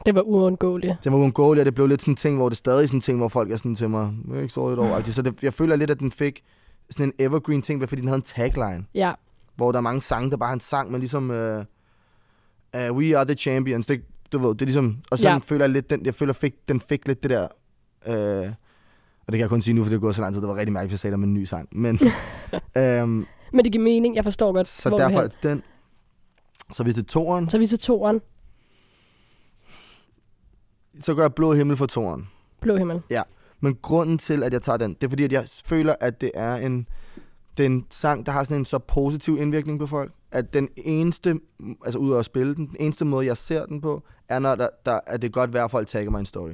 Det 0.05 0.15
var 0.15 0.21
uundgåeligt. 0.21 0.95
det 1.03 1.11
var 1.11 1.17
uundgåeligt, 1.17 1.61
og 1.61 1.65
det 1.65 1.75
blev 1.75 1.87
lidt 1.87 2.01
sådan 2.01 2.11
en 2.11 2.15
ting, 2.15 2.35
hvor 2.37 2.49
det 2.49 2.57
stadig 2.57 2.87
sådan 2.89 2.97
en 2.97 3.01
ting, 3.01 3.17
hvor 3.17 3.27
folk 3.27 3.51
er 3.51 3.57
sådan 3.57 3.75
til 3.75 3.89
mig, 3.89 4.13
jeg 4.27 4.37
er 4.37 4.41
ikke 4.41 4.53
så 4.53 4.67
et 4.67 4.79
år. 4.79 5.11
Så 5.11 5.21
det, 5.21 5.43
jeg 5.43 5.53
føler 5.53 5.75
lidt, 5.75 5.89
at 5.89 5.99
den 5.99 6.11
fik 6.11 6.43
sådan 6.89 7.05
en 7.05 7.13
evergreen 7.19 7.61
ting, 7.61 7.81
fordi 7.89 8.01
den 8.01 8.07
havde 8.07 8.15
en 8.17 8.21
tagline, 8.21 8.85
Ja, 8.93 9.13
hvor 9.55 9.71
der 9.71 9.77
er 9.79 9.81
mange 9.81 10.01
sange, 10.01 10.31
der 10.31 10.37
bare 10.37 10.49
er 10.49 10.53
en 10.53 10.59
sang, 10.59 10.91
men 10.91 10.99
ligesom, 10.99 11.29
uh, 11.29 11.63
uh, 12.89 12.97
we 12.97 13.17
are 13.17 13.25
the 13.25 13.36
champions, 13.36 13.86
det, 13.86 14.01
du 14.34 14.38
ved, 14.38 14.49
det 14.49 14.61
er 14.61 14.65
ligesom, 14.65 14.97
og 15.11 15.17
så 15.17 15.28
Ja. 15.28 15.34
ja. 15.34 15.39
føler 15.39 15.65
jeg 15.65 15.69
lidt, 15.69 15.89
den, 15.89 16.05
jeg 16.05 16.13
føler, 16.15 16.34
fik, 16.34 16.53
den 16.67 16.80
fik 16.82 17.07
lidt 17.07 17.23
det 17.23 17.32
der, 17.32 17.47
uh, 18.07 18.51
og 19.28 19.34
det 19.34 19.34
kan 19.34 19.39
jeg 19.39 19.49
kun 19.49 19.61
sige 19.61 19.73
nu, 19.73 19.84
for 19.84 19.89
det 19.89 19.95
er 19.95 19.99
gået 20.01 20.15
så 20.15 20.21
lang 20.21 20.34
tid, 20.34 20.41
det 20.41 20.49
var 20.49 20.55
rigtig 20.55 20.73
mærkeligt, 20.73 20.89
at 20.89 20.91
jeg 20.91 20.99
sagde 20.99 21.11
det 21.11 21.19
med 21.19 21.28
en 21.28 21.34
ny 21.34 21.43
sang, 21.43 21.69
men, 21.71 21.99
um, 23.03 23.28
men 23.53 23.65
det 23.65 23.71
giver 23.71 23.84
mening. 23.84 24.15
Jeg 24.15 24.23
forstår 24.23 24.53
godt, 24.53 24.67
så 24.67 24.89
hvor 24.89 24.97
derfor 24.97 25.21
er 25.21 25.28
den, 25.43 25.63
så 26.73 26.84
vi 26.84 26.93
til 26.93 27.05
toeren, 27.05 27.49
Så 27.49 27.57
vi 27.57 27.67
til 27.67 27.80
toeren. 27.80 28.21
så 31.01 31.13
gør 31.15 31.23
jeg 31.23 31.34
blå 31.34 31.53
himmel 31.53 31.78
for 31.78 31.86
toeren. 31.86 32.30
Blå 32.61 32.78
himmel. 32.78 33.01
Men 33.59 33.78
grunden 33.82 34.17
til, 34.17 34.43
at 34.43 34.53
jeg 34.53 34.61
tager 34.61 34.78
den, 34.78 34.93
det 34.93 35.03
er 35.03 35.09
fordi, 35.09 35.23
at 35.23 35.32
jeg 35.32 35.45
føler, 35.65 35.95
at 35.99 36.21
det 36.21 36.32
er 36.34 36.55
en, 36.55 36.88
det 37.57 37.63
er 37.63 37.67
en 37.67 37.86
sang, 37.89 38.25
der 38.25 38.32
har 38.32 38.43
sådan 38.43 38.57
en 38.57 38.65
så 38.65 38.80
positiv 38.80 39.38
indvirkning 39.39 39.80
på 39.80 39.88
folk, 39.88 40.11
at 40.32 40.53
den 40.53 40.69
eneste, 40.78 41.39
altså 41.86 41.99
ud 41.99 42.13
af 42.13 42.19
at 42.19 42.25
spille 42.25 42.55
den, 42.55 42.67
den 42.67 42.75
eneste 42.80 43.05
måde, 43.05 43.25
jeg 43.25 43.38
ser 43.38 43.65
den 43.65 43.82
på, 43.82 44.03
er, 44.30 44.39
når 44.39 44.55
der, 44.55 44.69
der, 44.86 44.99
at 45.07 45.21
det 45.21 45.28
er 45.28 45.32
godt 45.32 45.53
værd, 45.53 45.65
at 45.65 45.71
folk 45.71 45.88
tagger 45.88 46.11
mig 46.11 46.19
en 46.19 46.25
story. 46.25 46.53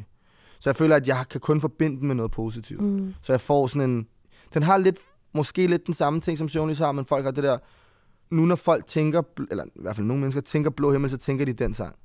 Så 0.59 0.69
jeg 0.69 0.75
føler, 0.75 0.95
at 0.95 1.07
jeg 1.07 1.25
kan 1.29 1.41
kun 1.41 1.61
forbinde 1.61 1.99
den 1.99 2.07
med 2.07 2.15
noget 2.15 2.31
positivt. 2.31 2.81
Mm. 2.81 3.13
Så 3.21 3.33
jeg 3.33 3.41
får 3.41 3.67
sådan 3.67 3.89
en... 3.89 4.07
Den 4.53 4.63
har 4.63 4.77
lidt, 4.77 4.97
måske 5.33 5.67
lidt 5.67 5.85
den 5.85 5.93
samme 5.93 6.21
ting, 6.21 6.37
som 6.37 6.49
Søvnlys 6.49 6.79
har, 6.79 6.91
men 6.91 7.05
folk 7.05 7.23
har 7.23 7.31
det 7.31 7.43
der... 7.43 7.57
Nu 8.31 8.45
når 8.45 8.55
folk 8.55 8.87
tænker, 8.87 9.21
eller 9.51 9.63
i 9.63 9.81
hvert 9.81 9.95
fald 9.95 10.07
nogle 10.07 10.19
mennesker 10.21 10.41
tænker 10.41 10.69
blå 10.69 10.91
himmel, 10.91 11.09
så 11.09 11.17
tænker 11.17 11.45
de 11.45 11.53
den 11.53 11.73
sang. 11.73 11.95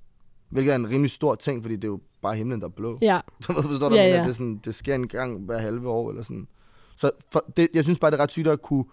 Hvilket 0.50 0.72
er 0.72 0.76
en 0.76 0.90
rimelig 0.90 1.10
stor 1.10 1.34
ting, 1.34 1.62
fordi 1.62 1.76
det 1.76 1.84
er 1.84 1.88
jo 1.88 2.00
bare 2.22 2.36
himlen, 2.36 2.60
der 2.60 2.66
er 2.66 2.70
blå. 2.70 2.98
Ja, 3.02 3.20
Du 3.48 3.52
forstår 3.52 3.88
du, 3.88 3.94
Ja, 3.96 4.08
ja, 4.08 4.18
det, 4.18 4.28
er 4.28 4.32
sådan, 4.32 4.60
det 4.64 4.74
sker 4.74 4.94
en 4.94 5.08
gang 5.08 5.44
hver 5.44 5.58
halve 5.58 5.88
år, 5.88 6.10
eller 6.10 6.22
sådan. 6.22 6.48
Så 6.96 7.10
for 7.32 7.44
det, 7.56 7.68
jeg 7.74 7.84
synes 7.84 7.98
bare, 7.98 8.10
det 8.10 8.18
er 8.18 8.22
ret 8.22 8.30
sygt 8.30 8.46
at 8.46 8.62
kunne 8.62 8.84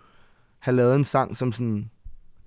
have 0.60 0.76
lavet 0.76 0.96
en 0.96 1.04
sang, 1.04 1.38
som 1.38 1.52
sådan, 1.52 1.92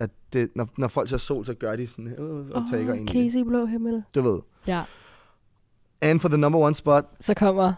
at 0.01 0.11
det, 0.33 0.49
når, 0.55 0.69
når 0.79 0.89
folk 0.89 1.11
ser 1.11 1.17
sol, 1.19 1.45
så 1.47 1.55
gør 1.55 1.77
de 1.77 1.87
sådan, 1.87 2.07
øh, 2.19 2.47
og 2.51 2.63
Åh, 2.63 2.63
tager 2.71 2.95
ind. 2.95 3.09
Casey 3.09 3.41
Blå 3.41 3.67
Himmel. 3.67 4.03
Du 4.15 4.21
ved. 4.21 4.41
Ja, 4.67 4.83
And 6.01 6.21
for 6.21 6.29
the 6.29 6.39
number 6.39 6.59
one 6.59 6.75
spot, 6.75 7.05
så 7.21 7.35
kommer 7.35 7.73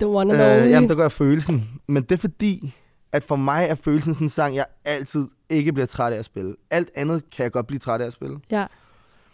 The 0.00 0.06
One 0.08 0.34
and 0.34 0.42
Only. 0.42 0.64
øh, 0.64 0.70
jamen, 0.70 0.88
der 0.88 0.94
gør 0.94 1.02
jeg 1.02 1.12
følelsen. 1.12 1.80
Men 1.86 2.02
det 2.02 2.12
er 2.12 2.16
fordi, 2.18 2.74
at 3.12 3.24
for 3.24 3.36
mig 3.36 3.66
er 3.68 3.74
følelsen 3.74 4.14
sådan 4.14 4.24
en 4.24 4.28
sang, 4.28 4.54
jeg 4.56 4.66
altid 4.84 5.28
ikke 5.48 5.72
bliver 5.72 5.86
træt 5.86 6.12
af 6.12 6.18
at 6.18 6.24
spille. 6.24 6.56
Alt 6.70 6.90
andet 6.94 7.30
kan 7.30 7.42
jeg 7.42 7.52
godt 7.52 7.66
blive 7.66 7.78
træt 7.78 8.00
af 8.00 8.06
at 8.06 8.12
spille. 8.12 8.38
Ja, 8.50 8.66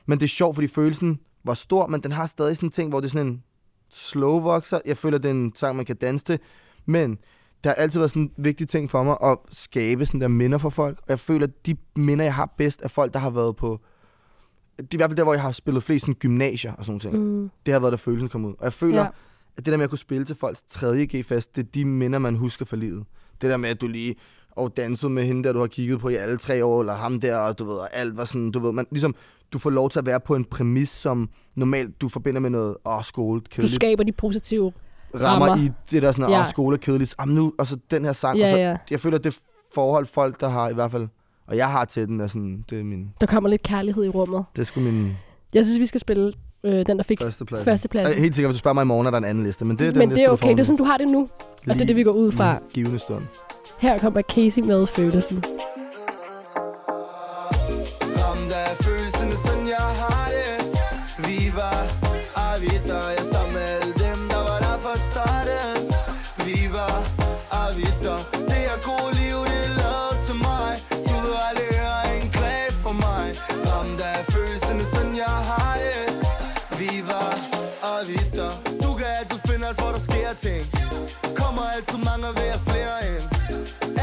Men 0.06 0.18
det 0.18 0.24
er 0.24 0.28
sjovt, 0.28 0.54
fordi 0.54 0.66
følelsen 0.68 1.20
var 1.44 1.54
stor, 1.54 1.86
men 1.86 2.00
den 2.02 2.12
har 2.12 2.26
stadig 2.26 2.56
sådan 2.56 2.66
en 2.66 2.70
ting, 2.70 2.88
hvor 2.90 3.00
det 3.00 3.06
er 3.06 3.10
sådan 3.10 3.26
en 3.26 3.42
slow 3.90 4.38
vokser. 4.40 4.80
Jeg 4.86 4.96
føler, 4.96 5.18
det 5.18 5.28
er 5.28 5.34
en 5.34 5.52
sang, 5.56 5.76
man 5.76 5.84
kan 5.84 5.96
danse 5.96 6.24
til. 6.24 6.38
Men 6.86 7.18
der 7.64 7.70
har 7.70 7.74
altid 7.74 8.00
været 8.00 8.10
sådan 8.10 8.22
en 8.22 8.32
vigtig 8.36 8.68
ting 8.68 8.90
for 8.90 9.02
mig 9.02 9.16
at 9.22 9.38
skabe 9.52 10.06
sådan 10.06 10.20
der 10.20 10.28
minder 10.28 10.58
for 10.58 10.70
folk. 10.70 10.98
Og 10.98 11.04
jeg 11.08 11.18
føler, 11.18 11.46
at 11.46 11.66
de 11.66 11.76
minder, 11.96 12.24
jeg 12.24 12.34
har 12.34 12.54
bedst, 12.58 12.80
er 12.82 12.88
folk, 12.88 13.12
der 13.12 13.18
har 13.18 13.30
været 13.30 13.56
på... 13.56 13.80
Det 14.76 14.84
er 14.84 14.88
i 14.92 14.96
hvert 14.96 15.10
fald 15.10 15.16
der, 15.16 15.22
hvor 15.22 15.34
jeg 15.34 15.42
har 15.42 15.52
spillet 15.52 15.82
flest 15.82 16.04
sådan 16.04 16.14
gymnasier 16.14 16.72
og 16.72 16.84
sådan 16.84 17.00
noget. 17.04 17.20
mm. 17.20 17.50
Det 17.66 17.72
har 17.72 17.80
været, 17.80 17.92
der 17.92 17.96
følelsen 17.96 18.28
kom 18.28 18.44
ud. 18.44 18.54
Og 18.58 18.64
jeg 18.64 18.72
føler, 18.72 19.02
ja. 19.02 19.08
at 19.56 19.66
det 19.66 19.66
der 19.66 19.76
med 19.76 19.84
at 19.84 19.90
kunne 19.90 19.98
spille 19.98 20.24
til 20.24 20.36
folks 20.36 20.62
3. 20.68 21.06
G-fest, 21.06 21.56
det 21.56 21.66
er 21.66 21.70
de 21.74 21.84
minder, 21.84 22.18
man 22.18 22.36
husker 22.36 22.64
for 22.64 22.76
livet. 22.76 23.04
Det 23.40 23.50
der 23.50 23.56
med, 23.56 23.70
at 23.70 23.80
du 23.80 23.86
lige 23.86 24.16
og 24.50 24.76
dansede 24.76 25.12
med 25.12 25.24
hende 25.24 25.44
der, 25.44 25.52
du 25.52 25.58
har 25.58 25.66
kigget 25.66 26.00
på 26.00 26.08
i 26.08 26.14
alle 26.14 26.36
tre 26.36 26.64
år, 26.64 26.80
eller 26.80 26.94
ham 26.94 27.20
der, 27.20 27.36
og 27.36 27.58
du 27.58 27.64
ved, 27.64 27.74
og 27.74 27.88
alt 27.96 28.16
var 28.16 28.24
sådan, 28.24 28.50
du 28.50 28.58
ved, 28.58 28.72
man, 28.72 28.86
ligesom, 28.90 29.14
du 29.52 29.58
får 29.58 29.70
lov 29.70 29.90
til 29.90 29.98
at 29.98 30.06
være 30.06 30.20
på 30.20 30.34
en 30.34 30.44
præmis, 30.44 30.88
som 30.88 31.28
normalt 31.54 32.00
du 32.00 32.08
forbinder 32.08 32.40
med 32.40 32.50
noget, 32.50 32.76
åh, 32.86 33.02
skole, 33.04 33.40
Du 33.40 33.46
kedeligt, 33.50 33.74
skaber 33.74 34.04
de 34.04 34.12
positive 34.12 34.72
rammer, 35.14 35.46
rammer. 35.46 35.64
i 35.64 35.70
det 35.90 36.02
der 36.02 36.12
sådan, 36.12 36.30
Ja. 36.30 36.44
skole 36.50 36.74
er 36.76 36.78
kedeligt, 36.78 37.14
Jamen, 37.20 37.34
nu, 37.34 37.52
og 37.58 37.66
så 37.66 37.76
den 37.90 38.04
her 38.04 38.12
sang, 38.12 38.38
Ja, 38.38 38.44
og 38.44 38.50
så, 38.50 38.58
ja. 38.58 38.76
jeg 38.90 39.00
føler, 39.00 39.18
at 39.18 39.24
det 39.24 39.38
forhold, 39.74 40.06
folk, 40.06 40.40
der 40.40 40.48
har 40.48 40.68
i 40.68 40.74
hvert 40.74 40.90
fald, 40.90 41.08
og 41.46 41.56
jeg 41.56 41.70
har 41.70 41.84
til 41.84 42.06
den, 42.08 42.20
er 42.20 42.26
sådan, 42.26 42.64
det 42.70 42.80
er 42.80 42.84
min, 42.84 43.10
Der 43.20 43.26
kommer 43.26 43.50
lidt 43.50 43.62
kærlighed 43.62 44.04
i 44.04 44.08
rummet. 44.08 44.44
det 44.56 44.66
sgu 44.66 44.80
min 44.80 45.12
Jeg 45.54 45.64
synes, 45.64 45.80
vi 45.80 45.86
skal 45.86 46.00
spille 46.00 46.32
øh, 46.64 46.86
den, 46.86 46.96
der 46.96 47.02
fik 47.02 47.20
første 47.20 47.44
plads. 47.44 47.64
førstepladsen. 47.64 48.10
Jeg 48.12 48.16
er 48.18 48.22
helt 48.22 48.34
sikkert, 48.36 48.50
hvis 48.50 48.58
du 48.58 48.60
spørger 48.62 48.74
mig 48.74 48.82
i 48.82 48.86
morgen, 48.86 49.06
er 49.06 49.10
der 49.10 49.18
en 49.18 49.24
anden 49.24 49.44
liste, 49.44 49.64
men 49.64 49.78
det 49.78 49.86
er 49.86 49.90
den 49.90 49.98
Men 49.98 50.08
liste, 50.08 50.22
det 50.22 50.28
er 50.28 50.32
okay, 50.32 50.50
det 50.50 50.60
er 50.60 50.64
sådan, 50.64 50.78
du 50.78 50.84
har 50.84 50.96
det 50.96 51.08
nu. 51.08 51.20
Og 51.68 51.74
det 51.74 51.82
er 51.82 51.86
det, 51.86 51.96
vi 51.96 52.02
går 52.02 52.12
ud 52.12 52.32
fra. 52.32 52.58
Givende 52.74 52.98
stund. 52.98 53.22
Her 53.78 53.98
kommer 53.98 54.22
Casey 54.22 54.62
med 54.62 54.86
følelsen. 54.86 55.44
Altid 81.80 81.98
mange 82.10 82.28
ved 82.38 82.48
at 82.56 82.62
flere 82.70 82.96
end. 83.10 83.24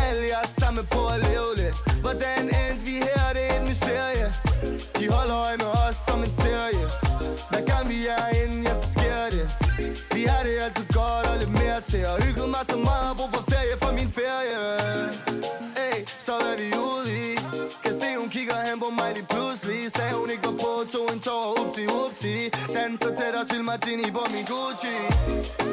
Alle 0.06 0.24
jeg 0.34 0.42
er 0.48 0.52
sammen 0.62 0.86
på 0.96 1.02
at 1.14 1.18
leve 1.28 1.50
lidt. 1.60 1.76
Hvordan 2.06 2.42
endte 2.62 2.86
vi 2.88 2.96
her, 3.08 3.26
det 3.38 3.44
er 3.50 3.56
et 3.60 3.66
mysterie. 3.70 4.28
De 5.00 5.06
holder 5.16 5.38
øje 5.46 5.58
med 5.64 5.72
os 5.86 5.96
som 6.08 6.20
en 6.28 6.34
serie. 6.44 6.86
Hver 7.50 7.64
gang 7.72 7.84
vi 7.94 8.00
er 8.18 8.26
inde, 8.42 8.58
ja 8.68 8.74
så 8.82 8.88
sker 8.96 9.24
det. 9.36 9.46
Vi 10.16 10.22
har 10.32 10.42
det 10.48 10.54
altid 10.66 10.88
godt 11.00 11.26
og 11.32 11.36
lidt 11.42 11.54
mere 11.62 11.80
til. 11.92 12.04
Og 12.12 12.18
hygget 12.26 12.50
mig 12.56 12.64
så 12.72 12.78
meget, 12.90 13.08
og 13.12 13.16
brug 13.20 13.30
for 13.36 13.44
ferie 13.52 13.76
for 13.84 13.92
min 14.00 14.10
ferie. 14.20 15.27
Danser 23.38 23.50
tæt 23.50 23.50
og 23.50 23.50
spild 23.50 23.66
martini 23.66 24.12
på 24.12 24.24
min 24.34 24.46
Gucci. 24.46 24.96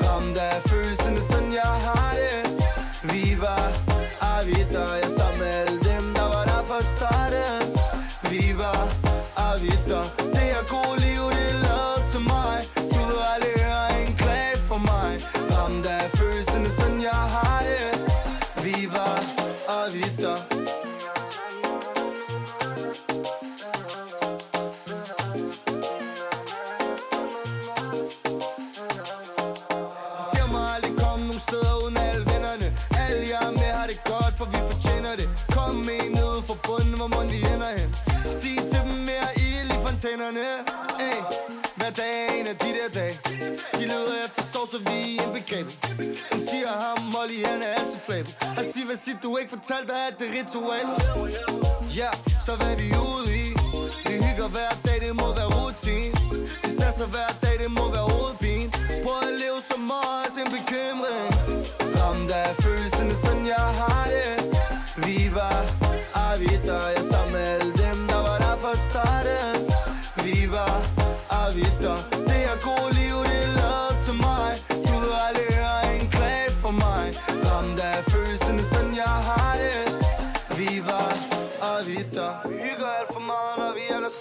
Ramt 0.06 0.36
af 0.36 0.62
følelsen, 0.62 1.16
sådan 1.16 1.52
jeg 1.52 1.62
har 1.62 2.12
det. 2.12 2.43
Så 44.74 44.80
vi 44.90 45.16
er 45.16 45.22
indbegrebet 45.22 45.74
Hun 46.32 46.40
siger 46.50 46.72
ham, 46.84 46.98
Molly, 47.14 47.38
han 47.50 47.60
er 47.62 47.70
altid 47.78 48.00
flabet. 48.06 48.32
Og 48.58 48.64
sig, 48.72 48.84
hvad 48.88 48.98
siger 49.04 49.18
du 49.24 49.36
ikke 49.40 49.50
fortalte 49.56 49.88
dig, 49.92 50.02
at 50.10 50.14
det 50.18 50.26
er 50.30 50.34
ritual? 50.38 50.86
Ja, 52.00 52.10
så 52.46 52.52
hvad 52.58 52.70
er 52.74 52.78
vi 52.82 52.88
ude 53.10 53.28
i? 53.44 53.46
Vi 54.08 54.14
hygger 54.26 54.48
hver 54.54 54.72
dag, 54.86 54.98
det 55.04 55.12
må 55.22 55.28
være 55.38 55.50
rutin 55.56 56.10
De 56.62 56.68
stresser 56.76 57.06
hver 57.14 57.30
dag, 57.44 57.54
det 57.62 57.70
må 57.78 57.84
være 57.96 58.06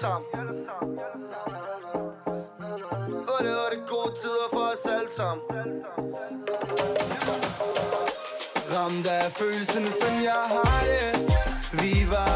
sammen 0.04 0.44
Og 3.34 3.40
det 3.46 3.54
var 3.60 3.70
det 3.74 3.82
gode 3.94 4.12
tider 4.22 4.48
for 4.54 4.66
os 4.74 4.86
alle 4.96 5.12
sammen. 5.20 5.46
Ramt 8.74 9.08
af 9.08 9.32
følelsen, 9.32 9.86
som 10.02 10.14
jeg 10.30 10.44
har 10.56 10.80
det 10.90 11.10
Vi 11.82 11.94
var, 12.16 12.36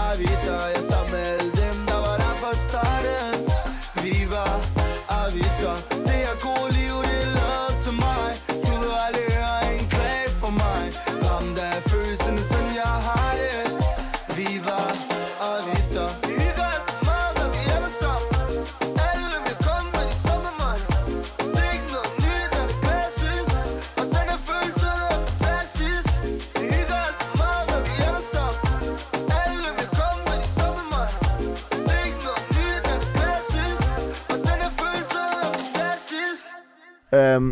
ah, 0.00 0.12
er 0.12 0.16
vi 0.20 0.30
der, 0.46 0.75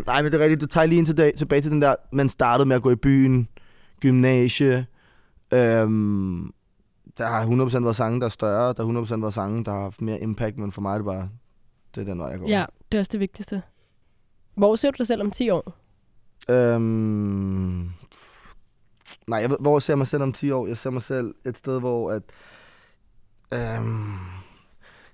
nej, 0.05 0.21
men 0.21 0.31
det 0.31 0.39
er 0.39 0.43
rigtigt. 0.43 0.61
Du 0.61 0.65
tager 0.65 0.85
lige 0.85 0.99
en 0.99 1.05
tilbage, 1.05 1.31
tilbage 1.37 1.61
til 1.61 1.71
den 1.71 1.81
der, 1.81 1.95
man 2.13 2.29
startede 2.29 2.67
med 2.67 2.75
at 2.75 2.81
gå 2.81 2.91
i 2.91 2.95
byen, 2.95 3.47
gymnasie. 4.01 4.85
Øhm, 5.53 6.53
der 7.17 7.25
har 7.27 7.45
100% 7.45 7.83
været 7.83 7.95
sange, 7.95 8.19
der 8.19 8.25
er 8.25 8.29
større. 8.29 8.73
Der 8.73 8.85
har 8.85 9.17
100% 9.17 9.21
været 9.21 9.33
sange, 9.33 9.63
der 9.65 9.71
har 9.71 9.81
haft 9.81 10.01
mere 10.01 10.19
impact, 10.19 10.57
men 10.57 10.71
for 10.71 10.81
mig 10.81 10.93
er 10.93 10.97
det 10.97 11.05
bare, 11.05 11.29
det 11.95 12.01
er 12.01 12.05
den 12.05 12.19
vej, 12.19 12.29
jeg 12.29 12.39
går. 12.39 12.47
Ja, 12.47 12.65
det 12.91 12.97
er 12.97 13.01
også 13.01 13.11
det 13.11 13.19
vigtigste. 13.19 13.61
Hvor 14.55 14.75
ser 14.75 14.91
du 14.91 14.95
dig 14.97 15.07
selv 15.07 15.21
om 15.21 15.31
10 15.31 15.49
år? 15.49 15.73
Øhm, 16.49 17.89
nej, 19.27 19.39
jeg 19.39 19.49
hvor 19.59 19.79
ser 19.79 19.93
jeg 19.93 19.97
mig 19.97 20.07
selv 20.07 20.23
om 20.23 20.33
10 20.33 20.51
år? 20.51 20.67
Jeg 20.67 20.77
ser 20.77 20.89
mig 20.89 21.03
selv 21.03 21.35
et 21.45 21.57
sted, 21.57 21.79
hvor 21.79 22.11
at, 22.11 22.23
øhm, 23.53 24.13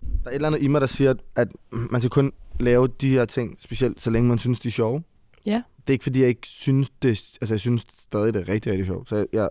der 0.02 0.26
er 0.26 0.30
et 0.30 0.36
eller 0.36 0.48
andet 0.48 0.62
i 0.62 0.68
mig, 0.68 0.82
der 0.82 0.88
siger, 0.88 1.14
at 1.36 1.48
man 1.72 2.02
skal 2.02 2.10
kun 2.10 2.34
lave 2.64 2.88
de 2.88 3.10
her 3.10 3.26
ting, 3.26 3.56
specielt 3.60 4.02
så 4.02 4.10
længe 4.10 4.30
man 4.30 4.38
synes, 4.38 4.60
de 4.60 4.68
er 4.68 4.72
sjove. 4.72 5.04
Ja. 5.46 5.62
Det 5.78 5.90
er 5.90 5.92
ikke, 5.92 6.04
fordi 6.04 6.20
jeg 6.20 6.30
ikke 6.30 6.48
synes 6.48 6.90
det... 6.90 7.10
Altså, 7.42 7.54
jeg 7.54 7.60
synes 7.60 7.86
stadig, 7.94 8.34
det 8.34 8.42
er 8.42 8.54
rigtig, 8.54 8.72
rigtig 8.72 8.86
sjovt. 8.86 9.10
Så 9.10 9.26
jeg, 9.34 9.50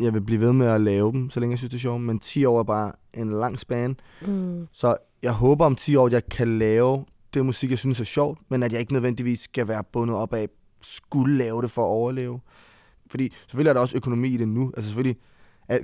jeg 0.00 0.14
vil 0.14 0.20
blive 0.20 0.40
ved 0.40 0.52
med 0.52 0.66
at 0.66 0.80
lave 0.80 1.12
dem, 1.12 1.30
så 1.30 1.40
længe 1.40 1.52
jeg 1.52 1.58
synes, 1.58 1.70
det 1.70 1.78
er 1.78 1.80
sjovt. 1.80 2.00
Men 2.00 2.18
10 2.18 2.44
år 2.44 2.58
er 2.58 2.64
bare 2.64 2.92
en 3.14 3.30
lang 3.30 3.58
span. 3.58 3.96
Mm. 4.26 4.68
Så 4.72 4.96
jeg 5.22 5.32
håber 5.32 5.66
om 5.66 5.76
10 5.76 5.96
år, 5.96 6.06
at 6.06 6.12
jeg 6.12 6.26
kan 6.26 6.58
lave 6.58 7.04
det 7.34 7.46
musik, 7.46 7.70
jeg 7.70 7.78
synes 7.78 8.00
er 8.00 8.04
sjovt, 8.04 8.38
men 8.48 8.62
at 8.62 8.72
jeg 8.72 8.80
ikke 8.80 8.92
nødvendigvis 8.92 9.40
skal 9.40 9.68
være 9.68 9.84
bundet 9.92 10.16
op 10.16 10.34
af, 10.34 10.48
skulle 10.80 11.38
lave 11.38 11.62
det 11.62 11.70
for 11.70 11.82
at 11.82 11.88
overleve. 11.88 12.40
Fordi 13.06 13.32
selvfølgelig 13.46 13.68
er 13.68 13.74
der 13.74 13.80
også 13.80 13.96
økonomi 13.96 14.28
i 14.28 14.36
det 14.36 14.48
nu. 14.48 14.72
Altså 14.76 14.90
selvfølgelig 14.90 15.16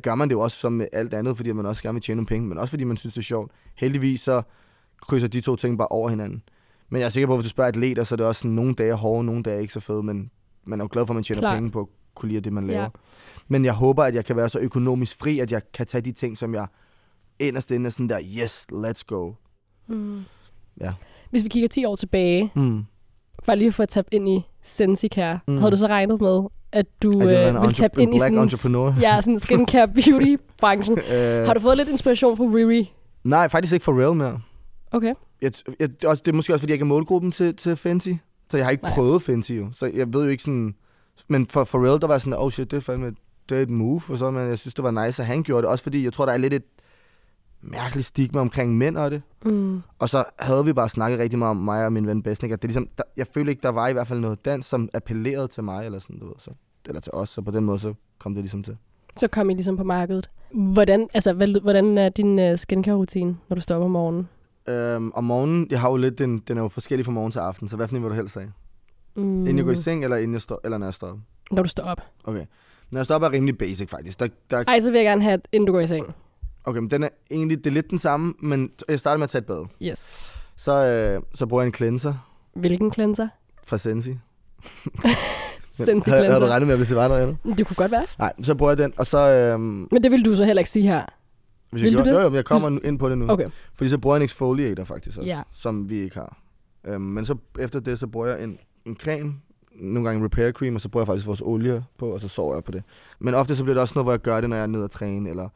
gør 0.03 0.15
man 0.15 0.29
det 0.29 0.35
jo 0.35 0.41
også 0.41 0.57
som 0.57 0.73
med 0.73 0.87
alt 0.93 1.15
andet, 1.15 1.37
fordi 1.37 1.53
man 1.53 1.67
også 1.67 1.83
gerne 1.83 1.95
vil 1.95 2.03
tjene 2.03 2.17
nogle 2.17 2.27
penge, 2.27 2.49
men 2.49 2.59
også 2.59 2.71
fordi 2.71 2.85
man 2.85 2.97
synes, 2.97 3.15
det 3.15 3.21
er 3.21 3.25
sjovt. 3.25 3.53
Heldigvis 3.75 4.21
så 4.21 4.43
krydser 5.01 5.29
de 5.29 5.41
to 5.41 5.57
ting 5.57 5.79
bare 5.79 5.89
over 5.89 6.09
hinanden. 6.09 6.43
Men 6.91 7.01
jeg 7.01 7.07
er 7.07 7.11
sikker 7.11 7.27
på, 7.27 7.33
at 7.33 7.39
hvis 7.39 7.45
du 7.45 7.51
spørger 7.51 7.69
atleter, 7.69 8.05
så 8.05 8.15
er 8.15 8.17
det 8.17 8.27
også 8.27 8.39
sådan, 8.41 8.51
nogle 8.51 8.75
dage 8.75 8.95
hårde, 8.95 9.25
nogle 9.25 9.43
dage 9.43 9.61
ikke 9.61 9.73
så 9.73 9.81
fede, 9.81 10.03
men 10.03 10.31
man 10.67 10.81
er 10.81 10.85
jo 10.85 10.89
glad 10.93 11.07
for, 11.07 11.13
at 11.13 11.17
man 11.17 11.25
tjener 11.25 11.41
Klar. 11.43 11.55
penge 11.55 11.71
på 11.71 11.81
at 11.81 11.87
kunne 12.15 12.29
lide 12.29 12.41
det, 12.41 12.53
man 12.53 12.67
laver. 12.67 12.83
Ja. 12.83 12.89
Men 13.49 13.65
jeg 13.65 13.73
håber, 13.73 14.05
at 14.05 14.15
jeg 14.15 14.25
kan 14.25 14.37
være 14.37 14.49
så 14.49 14.59
økonomisk 14.59 15.19
fri, 15.19 15.39
at 15.39 15.53
jeg 15.53 15.63
kan 15.75 15.87
tage 15.87 16.01
de 16.01 16.13
ting, 16.13 16.39
som 16.39 16.55
jeg 16.55 16.67
inderst 17.39 17.71
inde 17.71 17.87
er 17.87 17.91
sådan 17.91 18.09
der, 18.09 18.19
yes, 18.43 18.67
let's 18.73 19.03
go. 19.07 19.33
Mm. 19.89 20.21
Ja. 20.81 20.93
Hvis 21.31 21.45
vi 21.45 21.49
kigger 21.49 21.69
10 21.69 21.85
år 21.85 21.97
tilbage, 21.97 22.53
Mm. 22.55 22.85
for 23.45 23.55
lige 23.55 23.69
at 23.69 23.75
få 23.75 23.85
tabt 23.87 24.09
ind 24.13 24.29
i 24.29 24.43
Sensicare, 24.63 25.39
Mm. 25.49 25.59
havde 25.59 25.71
du 25.71 25.77
så 25.77 25.87
regnet 25.87 26.21
med, 26.21 26.43
at 26.73 26.87
du 27.03 27.11
At 27.21 27.29
være 27.29 27.55
øh, 27.55 27.63
ville 27.63 27.75
tabe 27.75 28.03
ind 28.03 28.15
i 28.15 28.19
sådan, 28.19 28.95
ja, 29.01 29.21
sådan 29.21 29.39
skincare 29.49 29.89
beauty-branchen? 29.89 30.99
Øh. 31.13 31.47
Har 31.47 31.55
du 31.55 31.61
fået 31.61 31.77
lidt 31.77 31.89
inspiration 31.89 32.37
fra 32.37 32.45
Riri? 32.45 32.93
Nej, 33.25 33.49
faktisk 33.49 33.73
ikke 33.75 33.85
for 33.85 34.01
real 34.01 34.15
mere. 34.17 34.41
Okay. 34.91 35.15
Jeg, 35.43 35.53
jeg, 35.81 35.89
det 35.91 36.05
også, 36.05 36.23
det 36.27 36.33
er 36.33 36.37
måske 36.37 36.53
også, 36.53 36.63
fordi 36.63 36.71
jeg 36.71 36.75
ikke 36.75 36.83
er 36.83 36.87
målgruppen 36.87 37.33
til, 37.33 37.57
til 37.57 37.77
Fenty. 37.77 38.13
Så 38.51 38.57
jeg 38.57 38.67
har 38.67 38.71
ikke 38.71 38.85
Nej. 38.85 38.93
Prøvet 38.93 39.23
Fenty 39.23 39.53
jo. 39.53 39.69
Så 39.73 39.87
jeg 39.87 40.15
ved 40.15 40.25
jo 40.25 40.29
ikke 40.29 40.43
sådan... 40.43 40.75
Men 41.29 41.47
for, 41.47 41.65
for 41.65 41.85
real, 41.85 42.01
der 42.01 42.07
var 42.07 42.19
sådan, 42.19 42.39
oh 42.39 42.51
shit, 42.51 42.71
det 42.71 42.77
er 42.77 42.81
fandme 42.81 43.15
det 43.49 43.59
er 43.59 43.63
et 43.63 43.71
move. 43.71 44.01
Og 44.09 44.19
så, 44.19 44.31
men 44.31 44.49
jeg 44.49 44.59
synes, 44.59 44.75
det 44.75 44.85
var 44.85 45.07
nice, 45.07 45.23
at 45.23 45.27
han 45.27 45.43
gjorde 45.43 45.63
det. 45.63 45.71
Også 45.71 45.83
fordi, 45.83 46.05
jeg 46.05 46.13
tror, 46.13 46.27
der 46.27 46.33
er 46.33 46.37
lidt 46.37 46.55
et 46.55 46.65
mærkeligt 47.61 48.07
stigma 48.07 48.41
omkring 48.41 48.79
mænd 48.79 48.97
og 48.97 49.11
det. 49.11 49.23
Mm. 49.45 49.83
Og 49.99 50.09
så 50.09 50.25
havde 50.39 50.65
vi 50.65 50.73
bare 50.73 50.89
snakket 50.89 51.19
rigtig 51.19 51.39
meget 51.39 51.51
om 51.51 51.57
mig 51.57 51.85
og 51.85 51.93
min 51.93 52.07
ven 52.07 52.23
Besnik. 52.23 52.51
At 52.51 52.63
det 52.63 52.69
er 52.69 52.69
ligesom, 52.69 52.89
der, 52.99 53.05
jeg 53.17 53.27
følte 53.35 53.51
ikke, 53.51 53.63
der 53.63 53.69
var 53.69 53.89
i 53.89 53.93
hvert 53.93 54.07
fald 54.07 54.21
noget 54.21 54.45
dans, 54.45 54.67
som 54.67 54.89
appellerede 54.95 55.49
til 55.49 55.65
mig, 55.65 55.85
eller 55.85 55.99
sådan, 55.99 56.19
du 56.19 56.27
ved, 56.27 56.35
så, 56.39 56.51
eller 56.89 57.01
til 57.01 57.13
os. 57.15 57.29
Så 57.29 57.43
på 57.43 57.51
den 57.51 57.65
måde, 57.65 57.79
så 57.79 57.95
kom 58.19 58.35
det 58.35 58.43
ligesom 58.43 58.63
til. 58.63 58.77
Så 59.17 59.29
kom 59.29 59.51
I 59.51 59.55
ligesom 59.55 59.77
på 59.77 59.85
markedet. 59.85 60.31
Hvordan, 60.55 61.09
altså, 61.15 61.33
hvordan 61.63 61.99
er 61.99 62.09
din 62.09 62.39
uh, 62.39 62.59
skincare-rutine, 62.59 63.37
når 63.49 63.55
du 63.55 63.61
står 63.61 63.77
op 63.77 63.83
om 63.83 63.91
morgenen? 63.91 64.29
Øhm, 64.69 65.13
om 65.15 65.25
morgenen, 65.25 65.67
jeg 65.71 65.81
har 65.81 65.91
jo 65.91 65.97
lidt, 65.97 66.19
den, 66.19 66.39
den 66.39 66.59
er 66.59 66.63
jo 66.63 66.69
forskellig 66.69 67.05
fra 67.07 67.13
morgen 67.13 67.33
til 67.33 67.39
aften, 67.39 67.69
så 67.69 67.77
hvad 67.77 67.89
for 67.89 67.97
en 67.97 68.03
vil 68.03 68.11
du 68.11 68.15
helst 68.15 68.35
have? 68.35 68.53
Mm. 69.17 69.23
Inden 69.41 69.57
jeg 69.57 69.65
går 69.65 69.73
i 69.73 69.77
seng, 69.77 70.05
eller, 70.05 70.17
inden 70.17 70.33
jeg 70.33 70.43
står, 70.43 70.61
eller 70.65 70.79
når 70.79 70.87
jeg 70.87 70.95
står 70.95 71.09
op? 71.09 71.19
Når 71.51 71.63
du 71.63 71.69
står 71.69 71.83
op. 71.83 72.01
Okay. 72.25 72.45
Når 72.91 72.99
jeg 72.99 73.05
står 73.05 73.15
op 73.15 73.23
er 73.23 73.33
rimelig 73.33 73.59
basic, 73.59 73.89
faktisk. 73.91 74.21
Der, 74.21 74.29
der, 74.51 74.65
Ej, 74.69 74.81
så 74.81 74.91
vil 74.91 74.99
jeg 74.99 75.05
gerne 75.05 75.23
have, 75.23 75.41
inden 75.53 75.67
du 75.67 75.73
går 75.73 75.81
i 75.81 75.87
seng. 75.87 76.15
okay, 76.65 76.79
men 76.81 76.91
den 76.91 77.03
er 77.03 77.09
egentlig, 77.31 77.59
det 77.59 77.67
er 77.67 77.75
lidt 77.75 77.91
den 77.91 77.99
samme, 77.99 78.35
men 78.43 78.71
jeg 78.89 79.01
starter 79.01 79.19
med 79.19 79.25
at 79.25 79.31
tage 79.31 79.41
et 79.41 79.47
bad. 79.47 79.67
Yes. 79.83 80.33
Så, 80.57 80.85
øh, 80.85 81.23
så 81.35 81.47
bruger 81.47 81.63
jeg 81.63 81.67
en 81.67 81.75
cleanser 81.75 82.15
Hvilken 82.55 82.93
cleanser? 82.93 83.29
fra 83.65 83.79
Sensi. 83.79 84.11
Sensi 85.71 86.11
Havde, 86.11 86.25
havde 86.25 86.35
du 86.35 86.39
cleanser. 86.39 86.49
regnet 86.49 86.67
med 86.67 86.75
at 86.75 86.79
blive 86.79 86.87
til 86.87 86.97
noget 86.97 87.23
andet? 87.45 87.59
Det 87.59 87.67
kunne 87.67 87.75
godt 87.77 87.91
være. 87.93 88.07
Nej, 88.19 88.33
så 88.43 88.55
bruger 88.55 88.71
jeg 88.71 88.79
den, 88.79 88.93
og 88.97 89.07
så... 89.07 89.19
Øh, 89.19 89.61
Men 89.61 90.03
det 90.03 90.11
vil 90.11 90.25
du 90.25 90.37
så 90.37 90.45
heller 90.45 90.61
ikke 90.61 90.71
sige 90.71 90.89
her. 90.89 91.03
Hvis 91.71 91.83
Vil 91.83 91.91
jeg 91.93 91.99
du 91.99 92.05
gjorde, 92.05 92.19
det? 92.19 92.25
Jo, 92.25 92.29
jo, 92.31 92.35
jeg 92.35 92.45
kommer 92.45 92.79
ind 92.85 92.99
på 92.99 93.09
det 93.09 93.19
nu. 93.19 93.31
Okay. 93.31 93.49
Fordi 93.75 93.89
så 93.91 93.99
bruger 93.99 94.17
jeg 94.17 94.21
en 94.21 94.25
exfoliator 94.25 94.85
faktisk 94.85 95.19
også, 95.19 95.29
Ja. 95.31 95.41
som 95.53 95.91
vi 95.91 95.97
ikke 95.99 96.17
har. 96.17 96.37
Øhm, 96.87 97.01
men 97.01 97.25
så 97.25 97.35
efter 97.59 97.81
det, 97.81 97.99
så 97.99 98.07
bruger 98.07 98.27
jeg 98.27 98.43
en 98.45 98.59
en 98.87 98.97
creme, 99.03 99.35
nogle 99.81 100.09
gange 100.09 100.19
en 100.19 100.25
repair 100.25 100.51
cream, 100.53 100.75
og 100.75 100.81
så 100.81 100.89
bruger 100.89 101.03
jeg 101.03 101.07
faktisk 101.07 101.27
vores 101.27 101.41
olie 101.45 101.85
på, 101.99 102.07
og 102.07 102.21
så 102.21 102.29
sover 102.29 102.55
jeg 102.55 102.65
på 102.65 102.73
det. 102.73 102.83
Men 103.19 103.35
ofte 103.35 103.57
så 103.57 103.63
bliver 103.65 103.75
det 103.75 103.81
også 103.81 103.93
noget, 103.97 104.05
hvor 104.05 104.13
jeg 104.13 104.21
gør 104.21 104.41
det, 104.41 104.51
når 104.51 104.57
jeg 104.57 104.63
er 104.63 104.67
nede 104.67 104.85
at 104.85 104.91
træne, 104.91 105.31
eller 105.31 105.49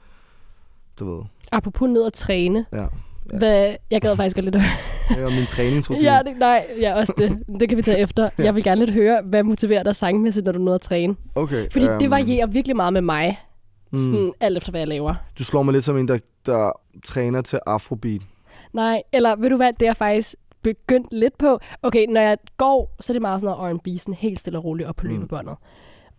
du 0.99 1.15
ved. 1.17 1.23
Apropos 1.53 1.89
ned 1.91 2.07
at 2.07 2.13
træne. 2.13 2.67
Ja. 2.73 2.87
Ja. 3.33 3.39
Hvad, 3.39 3.75
jeg 3.91 4.01
gad 4.01 4.17
faktisk 4.17 4.37
godt 4.37 4.45
lidt 4.45 4.55
at 4.57 4.63
Det 5.17 5.25
var 5.25 5.31
min 5.31 5.47
træningsrutine. 5.47 6.13
ja, 6.13 6.19
det, 6.27 6.39
nej, 6.39 6.67
ja, 6.81 6.95
også 6.95 7.13
det. 7.19 7.39
Det 7.61 7.69
kan 7.69 7.79
vi 7.79 7.83
tage 7.83 7.99
efter. 7.99 8.31
Jeg 8.39 8.55
vil 8.55 8.65
gerne 8.65 8.79
lidt 8.79 8.91
høre, 8.91 9.23
hvad 9.25 9.43
motiverer 9.43 9.83
dig 9.83 9.95
sangmæssigt, 9.95 10.45
når 10.45 10.53
du 10.53 10.59
er 10.59 10.65
nede 10.65 10.75
at 10.75 10.81
træne? 10.81 11.17
Okay. 11.35 11.71
Fordi 11.73 11.85
det 11.87 12.03
øhm, 12.03 12.11
varierer 12.11 12.47
virkelig 12.47 12.77
meget 12.77 12.93
med 12.93 13.01
mig. 13.03 13.41
Mm. 13.93 13.99
Sådan 13.99 14.32
alt 14.40 14.57
efter, 14.57 14.70
hvad 14.70 14.80
jeg 14.80 14.88
laver. 14.88 15.14
Du 15.38 15.45
slår 15.45 15.62
mig 15.62 15.72
lidt 15.74 15.84
som 15.84 15.97
en, 15.97 16.09
der, 16.09 16.18
der 16.47 16.72
træner 17.05 17.40
til 17.40 17.59
afrobeat. 17.66 18.22
Nej, 18.72 19.03
eller 19.12 19.36
ved 19.36 19.51
du 19.51 19.57
hvad, 19.57 19.72
det 19.80 19.88
er 19.88 19.95
faktisk 19.95 20.34
begyndt 20.62 21.07
lidt 21.12 21.38
på. 21.38 21.59
Okay, 21.82 22.07
når 22.09 22.20
jeg 22.20 22.38
går, 22.57 22.97
så 23.01 23.12
er 23.12 23.14
det 23.14 23.22
meget 23.22 23.40
sådan 23.40 23.57
noget 23.59 23.76
R&B, 23.76 23.99
sådan 23.99 24.14
helt 24.14 24.40
stille 24.40 24.59
og 24.59 24.64
roligt 24.64 24.88
op 24.88 24.97
på 24.97 25.07
Mm. 25.07 25.12
løbebåndet. 25.12 25.57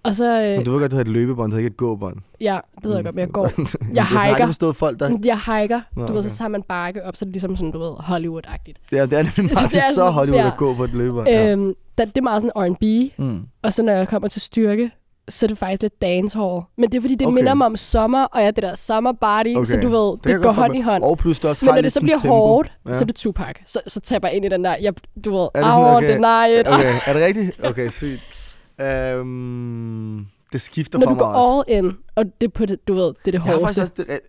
Og 0.03 0.15
så, 0.15 0.41
øh, 0.43 0.49
Men 0.55 0.65
du 0.65 0.71
ved 0.71 0.79
godt, 0.79 0.91
det 0.91 0.97
hedder 0.97 1.11
et 1.11 1.17
løbebånd, 1.17 1.51
det 1.51 1.55
hedder 1.55 1.65
ikke 1.65 1.73
et 1.73 1.77
gåbånd. 1.77 2.17
ja, 2.41 2.59
det 2.75 2.83
ved 2.85 2.95
jeg 2.95 3.03
godt, 3.03 3.15
men 3.15 3.21
jeg 3.21 3.29
går. 3.31 3.49
Jeg 3.95 4.05
har 4.05 4.25
hiker. 4.27 4.45
forstået 4.45 4.75
folk, 4.75 4.99
der... 4.99 5.17
Jeg 5.25 5.37
hiker. 5.39 5.81
Nå, 5.95 6.05
Du 6.07 6.13
ved, 6.13 6.21
så 6.23 6.27
okay. 6.29 6.37
tager 6.37 6.49
man 6.49 6.63
bakke 6.63 7.05
op, 7.05 7.15
så 7.15 7.25
er 7.25 7.27
det 7.27 7.33
ligesom 7.33 7.55
sådan, 7.55 7.71
du 7.71 7.79
ved, 7.79 7.91
Hollywood-agtigt. 7.99 8.77
Ja, 8.91 9.05
det 9.05 9.13
er 9.19 9.23
nemlig 9.23 9.53
meget 9.53 9.71
det 9.71 9.77
er 9.77 9.93
så 9.95 10.09
Hollywood 10.09 10.39
ja. 10.41 10.47
at 10.47 10.57
gå 10.57 10.73
på 10.75 10.83
et 10.83 10.89
løbebånd. 10.93 11.27
Ja. 11.27 11.51
Øhm, 11.51 11.73
det 11.97 12.17
er 12.17 12.21
meget 12.21 12.41
sådan 12.41 12.73
R&B, 12.73 13.11
Mm. 13.19 13.41
og 13.63 13.73
så 13.73 13.83
når 13.83 13.93
jeg 13.93 14.07
kommer 14.07 14.27
til 14.27 14.41
styrke, 14.41 14.91
så 15.29 15.45
er 15.45 15.47
det 15.47 15.57
faktisk 15.57 15.81
lidt 15.81 16.01
dancehall. 16.01 16.61
Men 16.77 16.91
det 16.91 16.97
er 16.97 17.01
fordi, 17.01 17.15
det 17.15 17.27
Okay. 17.27 17.35
minder 17.35 17.53
mig 17.53 17.65
om 17.65 17.77
sommer, 17.77 18.23
og 18.23 18.39
jeg 18.41 18.47
er 18.47 18.51
det 18.51 18.63
der 18.63 18.75
summer 18.75 19.11
body, 19.11 19.55
okay. 19.55 19.65
så 19.71 19.79
du 19.79 19.89
ved, 19.89 20.11
det, 20.17 20.23
det 20.23 20.41
går 20.43 20.51
hånd 20.51 20.75
i 20.75 20.79
forstå. 20.81 20.91
hånd. 20.91 21.03
Og 21.03 21.17
plus 21.17 21.39
det 21.39 21.49
også 21.49 21.65
Men 21.65 21.69
har 21.69 21.75
når 21.77 21.81
det 21.81 21.91
så 21.91 22.01
bliver 22.01 22.17
tempo. 22.17 22.35
hårdt, 22.35 22.71
Ja. 22.87 22.93
så 22.93 23.01
er 23.03 23.05
det 23.05 23.15
Tupac. 23.15 23.55
Så, 23.65 23.81
så 23.87 23.99
taber 23.99 24.27
jeg 24.27 24.35
ind 24.37 24.45
i 24.45 24.49
den 24.49 24.63
der, 24.63 24.75
jeg, 24.81 24.93
du 25.25 25.31
ved, 25.31 25.47
Er 25.53 25.61
det 25.63 25.73
sådan, 25.73 26.03
deny 26.03 26.59
it. 26.59 26.67
Okay, 26.67 26.93
er 27.07 27.13
det 27.13 27.21
rigtigt? 27.25 27.65
Okay, 27.65 27.89
sygt. 27.89 28.55
Øhm, 28.81 30.25
det 30.53 30.61
skifter 30.61 30.99
Når 30.99 31.05
for 31.05 31.09
du 31.09 31.15
mig 31.15 31.19
går 31.21 31.27
også. 31.27 31.71
all 31.71 31.85
in, 31.85 31.91
og 32.15 32.25
det 32.41 32.47
er 32.47 32.51
på 32.51 32.65
det, 32.65 32.87
du 32.87 32.93
ved, 32.93 33.03
det 33.03 33.15
er 33.15 33.23
det 33.23 33.33
Jeg 33.33 33.41
har 33.41 33.51
faktisk 33.51 33.79
hårdeste. 33.79 33.81
også 33.81 33.93
det 34.13 34.19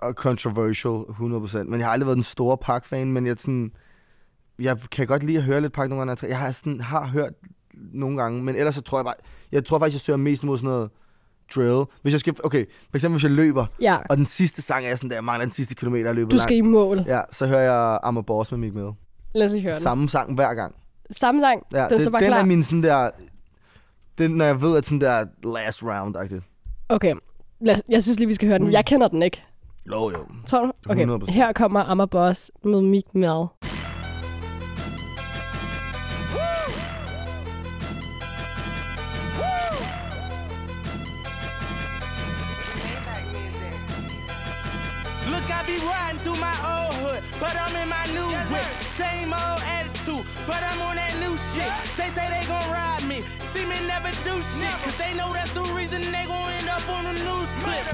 og 0.00 0.12
controversial 0.14 0.92
100%, 0.94 1.62
men 1.70 1.80
jeg 1.80 1.86
har 1.86 1.92
aldrig 1.92 2.06
været 2.06 2.16
den 2.16 2.24
store 2.24 2.58
Park-fan, 2.58 3.12
men 3.12 3.26
jeg, 3.26 3.36
sådan, 3.38 3.72
jeg 4.60 4.76
kan 4.90 5.06
godt 5.06 5.22
lide 5.24 5.38
at 5.38 5.44
høre 5.44 5.60
lidt 5.60 5.72
Park 5.72 5.88
nogle 5.88 6.00
gange. 6.06 6.18
når 6.22 6.28
Jeg 6.28 6.38
har, 6.38 6.52
sådan, 6.52 6.80
har 6.80 7.06
hørt 7.06 7.32
nogle 7.74 8.16
gange, 8.22 8.42
men 8.42 8.56
ellers 8.56 8.74
så 8.74 8.80
tror 8.80 8.98
jeg 8.98 9.04
bare, 9.04 9.14
jeg 9.52 9.64
tror 9.64 9.78
faktisk, 9.78 9.94
jeg 9.94 10.00
søger 10.00 10.16
mest 10.16 10.44
mod 10.44 10.58
sådan 10.58 10.70
noget 10.70 10.90
drill. 11.54 11.84
Hvis 12.02 12.12
jeg 12.12 12.20
skal, 12.20 12.34
okay, 12.44 12.64
for 12.90 12.96
eksempel 12.96 13.14
hvis 13.18 13.24
jeg 13.24 13.32
løber, 13.32 13.66
Ja, 13.80 13.96
og 14.10 14.16
den 14.16 14.26
sidste 14.26 14.62
sang 14.62 14.86
er 14.86 14.96
sådan 14.96 15.10
der, 15.10 15.16
jeg 15.16 15.24
mangler 15.24 15.44
den 15.44 15.52
sidste 15.52 15.74
kilometer, 15.74 16.04
jeg 16.04 16.14
løber 16.14 16.30
du 16.30 16.38
skal 16.38 16.56
i 16.56 16.60
mål. 16.60 17.04
Ja, 17.06 17.20
så 17.32 17.46
hører 17.46 17.60
jeg 17.60 17.98
I'm 18.04 18.18
a 18.18 18.20
Boss 18.20 18.50
med 18.50 18.58
Mick 18.58 18.74
Mill. 18.74 18.90
Lad 19.34 19.46
os 19.46 19.62
høre 19.62 19.74
den. 19.74 19.82
Samme 19.82 20.08
sang 20.08 20.34
hver 20.34 20.54
gang. 20.54 20.74
Samme 21.10 21.40
sang, 21.40 21.62
Ja, 21.72 21.82
den 21.82 21.90
det, 21.90 22.00
står 22.00 22.10
bare 22.10 22.22
den 22.22 22.28
klar. 22.28 22.38
er 22.40 22.44
min 22.44 22.62
sådan 22.62 22.82
der... 22.82 23.10
Den, 24.18 24.30
når 24.30 24.44
jeg 24.44 24.62
ved, 24.62 24.76
at 24.76 24.84
sådan 24.86 25.00
der 25.00 25.24
last 25.44 25.82
round-agtigt. 25.82 26.42
Okay, 26.88 27.14
Lad 27.60 27.74
os, 27.74 27.82
jeg 27.88 28.02
synes 28.02 28.18
lige, 28.18 28.28
vi 28.28 28.34
skal 28.34 28.48
høre 28.48 28.58
den. 28.58 28.66
Mm. 28.66 28.72
Jeg 28.72 28.84
kender 28.84 29.08
den 29.08 29.22
ikke. 29.22 29.42
Jo, 29.86 30.10
jo. 30.10 30.18
Tror 30.46 30.60
du? 30.66 30.72
Okay, 30.88 31.06
100%. 31.06 31.30
her 31.30 31.52
kommer 31.52 31.80
Amma 31.80 32.06
Boss 32.06 32.50
med 32.64 32.80
Meek 32.80 33.14
Mill. 33.14 33.44
But 50.52 50.62
I'm 50.68 50.80
on 50.84 50.96
that 51.00 51.16
new 51.24 51.32
shit. 51.50 51.72
They 51.96 52.12
say 52.12 52.28
they 52.28 52.44
gon' 52.44 52.68
ride 52.68 53.04
me, 53.08 53.24
see 53.40 53.64
me 53.64 53.78
never 53.88 54.12
do 54.28 54.36
shit, 54.60 54.76
cause 54.84 54.96
they 55.00 55.16
know 55.16 55.32
that's 55.32 55.56
the 55.56 55.64
reason 55.72 56.04
they 56.12 56.24
gon' 56.28 56.52
end 56.60 56.68
up 56.68 56.84
on 56.92 57.08
the 57.08 57.16
news 57.24 57.50
clip. 57.64 57.88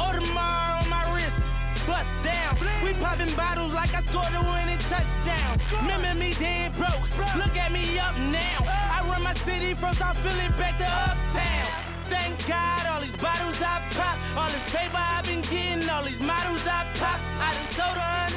Audemars 0.00 0.80
on 0.80 0.88
my 0.88 1.04
wrist, 1.12 1.52
bust 1.84 2.16
down. 2.24 2.56
We 2.80 2.96
popping 3.04 3.32
bottles 3.36 3.74
like 3.76 3.92
I 3.92 4.00
scored 4.08 4.32
a 4.32 4.42
winning 4.48 4.80
touchdown. 4.88 5.52
Remember 5.84 6.16
me 6.16 6.32
dead 6.32 6.72
broke, 6.80 7.04
look 7.36 7.54
at 7.60 7.70
me 7.76 7.84
up 8.00 8.16
now. 8.32 8.58
I 8.96 9.04
run 9.10 9.22
my 9.22 9.34
city 9.34 9.74
from 9.74 9.92
South 9.92 10.16
Philly 10.24 10.48
back 10.56 10.80
to 10.80 10.88
uptown. 10.88 11.66
Thank 12.08 12.34
God, 12.48 12.82
all 12.88 13.00
these 13.04 13.18
bottles 13.18 13.60
I 13.60 13.84
pop, 13.92 14.16
all 14.38 14.48
this 14.48 14.64
paper 14.72 14.96
I've 14.96 15.26
been 15.28 15.42
getting, 15.52 15.84
all 15.90 16.04
these 16.04 16.22
models 16.22 16.64
I 16.66 16.88
pop. 16.96 17.20
I 17.44 17.52
done 17.52 17.70
sold 17.76 17.98
a 18.00 18.27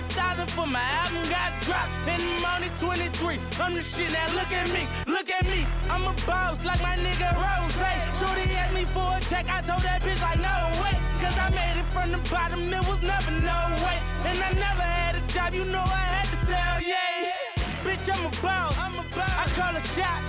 for 0.47 0.67
my 0.67 0.81
album 1.03 1.23
got 1.29 1.51
dropped. 1.61 1.91
And 2.07 2.21
I'm 2.21 2.45
only 2.55 2.71
23. 2.79 3.39
I'm 3.59 3.73
the 3.73 3.81
shit 3.81 4.11
now. 4.11 4.27
Look 4.35 4.51
at 4.51 4.67
me, 4.71 4.87
look 5.07 5.29
at 5.29 5.45
me. 5.45 5.65
I'm 5.89 6.03
a 6.03 6.13
boss 6.25 6.63
like 6.65 6.81
my 6.81 6.95
nigga 6.95 7.29
Rose. 7.35 7.75
Shorty 8.19 8.45
asked 8.55 8.73
me 8.73 8.85
for 8.85 9.17
a 9.17 9.19
check, 9.21 9.45
I 9.49 9.61
told 9.61 9.81
that 9.81 10.01
bitch 10.01 10.21
like 10.21 10.39
no 10.39 10.55
way. 10.83 10.95
Cause 11.19 11.37
I 11.37 11.49
made 11.49 11.79
it 11.79 11.87
from 11.93 12.11
the 12.11 12.21
bottom, 12.29 12.61
it 12.61 12.83
was 12.87 13.01
never 13.01 13.31
no 13.41 13.59
way. 13.85 13.97
And 14.29 14.37
I 14.37 14.51
never 14.53 14.83
had 14.83 15.15
a 15.15 15.23
job, 15.33 15.53
you 15.53 15.65
know 15.65 15.83
I 15.83 16.05
had 16.15 16.27
to 16.29 16.37
sell, 16.45 16.77
yeah. 16.81 17.41
Bitch, 17.83 18.07
I'm 18.13 18.25
a 18.25 18.31
boss. 18.41 18.77
I'm 18.77 18.93
a 18.99 19.03
boss. 19.15 19.33
I 19.41 19.45
call 19.57 19.75
a 19.75 19.81
shot. 19.81 20.21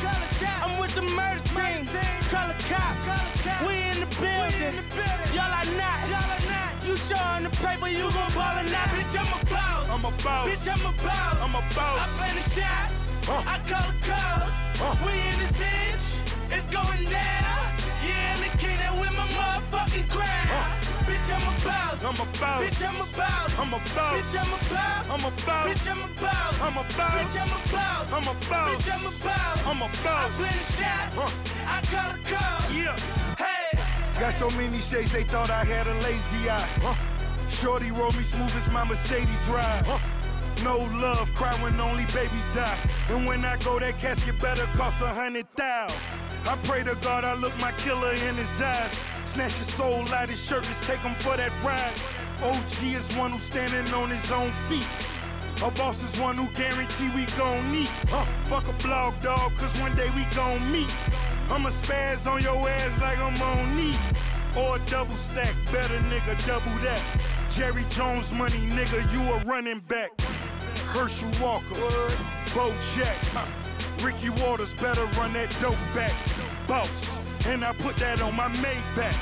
I'm 0.65 0.81
with 0.81 0.95
the 0.95 1.03
murder 1.03 1.45
team. 1.53 1.87
Call 2.33 2.49
a 2.49 2.57
cop. 2.65 2.97
We 3.67 3.75
in 3.91 4.01
the 4.01 4.09
building. 4.19 4.75
Y'all 5.35 5.53
are 5.53 5.77
not. 5.77 6.42
You 6.85 6.97
showing 6.97 7.45
the 7.45 7.51
paper, 7.63 7.89
you 7.89 8.11
gon' 8.11 8.33
ball 8.35 8.59
or 8.59 8.67
not. 8.67 8.89
Bitch, 8.91 9.15
I'm 9.15 9.31
a 9.31 9.39
boss. 9.47 9.87
I'm 9.87 10.05
a 10.05 10.11
boss. 10.19 10.49
Bitch, 10.51 10.67
I'm 10.67 10.83
a 10.83 10.93
boss. 10.99 11.37
I'm 11.39 11.55
a 11.55 11.63
boss. 11.79 11.99
I 12.03 12.07
play 12.19 12.33
the 12.35 12.45
shots. 12.51 12.97
I 13.31 13.57
call 13.71 13.87
the 13.87 13.95
calls. 14.03 14.51
We 15.07 15.15
in 15.15 15.37
this 15.39 15.55
bitch. 15.63 16.05
It's 16.51 16.67
going 16.67 17.07
down. 17.07 17.63
Yeah, 18.03 18.35
and 18.35 18.41
the 18.43 18.51
kingdom 18.59 18.99
with 18.99 19.15
my 19.15 19.27
motherfucking 19.31 20.11
crown. 20.11 20.75
Bitch, 21.07 21.29
I'm 21.31 21.47
a 21.47 21.55
boss. 21.63 22.03
I'm 22.03 22.19
a 22.19 22.27
boss. 22.43 22.61
Bitch, 22.67 22.83
I'm 22.83 22.99
a 22.99 23.07
boss. 23.15 23.59
I'm 23.59 23.73
a 23.73 23.79
boss. 23.95 24.15
Bitch, 24.19 24.35
I'm 24.43 24.51
a 24.51 24.59
boss. 24.75 25.07
I'm 25.07 25.23
a 25.23 25.31
boss. 25.47 25.65
Bitch, 25.71 25.87
I'm 25.87 26.03
a 26.03 26.09
boss. 26.19 26.63
I'm 26.63 26.75
a 26.75 26.83
boss. 26.83 27.15
Bitch, 27.15 27.39
I'm 27.39 27.53
a 27.53 27.63
boss. 27.71 28.11
I'm 28.11 28.27
a 28.27 28.35
boss. 28.51 28.69
Bitch, 28.75 28.91
I'm 28.91 29.07
a 29.07 29.13
boss. 29.23 29.67
I'm 29.71 29.83
a 29.83 29.89
boss. 30.03 30.27
I 30.27 30.35
play 30.35 30.57
the 30.59 30.67
shots. 30.75 31.15
I 31.63 31.79
call 31.89 32.11
the 32.11 32.19
calls. 32.27 32.75
Yeah. 32.75 32.97
Hey. 33.39 33.62
Got 34.23 34.35
so 34.35 34.51
many 34.51 34.79
shades 34.79 35.11
they 35.11 35.25
thought 35.25 35.51
I 35.51 35.65
had 35.65 35.89
a 35.89 35.95
lazy 36.07 36.49
eye. 36.49 36.97
Shorty 37.49 37.91
roll 37.91 38.13
me 38.13 38.23
smooth 38.23 38.55
as 38.55 38.71
my 38.71 38.85
Mercedes 38.85 39.49
ride. 39.53 39.85
No 40.63 40.77
love, 41.03 41.29
cry 41.35 41.53
when 41.55 41.81
only 41.81 42.07
babies 42.15 42.47
die. 42.55 42.79
And 43.09 43.27
when 43.27 43.45
I 43.45 43.57
go, 43.57 43.81
that 43.81 43.99
casket 43.99 44.41
better 44.41 44.67
cost 44.79 45.03
a 45.03 45.09
hundred 45.09 45.49
thousand. 45.49 45.99
I 46.47 46.57
pray 46.63 46.85
to 46.85 46.95
God 47.03 47.25
I 47.25 47.35
look 47.35 47.53
my 47.61 47.73
killer 47.73 48.13
in 48.13 48.37
his 48.37 48.63
eyes. 48.63 48.93
Snatch 49.25 49.59
his 49.59 49.75
soul 49.75 50.07
out 50.15 50.29
his 50.29 50.39
shirt, 50.47 50.63
let's 50.67 50.87
take 50.87 51.01
him 51.01 51.15
for 51.15 51.37
that 51.37 51.51
ride. 51.65 51.99
OG 52.45 52.95
is 52.95 53.13
one 53.17 53.33
who's 53.33 53.43
standing 53.43 53.93
on 53.93 54.09
his 54.09 54.31
own 54.31 54.53
feet. 54.71 54.87
A 55.67 55.71
boss 55.73 56.01
is 56.01 56.21
one 56.21 56.37
who 56.37 56.47
guarantee 56.55 57.11
we 57.11 57.27
gon' 57.37 57.73
meet. 57.73 57.91
Huh. 58.07 58.25
Fuck 58.47 58.69
a 58.69 58.87
blog 58.87 59.17
dog, 59.21 59.53
cause 59.57 59.81
one 59.81 59.97
day 59.97 60.11
we 60.15 60.25
gon' 60.37 60.63
meet. 60.71 60.95
I'ma 61.51 61.69
spaz 61.71 62.31
on 62.31 62.43
your 62.43 62.69
ass 62.69 63.01
like 63.01 63.19
I'm 63.19 63.41
on 63.43 63.77
knee. 63.77 63.97
Or 64.57 64.79
double 64.87 65.17
stack, 65.17 65.55
better 65.73 65.99
nigga, 66.11 66.37
double 66.47 66.77
that. 66.85 67.03
Jerry 67.51 67.85
Jones 67.89 68.33
money, 68.33 68.67
nigga, 68.77 69.01
you 69.13 69.23
a 69.33 69.39
running 69.45 69.81
back. 69.89 70.11
Herschel 70.93 71.31
Walker, 71.41 71.75
Bo 72.55 72.71
Jack, 72.95 73.17
huh. 73.33 73.47
Ricky 74.05 74.31
Waters 74.43 74.75
better 74.75 75.05
run 75.19 75.33
that 75.33 75.57
dope 75.61 75.77
back. 75.95 76.13
Boss, 76.67 77.19
and 77.47 77.65
I 77.65 77.73
put 77.73 77.97
that 77.97 78.21
on 78.21 78.37
my 78.37 78.49
Maybach. 78.61 79.15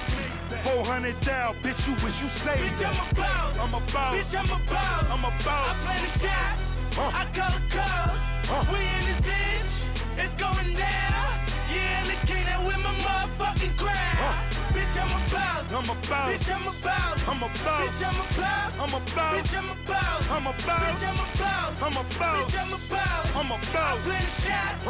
400 0.59 1.19
down, 1.21 1.55
bitch, 1.63 1.87
you 1.87 1.95
wish 2.05 2.21
you 2.21 2.29
saved 2.29 2.61
Bitch, 2.61 2.79
that. 2.81 2.95
I'm 2.95 3.11
a 3.11 3.15
boss. 3.15 3.59
I'm 3.59 3.75
a 3.75 3.93
boss. 3.93 4.15
Bitch, 4.17 4.35
I'm 4.39 4.51
a 4.51 4.71
boss. 4.71 5.11
I'm 5.11 5.25
a 5.25 5.45
boss. 5.45 5.71
I 5.71 5.87
play 5.87 5.99
the 6.07 6.19
shots. 6.19 6.71
I 6.99 7.25
call 7.33 7.51
the 7.55 7.63
calls. 7.71 8.69
We 8.73 8.79
in 8.79 9.03
this 9.07 9.21
bitch. 9.27 10.25
It's 10.25 10.35
going 10.35 10.75
down. 10.75 11.50
Yeah, 11.75 12.01
and 12.01 12.09
the 12.09 12.19
kingdom 12.27 12.65
with 12.67 12.81
my 12.83 12.93
motherfucking 13.05 13.75
crown. 13.79 14.35
Bitch, 14.75 14.97
I'm 14.99 15.11
a 15.11 15.21
boss. 15.31 15.67
I'm 15.71 15.89
a 15.91 15.97
boss. 16.09 16.29
Bitch, 16.31 16.49
I'm 16.51 16.67
a 16.67 16.75
boss. 16.85 17.29
I'm 17.29 17.43
a 17.43 17.49
boss. 17.49 17.81
Bitch, 17.81 18.03
I'm 18.07 18.19
a 18.19 18.27
boss. 18.39 18.73
I'm 18.81 18.95
a 18.95 19.01
boss. 19.15 19.35
Bitch, 19.37 19.55
I'm 19.59 19.71
a 19.71 19.77
boss. 19.87 20.31
I'm 20.31 20.47
a 20.47 20.53
boss. 20.53 20.83
Bitch, 20.83 21.05
I'm 21.09 21.21
a 21.21 21.27
boss. 21.39 21.83
I'm 21.83 21.97
a 21.97 22.05
boss. 22.19 22.39
Bitch, 22.41 22.57
I'm 22.61 22.73
a 22.73 22.79
boss. 22.91 23.37
I'm 23.37 23.51
a 23.51 23.59
boss. 23.73 23.77
I 23.77 24.03
play 24.05 24.21
the 24.21 24.33
shots. 24.43 24.83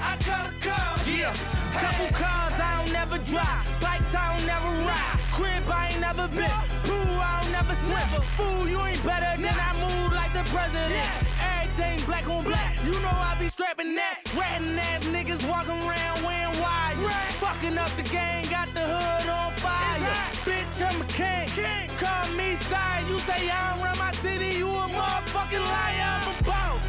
I 0.00 0.12
call 0.26 0.42
the 0.46 0.54
calls. 0.62 1.08
Yeah. 1.08 1.34
Couple 1.74 2.10
cars 2.16 2.54
I 2.58 2.70
don't 2.78 2.92
never 2.92 3.18
drive. 3.18 3.64
Bikes 3.80 4.14
I 4.14 4.36
don't 4.36 4.46
never 4.46 4.70
ride. 4.86 5.18
Crib 5.32 5.68
I 5.70 5.88
ain't 5.90 6.00
never 6.00 6.26
been. 6.28 6.50
Pool 6.86 7.18
I 7.20 7.42
don't 7.42 7.52
never 7.52 7.74
swim. 7.74 8.08
Fool, 8.38 8.68
you 8.68 8.80
ain't 8.86 9.02
better 9.04 9.40
than 9.40 9.54
I 9.54 9.70
move 9.78 10.12
like 10.12 10.32
the 10.32 10.44
president. 10.50 11.06
Everything 11.38 11.97
black 12.08 12.26
on 12.28 12.42
black. 12.42 12.72
You 12.84 12.96
know 13.04 13.12
I 13.12 13.36
be 13.38 13.48
strapping 13.48 13.94
that. 13.94 14.16
Ratting 14.32 14.78
ass 14.78 15.04
niggas 15.12 15.44
walking 15.44 15.76
around 15.84 16.16
wearing 16.24 16.56
wire. 16.56 17.12
Fucking 17.44 17.76
up 17.76 17.92
the 18.00 18.06
game, 18.08 18.48
got 18.48 18.68
the 18.72 18.80
hood 18.80 19.28
on 19.28 19.52
fire. 19.60 20.16
Bitch, 20.48 20.80
I'm 20.80 20.96
a 20.96 21.06
king. 21.12 21.88
Call 22.00 22.24
me 22.32 22.56
sire. 22.70 23.04
You 23.10 23.18
say 23.28 23.50
I 23.52 23.60
don't 23.68 23.84
run 23.84 23.98
my 23.98 24.12
city, 24.24 24.56
you 24.56 24.68
a 24.68 24.86
motherfucking 24.88 25.66
liar. 25.74 26.12
I'm 26.16 26.28
a 26.32 26.44
boss. 26.48 26.82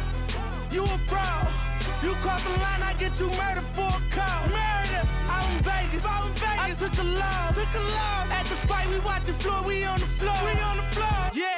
You 0.72 0.82
a 0.84 0.98
fraud. 1.10 1.48
You 2.02 2.12
cross 2.24 2.42
the 2.42 2.56
line, 2.64 2.82
I 2.82 2.94
get 2.98 3.12
you 3.20 3.28
murdered 3.36 3.68
for 3.76 3.92
a 3.92 4.02
call. 4.16 4.40
Murder. 4.56 5.04
Out 5.28 5.46
in 5.52 5.60
Vegas. 5.68 6.04
In 6.08 6.32
Vegas. 6.40 6.64
I 6.64 6.68
took 6.80 6.96
a 6.96 7.06
loss. 7.20 7.54
Took 7.60 7.74
a 7.76 7.84
loss. 7.98 8.24
At 8.38 8.46
the 8.48 8.58
fight, 8.68 8.88
we 8.88 8.98
watching 9.00 9.34
floor. 9.34 9.60
We 9.68 9.84
on 9.84 10.00
the 10.00 10.10
floor. 10.18 10.38
We 10.48 10.52
on 10.64 10.76
the 10.78 10.88
floor. 10.96 11.20
Yeah. 11.34 11.49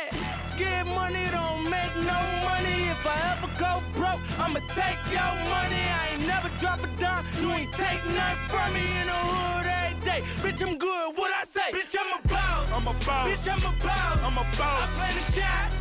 Scared 0.63 0.87
money 0.95 1.27
don't 1.33 1.65
make 1.65 1.95
no 2.07 2.19
money. 2.47 2.87
If 2.95 3.03
I 3.05 3.19
ever 3.35 3.51
go 3.59 3.83
broke, 3.99 4.23
I'ma 4.39 4.61
take 4.79 5.01
your 5.11 5.33
money. 5.51 5.83
I 5.99 6.11
ain't 6.13 6.27
never 6.29 6.51
drop 6.61 6.79
a 6.85 6.87
dime. 7.03 7.25
You 7.41 7.51
ain't 7.51 7.73
take 7.73 7.99
nothing 8.15 8.47
from 8.47 8.69
me 8.73 8.87
in 9.01 9.07
the 9.11 9.21
hood 9.27 9.67
every 9.67 9.99
day. 10.07 10.21
Bitch, 10.39 10.63
I'm 10.63 10.79
good. 10.79 11.19
What 11.19 11.33
I 11.35 11.43
say? 11.47 11.69
Bitch, 11.75 11.97
I'm 11.99 12.15
a 12.15 12.29
boss. 12.29 12.63
I'm 12.77 12.87
a 12.87 12.95
boss. 13.05 13.27
Bitch, 13.27 13.47
I'm 13.51 13.59
a 13.59 13.75
boss. 13.83 14.19
I'm 14.23 14.39
a 14.39 14.47
boss. 14.55 14.87
I 14.87 14.95
play 14.95 15.13
the 15.19 15.25
shots. 15.35 15.79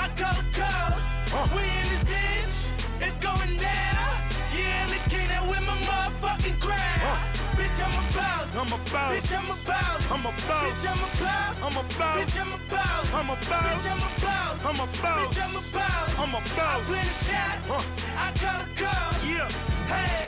I 0.00 0.08
call 0.16 0.34
the 0.40 0.46
calls. 0.56 1.04
We 1.52 1.64
in 1.68 1.86
this 1.92 2.04
bitch. 2.08 3.04
It's 3.04 3.18
going 3.18 3.58
down. 3.60 4.16
Yeah, 4.56 4.80
I'm 4.80 4.88
the 4.96 5.00
king 5.12 5.28
that 5.28 5.44
with 5.44 5.60
my 5.60 5.76
motherfucking 5.76 6.58
crown. 6.58 7.41
Bitch, 7.62 7.80
I'm 7.86 7.94
a 8.00 8.04
boss. 8.16 8.48
I'm 8.60 8.72
a 8.76 8.78
boss. 8.92 9.10
Bitch, 9.14 9.32
I'm 9.38 9.48
a 9.54 9.56
boss. 9.68 10.02
I'm 10.12 10.24
a 10.26 10.32
boss. 10.48 10.66
Bitch, 10.66 10.86
I'm 10.90 11.02
a 11.06 11.10
boss. 11.22 11.54
I'm 11.66 11.76
a 11.80 11.84
boss. 11.98 12.16
Bitch, 12.18 12.36
I'm 12.42 12.52
a 12.56 12.60
boss. 12.72 13.06
I'm 13.18 13.30
a 13.30 13.36
boss. 13.50 13.66
Bitch, 13.68 13.88
I'm 13.92 14.02
a 14.08 14.10
boss. 14.24 14.56
I'm 14.68 14.80
a 14.84 14.88
boss. 15.02 15.20
Bitch, 15.22 15.40
I'm 15.44 15.54
a 15.60 15.64
boss. 15.76 16.10
I'm 16.22 16.34
a 16.38 16.40
I 16.40 16.56
boss. 16.58 16.80
play 16.88 17.04
the 17.10 17.16
shots. 17.26 17.86
I 18.24 18.28
call 18.42 18.58
the 18.62 18.68
calls. 18.80 19.18
Yeah. 19.32 19.48
Hey. 19.92 20.18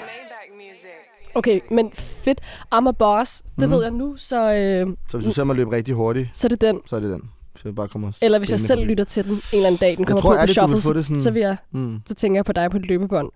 Okay, 1.37 1.61
men 1.71 1.91
fedt. 1.95 2.41
I'm 2.75 2.89
a 2.89 2.93
boss. 2.93 3.43
Det 3.61 3.69
Mhm. 3.69 3.71
ved 3.71 3.83
jeg 3.83 3.91
nu, 3.91 4.17
så, 4.17 4.37
øh, 4.55 4.87
Så 5.11 5.17
hvis 5.19 5.27
du 5.29 5.33
ser 5.33 5.45
mig 5.45 5.57
løbe 5.57 5.73
rigtig 5.73 5.95
hurtigt, 5.95 6.29
så 6.33 6.47
er 6.47 6.49
det 6.49 6.61
den. 6.61 6.81
så 6.87 6.97
er 6.97 7.01
det 7.01 7.11
den. 7.11 7.31
Så 7.57 7.63
jeg 7.65 7.75
bare 7.75 7.89
kommer 7.89 8.13
Eller 8.23 8.39
hvis 8.39 8.51
jeg 8.51 8.61
selv 8.61 8.85
lytter 8.85 9.05
til 9.05 9.25
den 9.25 9.33
en 9.33 9.41
eller 9.53 9.67
anden 9.67 9.79
dag, 9.81 9.97
den 9.97 10.05
kommer 10.05 10.21
tror 10.21 10.31
på 10.31 10.35
på 10.35 10.41
ærligt, 10.41 10.61
du 10.61 10.67
vil 10.67 10.75
shuffle, 10.77 10.91
få 10.91 10.97
det 10.99 11.07
sådan- 11.07 11.23
så, 11.23 11.31
vil 11.31 11.41
jeg, 11.41 11.57
Mm. 11.73 12.01
så 12.07 12.15
tænker 12.15 12.39
jeg 12.39 12.45
på 12.45 12.53
dig 12.53 12.71
på 12.71 12.77
et 12.77 12.87
løbebånd. 12.87 13.31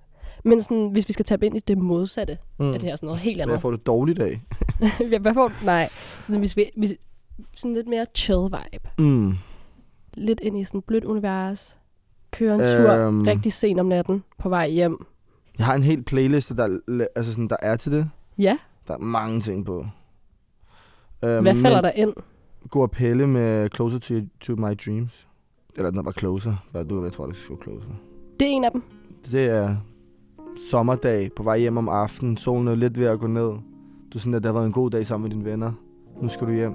Men 0.49 0.63
sådan, 0.63 0.89
hvis 0.89 1.09
vi 1.09 1.13
skal 1.13 1.25
tabe 1.25 1.47
ind 1.47 1.57
i 1.57 1.61
det 1.61 1.79
modsatte 1.79 2.39
Mm. 2.59 2.73
af 2.73 2.81
det 2.81 2.89
her 2.89 2.97
sådan 2.97 3.07
noget 3.07 3.21
helt 3.21 3.41
andet. 3.41 3.61
får 3.61 3.71
det 3.71 3.87
dårligt 3.87 4.19
af. 4.19 4.41
Hvad 5.21 5.35
får 5.35 5.65
Nej, 5.65 5.89
sådan, 6.23 6.39
hvis 6.39 6.57
vi, 6.57 6.71
hvis, 6.77 6.95
sådan 7.57 7.75
lidt 7.75 7.89
mere 7.89 8.07
chill 8.15 8.43
vibe. 8.45 8.89
Mm. 8.99 9.35
Lidt 10.15 10.41
ind 10.43 10.59
i 10.59 10.65
sådan 10.65 10.79
et 10.79 10.85
blødt 10.85 11.05
univers. 11.05 11.77
Køre 12.33 12.55
en 12.55 12.61
tur 12.61 12.91
Øhm. 12.93 13.23
rigtig 13.23 13.53
sent 13.53 13.81
om 13.81 13.87
natten 13.87 14.25
på 14.39 14.49
vej 14.49 14.69
hjem. 14.69 15.07
Jeg 15.59 15.67
har 15.67 15.75
en 15.75 15.83
helt 15.83 16.07
playliste, 16.07 16.57
der, 16.57 16.79
altså 17.17 17.33
sådan, 17.33 17.49
der 17.49 17.57
er 17.63 17.77
til 17.77 17.93
det. 17.93 18.11
Ja, 18.39 18.57
Der 18.89 18.95
er 18.95 18.99
mange 18.99 19.41
ting 19.41 19.67
på. 19.67 19.87
Øhm, 21.25 21.43
hvad 21.43 21.55
falder 21.55 21.81
der 21.81 21.91
ind? 21.91 22.15
Gå 22.71 22.83
og 22.83 22.91
pille 22.91 23.27
med 23.27 23.69
Closer 23.75 23.99
to, 23.99 24.15
to 24.41 24.53
My 24.57 24.75
Dreams. 24.87 25.27
Eller 25.77 25.91
den 25.91 26.05
var 26.05 26.13
Closer. 26.13 26.55
Du, 26.91 27.05
jeg 27.05 27.13
tror, 27.13 27.27
det 27.27 27.37
skal 27.37 27.57
Closer. 27.63 27.89
Det 28.41 28.49
er 28.49 28.53
en 28.53 28.65
af 28.65 28.71
dem. 28.73 28.83
Det 29.31 29.45
er 29.49 29.77
sommerdag 30.71 31.31
på 31.37 31.43
vej 31.43 31.59
hjem 31.59 31.77
om 31.77 31.89
aftenen. 31.89 32.37
Solen 32.37 32.69
er 32.69 32.75
lidt 32.75 32.99
ved 32.99 33.07
at 33.07 33.19
gå 33.19 33.27
ned. 33.27 33.43
Du 33.43 34.15
er 34.15 34.19
sådan, 34.19 34.35
at 34.35 34.43
det 34.43 34.49
har 34.49 34.53
været 34.53 34.67
en 34.67 34.73
god 34.73 34.91
dag 34.91 35.07
sammen 35.07 35.29
med 35.29 35.37
dine 35.37 35.51
venner. 35.51 35.73
Nu 36.23 36.29
skal 36.29 36.47
du 36.47 36.53
hjem. 36.53 36.73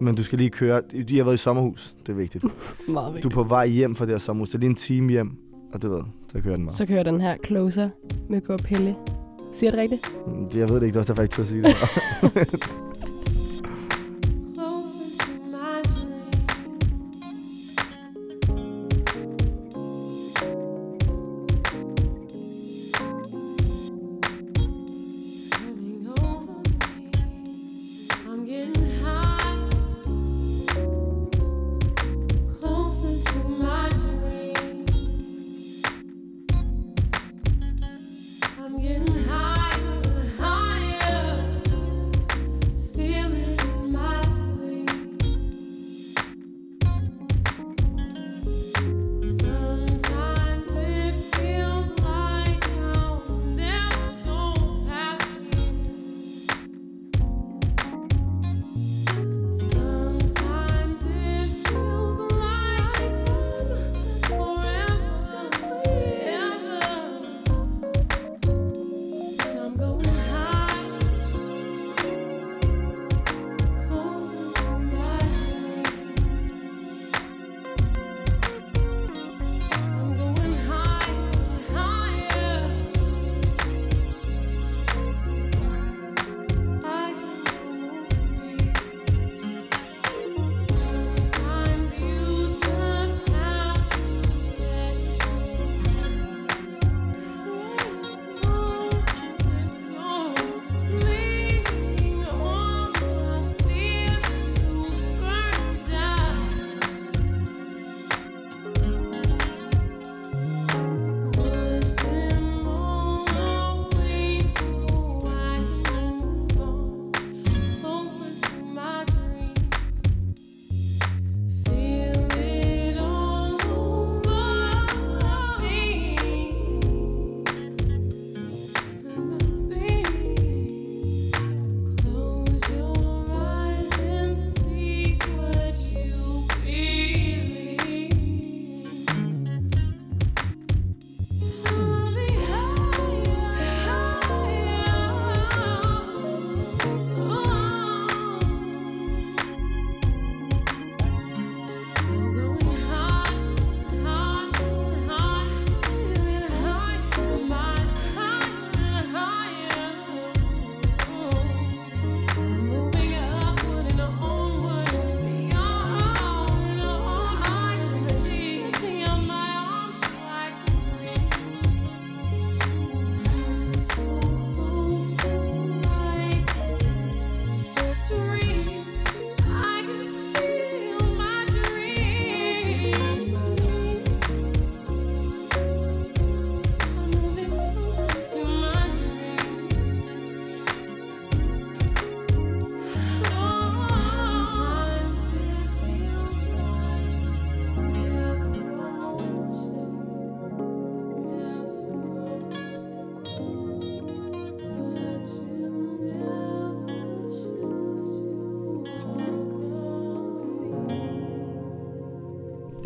Men 0.00 0.14
du 0.14 0.22
skal 0.24 0.38
lige 0.38 0.50
køre. 0.50 0.82
De 1.08 1.16
har 1.16 1.24
været 1.24 1.34
i 1.34 1.38
sommerhus. 1.38 1.94
Det 2.06 2.12
er 2.12 2.16
vigtigt. 2.16 2.44
Meget 2.88 3.06
Du 3.06 3.08
er 3.08 3.12
vigtigt. 3.12 3.34
på 3.34 3.42
vej 3.42 3.66
hjem 3.66 3.94
fra 3.94 4.04
det 4.04 4.12
her 4.14 4.18
sommerhus. 4.18 4.48
Det 4.48 4.54
er 4.54 4.58
lige 4.58 4.70
en 4.70 4.74
time 4.76 5.10
hjem. 5.10 5.30
Og 5.74 5.82
du 5.82 5.90
ved, 5.90 6.02
så 6.32 6.40
kører 6.40 6.56
den 6.56 6.66
bare. 6.66 6.74
Så 6.76 6.86
kører 6.86 7.02
den 7.02 7.20
her 7.20 7.36
closer 7.46 7.88
med 8.30 8.40
gå 8.40 8.52
og 8.52 8.58
pille. 8.58 8.96
Siger 9.54 9.70
det 9.70 9.80
rigtigt? 9.80 10.12
Mm, 10.26 10.46
Jeg 10.60 10.68
ved 10.68 10.76
det 10.80 10.86
ikke, 10.86 10.98
det 11.00 11.16
var 11.16 11.22
ikke 11.22 11.34
tør 11.34 11.42
at 11.42 11.48
sige 11.48 11.62
det. 11.62 11.74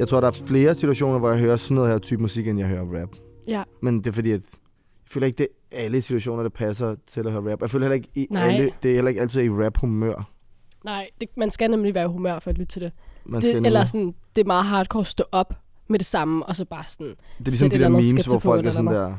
Jeg 0.07 0.11
tror, 0.11 0.21
der 0.21 0.27
er 0.29 0.33
flere 0.47 0.75
situationer, 0.75 1.19
hvor 1.19 1.31
jeg 1.31 1.39
hører 1.39 1.57
sådan 1.57 1.75
noget 1.75 1.91
her 1.91 1.99
type 1.99 2.23
musik, 2.23 2.49
end 2.49 2.59
jeg 2.59 2.69
hører 2.69 3.01
rap. 3.03 3.09
Ja. 3.49 3.63
Men 3.83 3.99
det 3.99 4.07
er 4.07 4.13
fordi, 4.13 4.31
at 4.31 4.41
jeg 4.41 4.59
føler 5.11 5.27
ikke, 5.27 5.39
det 5.39 5.49
er 5.73 5.85
alle 5.85 6.03
situationer, 6.03 6.43
der 6.43 6.51
passer 6.51 6.95
til 7.07 7.27
at 7.27 7.33
høre 7.33 7.53
rap. 7.53 7.61
Jeg 7.61 7.71
føler 7.71 7.85
heller 7.85 7.95
ikke, 7.95 8.09
i 8.15 8.27
Nej. 8.31 8.43
alle, 8.43 8.71
det 8.83 8.91
er 8.91 8.95
heller 8.95 9.09
ikke 9.09 9.21
altid 9.21 9.43
i 9.43 9.49
rap-humør. 9.51 10.31
Nej, 10.85 11.09
det, 11.21 11.29
man 11.37 11.51
skal 11.51 11.71
nemlig 11.71 11.95
være 11.95 12.05
i 12.05 12.09
humør 12.09 12.39
for 12.39 12.51
at 12.51 12.59
lytte 12.59 12.73
til 12.73 12.83
det. 12.83 12.93
Man 13.25 13.43
det 13.43 13.67
eller 13.67 13.85
sådan, 13.85 14.15
det 14.37 14.43
er 14.43 14.47
meget 14.47 14.65
hardcore 14.65 15.01
at 15.01 15.07
stå 15.07 15.25
op 15.33 15.55
med 15.89 15.99
det 15.99 16.07
samme, 16.07 16.47
og 16.47 16.57
så 16.57 16.65
bare 16.65 16.85
sådan... 16.87 17.07
Det 17.07 17.17
er 17.41 17.51
ligesom 17.51 17.71
de 17.71 17.79
der 17.79 17.89
memes, 17.89 18.27
hvor 18.27 18.39
folk 18.39 18.67
er 18.67 18.71
sådan 18.71 18.87
der... 18.87 19.15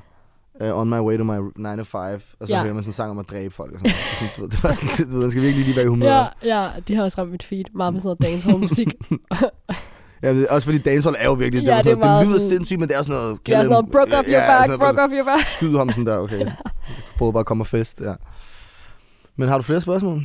Uh, 0.61 0.77
on 0.79 0.89
my 0.89 0.99
way 0.99 1.17
to 1.17 1.23
my 1.23 1.51
9 1.55 1.77
to 1.77 1.83
5, 1.83 2.21
og 2.39 2.47
så 2.47 2.53
Ja. 2.53 2.61
hører 2.61 2.73
man 2.73 2.83
sådan 2.83 2.89
en 2.89 2.93
sang 2.93 3.11
om 3.11 3.19
at 3.19 3.29
dræbe 3.29 3.53
folk. 3.53 3.73
Og 3.73 3.79
sådan. 3.79 3.91
sådan, 4.19 4.29
du 4.37 4.41
ved, 4.41 4.49
det 4.49 4.63
var 4.63 4.71
sådan, 4.71 5.07
du 5.07 5.13
ved, 5.15 5.21
man 5.21 5.31
skal 5.31 5.43
virkelig 5.43 5.65
lige 5.65 5.75
være 5.75 5.85
i 5.85 5.87
humør. 5.87 6.35
Ja, 6.43 6.63
ja, 6.63 6.69
de 6.87 6.95
har 6.95 7.03
også 7.03 7.21
ramt 7.21 7.31
mit 7.31 7.43
feed. 7.43 7.63
Meget 7.75 7.93
med 7.93 8.01
sådan 8.01 8.17
noget 8.19 8.31
dancehall 8.31 8.59
musik. 8.59 8.87
Ja, 10.23 10.33
det 10.33 10.43
er 10.49 10.53
også 10.55 10.67
fordi 10.67 10.77
dancehall 10.77 11.15
er 11.19 11.25
jo 11.25 11.33
virkelig, 11.33 11.63
Ja, 11.65 11.71
det, 11.71 11.77
er 11.77 11.81
det 11.81 11.89
er 11.91 11.93
sådan 11.93 11.99
noget, 12.07 12.19
det 12.21 12.27
lyder 12.27 12.39
sådan- 12.39 12.49
sindssygt, 12.49 12.79
men 12.79 12.89
det 12.89 12.97
er 12.97 13.01
sådan 13.03 13.15
noget... 13.19 13.39
Det 13.45 13.53
er 13.53 13.57
sådan 13.57 13.69
noget, 13.69 13.91
broke 13.91 14.17
off 14.17 14.27
your 14.27 14.39
back, 14.39 14.79
broke 14.79 15.01
off 15.03 15.11
your 15.13 15.25
back. 15.25 15.43
Skyd 15.45 15.77
ham 15.77 15.89
sådan 15.91 16.05
der, 16.05 16.17
okay. 16.17 16.51
Prøv 17.17 17.33
bare 17.33 17.39
at 17.39 17.45
komme 17.45 17.61
og 17.61 17.67
fest, 17.67 18.01
ja. 18.05 18.13
Men 19.35 19.47
har 19.47 19.57
du 19.57 19.63
flere 19.63 19.81
spørgsmål? 19.81 20.21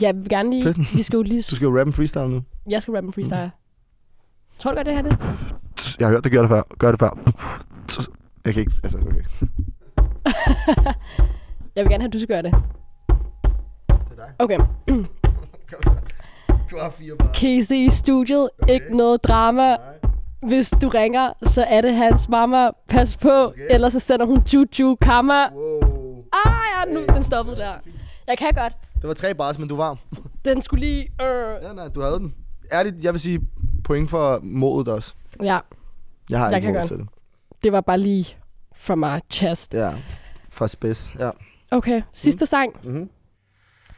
Ja, 0.00 0.06
jeg 0.06 0.14
vil 0.16 0.28
gerne 0.28 0.50
lige... 0.50 0.62
Fedt. 0.62 0.96
Vi 0.96 1.02
skal 1.02 1.16
jo 1.16 1.22
lige... 1.22 1.42
Du 1.50 1.54
skal 1.56 1.66
jo 1.66 1.78
rappe 1.78 1.88
en 1.88 1.92
freestyle 1.92 2.28
nu. 2.28 2.42
Jeg 2.68 2.82
skal 2.82 2.94
rappe 2.94 3.06
en 3.06 3.12
freestyle. 3.12 3.50
Tror 4.58 4.70
du 4.70 4.76
godt, 4.76 4.86
det 4.86 4.94
her 4.94 5.02
det? 5.02 5.18
Jeg 5.98 6.06
har 6.08 6.12
hørt 6.12 6.24
dig 6.24 6.32
gøre 6.32 6.42
det 6.42 6.48
før. 6.50 6.62
Gør 6.78 6.90
det 6.90 7.00
før. 7.00 7.18
Jeg 8.44 8.54
kan 8.54 8.60
ikke... 8.60 8.72
Altså, 8.82 8.98
okay. 8.98 9.22
Jeg 11.76 11.84
vil 11.84 11.90
gerne 11.90 12.02
have, 12.02 12.08
at 12.08 12.12
du 12.12 12.18
skal 12.18 12.28
gøre 12.28 12.42
det. 12.42 12.54
Okay. 14.38 14.58
Du 16.70 16.76
har 16.78 16.90
fire 16.90 17.16
bare. 17.16 17.34
Casey 17.34 17.76
i 17.76 17.90
studiet. 17.90 18.50
Okay. 18.62 18.74
Ikke 18.74 18.96
noget 18.96 19.24
drama. 19.24 19.76
Hvis 20.42 20.70
du 20.82 20.88
ringer, 20.88 21.32
så 21.42 21.62
er 21.62 21.80
det 21.80 21.94
hans 21.94 22.28
mamma. 22.28 22.70
Pas 22.88 23.16
på, 23.16 23.30
okay. 23.32 23.66
ellers 23.70 23.92
så 23.92 24.00
sender 24.00 24.26
hun 24.26 24.38
Juju 24.52 24.96
Kamma. 25.00 25.48
Wow. 25.54 26.24
Ah, 26.32 26.52
ja, 26.88 26.92
nu 26.94 27.06
den 27.06 27.22
stoppede 27.22 27.56
der. 27.56 27.72
Jeg 28.26 28.38
kan 28.38 28.54
godt. 28.54 28.72
Det 28.94 29.08
var 29.08 29.14
tre 29.14 29.34
bars, 29.34 29.58
men 29.58 29.68
du 29.68 29.76
var. 29.76 29.98
Den 30.44 30.60
skulle 30.60 30.80
lige... 30.86 31.02
Øh. 31.22 31.62
Ja, 31.62 31.72
nej, 31.72 31.88
du 31.88 32.00
havde 32.00 32.18
den. 32.18 32.34
Ærligt, 32.72 33.04
jeg 33.04 33.12
vil 33.12 33.20
sige 33.20 33.40
point 33.84 34.10
for 34.10 34.40
modet 34.42 34.88
også. 34.88 35.14
Ja, 35.42 35.58
Jeg 36.30 36.38
har 36.38 36.48
jeg 36.48 36.56
ikke 36.56 36.66
kan 36.66 36.74
mod 36.74 36.86
til 36.88 36.96
det. 36.98 37.08
Det 37.62 37.72
var 37.72 37.80
bare 37.80 37.98
lige 37.98 38.36
from 38.76 38.98
my 38.98 39.18
chest. 39.30 39.74
Ja, 39.74 39.92
fra 40.50 40.68
spids. 40.68 41.12
Ja. 41.18 41.30
Okay, 41.70 42.02
sidste 42.12 42.46
sang. 42.46 42.72
Mhm. 42.84 43.10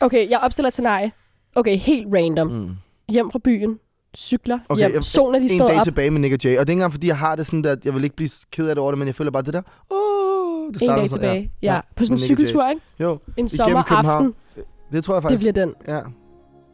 Okay, 0.00 0.30
jeg 0.30 0.38
opstiller 0.42 0.70
til 0.70 0.82
nej. 0.84 1.10
Okay, 1.56 1.76
helt 1.76 2.06
random. 2.14 2.48
Mm. 2.50 2.70
Hjem 3.08 3.30
fra 3.30 3.38
byen. 3.44 3.78
Cykler 4.16 4.58
Okay, 4.68 4.80
hjem. 4.82 4.92
jeg- 4.94 5.04
Solen 5.04 5.34
er 5.34 5.38
lige 5.38 5.52
en 5.52 5.58
stået 5.58 5.70
dag 5.70 5.78
op. 5.78 5.84
tilbage 5.84 6.10
med 6.10 6.20
Nick 6.20 6.34
og 6.34 6.38
Jay. 6.44 6.50
Og 6.50 6.52
det 6.52 6.56
er 6.58 6.60
ikke 6.60 6.72
engang, 6.72 6.92
fordi 6.92 7.06
jeg 7.06 7.16
har 7.18 7.36
det 7.36 7.46
sådan, 7.46 7.64
at 7.64 7.84
jeg 7.86 7.94
vil 7.94 8.04
ikke 8.04 8.16
blive 8.16 8.28
ked 8.52 8.68
af 8.68 8.74
det 8.74 8.82
over 8.82 8.90
det, 8.90 8.98
men 8.98 9.06
jeg 9.08 9.14
føler 9.14 9.30
bare 9.30 9.42
det 9.42 9.54
der. 9.54 9.62
Åh, 9.90 10.72
det 10.74 10.82
En 10.82 10.88
dag 10.88 10.96
sådan, 10.96 11.08
tilbage. 11.10 11.52
Ja, 11.62 11.80
på 11.96 12.04
sådan 12.04 12.14
en 12.14 12.18
cykeltur, 12.18 12.68
ikke? 12.68 12.82
Jo, 13.00 13.18
En 13.36 13.48
sommeraften. 13.48 14.34
Det 14.92 15.04
tror 15.04 15.14
jeg 15.14 15.22
Det 15.22 15.30
faktisk. 15.30 15.40
bliver 15.40 15.66
den. 15.66 15.74
Ja, 15.88 16.00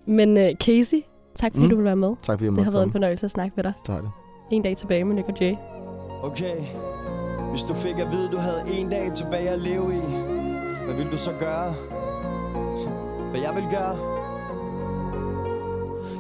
Men 0.07 0.37
uh, 0.37 0.43
Casey, 0.61 1.01
tak 1.35 1.53
fordi 1.53 1.65
Mm. 1.65 1.71
du 1.71 1.77
vil 1.77 1.85
være 1.85 1.97
med. 1.97 2.09
tak 2.23 2.39
fordi 2.39 2.45
jeg 2.45 2.57
Det 2.57 2.65
har 2.65 2.71
været 2.71 2.85
en 2.85 2.93
fornøjelse 2.93 3.25
at 3.27 3.31
snakke 3.31 3.53
med 3.57 3.65
dig. 3.65 3.73
Det 3.87 3.95
har 3.95 4.01
det. 4.01 4.11
En 4.53 4.63
dag 4.63 4.77
tilbage 4.77 5.05
med 5.05 5.15
Nick 5.17 5.29
og 5.29 5.35
Jay. 5.41 5.55
Okay, 6.23 6.57
hvis 7.51 7.63
du 7.63 7.75
fik 7.75 7.99
at 7.99 8.11
vide, 8.13 8.29
du 8.33 8.37
havde 8.37 8.61
en 8.81 8.89
dag 8.91 9.11
tilbage 9.15 9.49
at 9.51 9.61
leve 9.61 9.95
i, 9.95 10.01
hvad 10.87 10.95
vil 10.97 11.13
du 11.13 11.17
så 11.17 11.31
gøre? 11.41 11.75
Hvad 13.31 13.41
jeg 13.41 13.53
vil 13.55 13.65
gøre? 13.71 14.18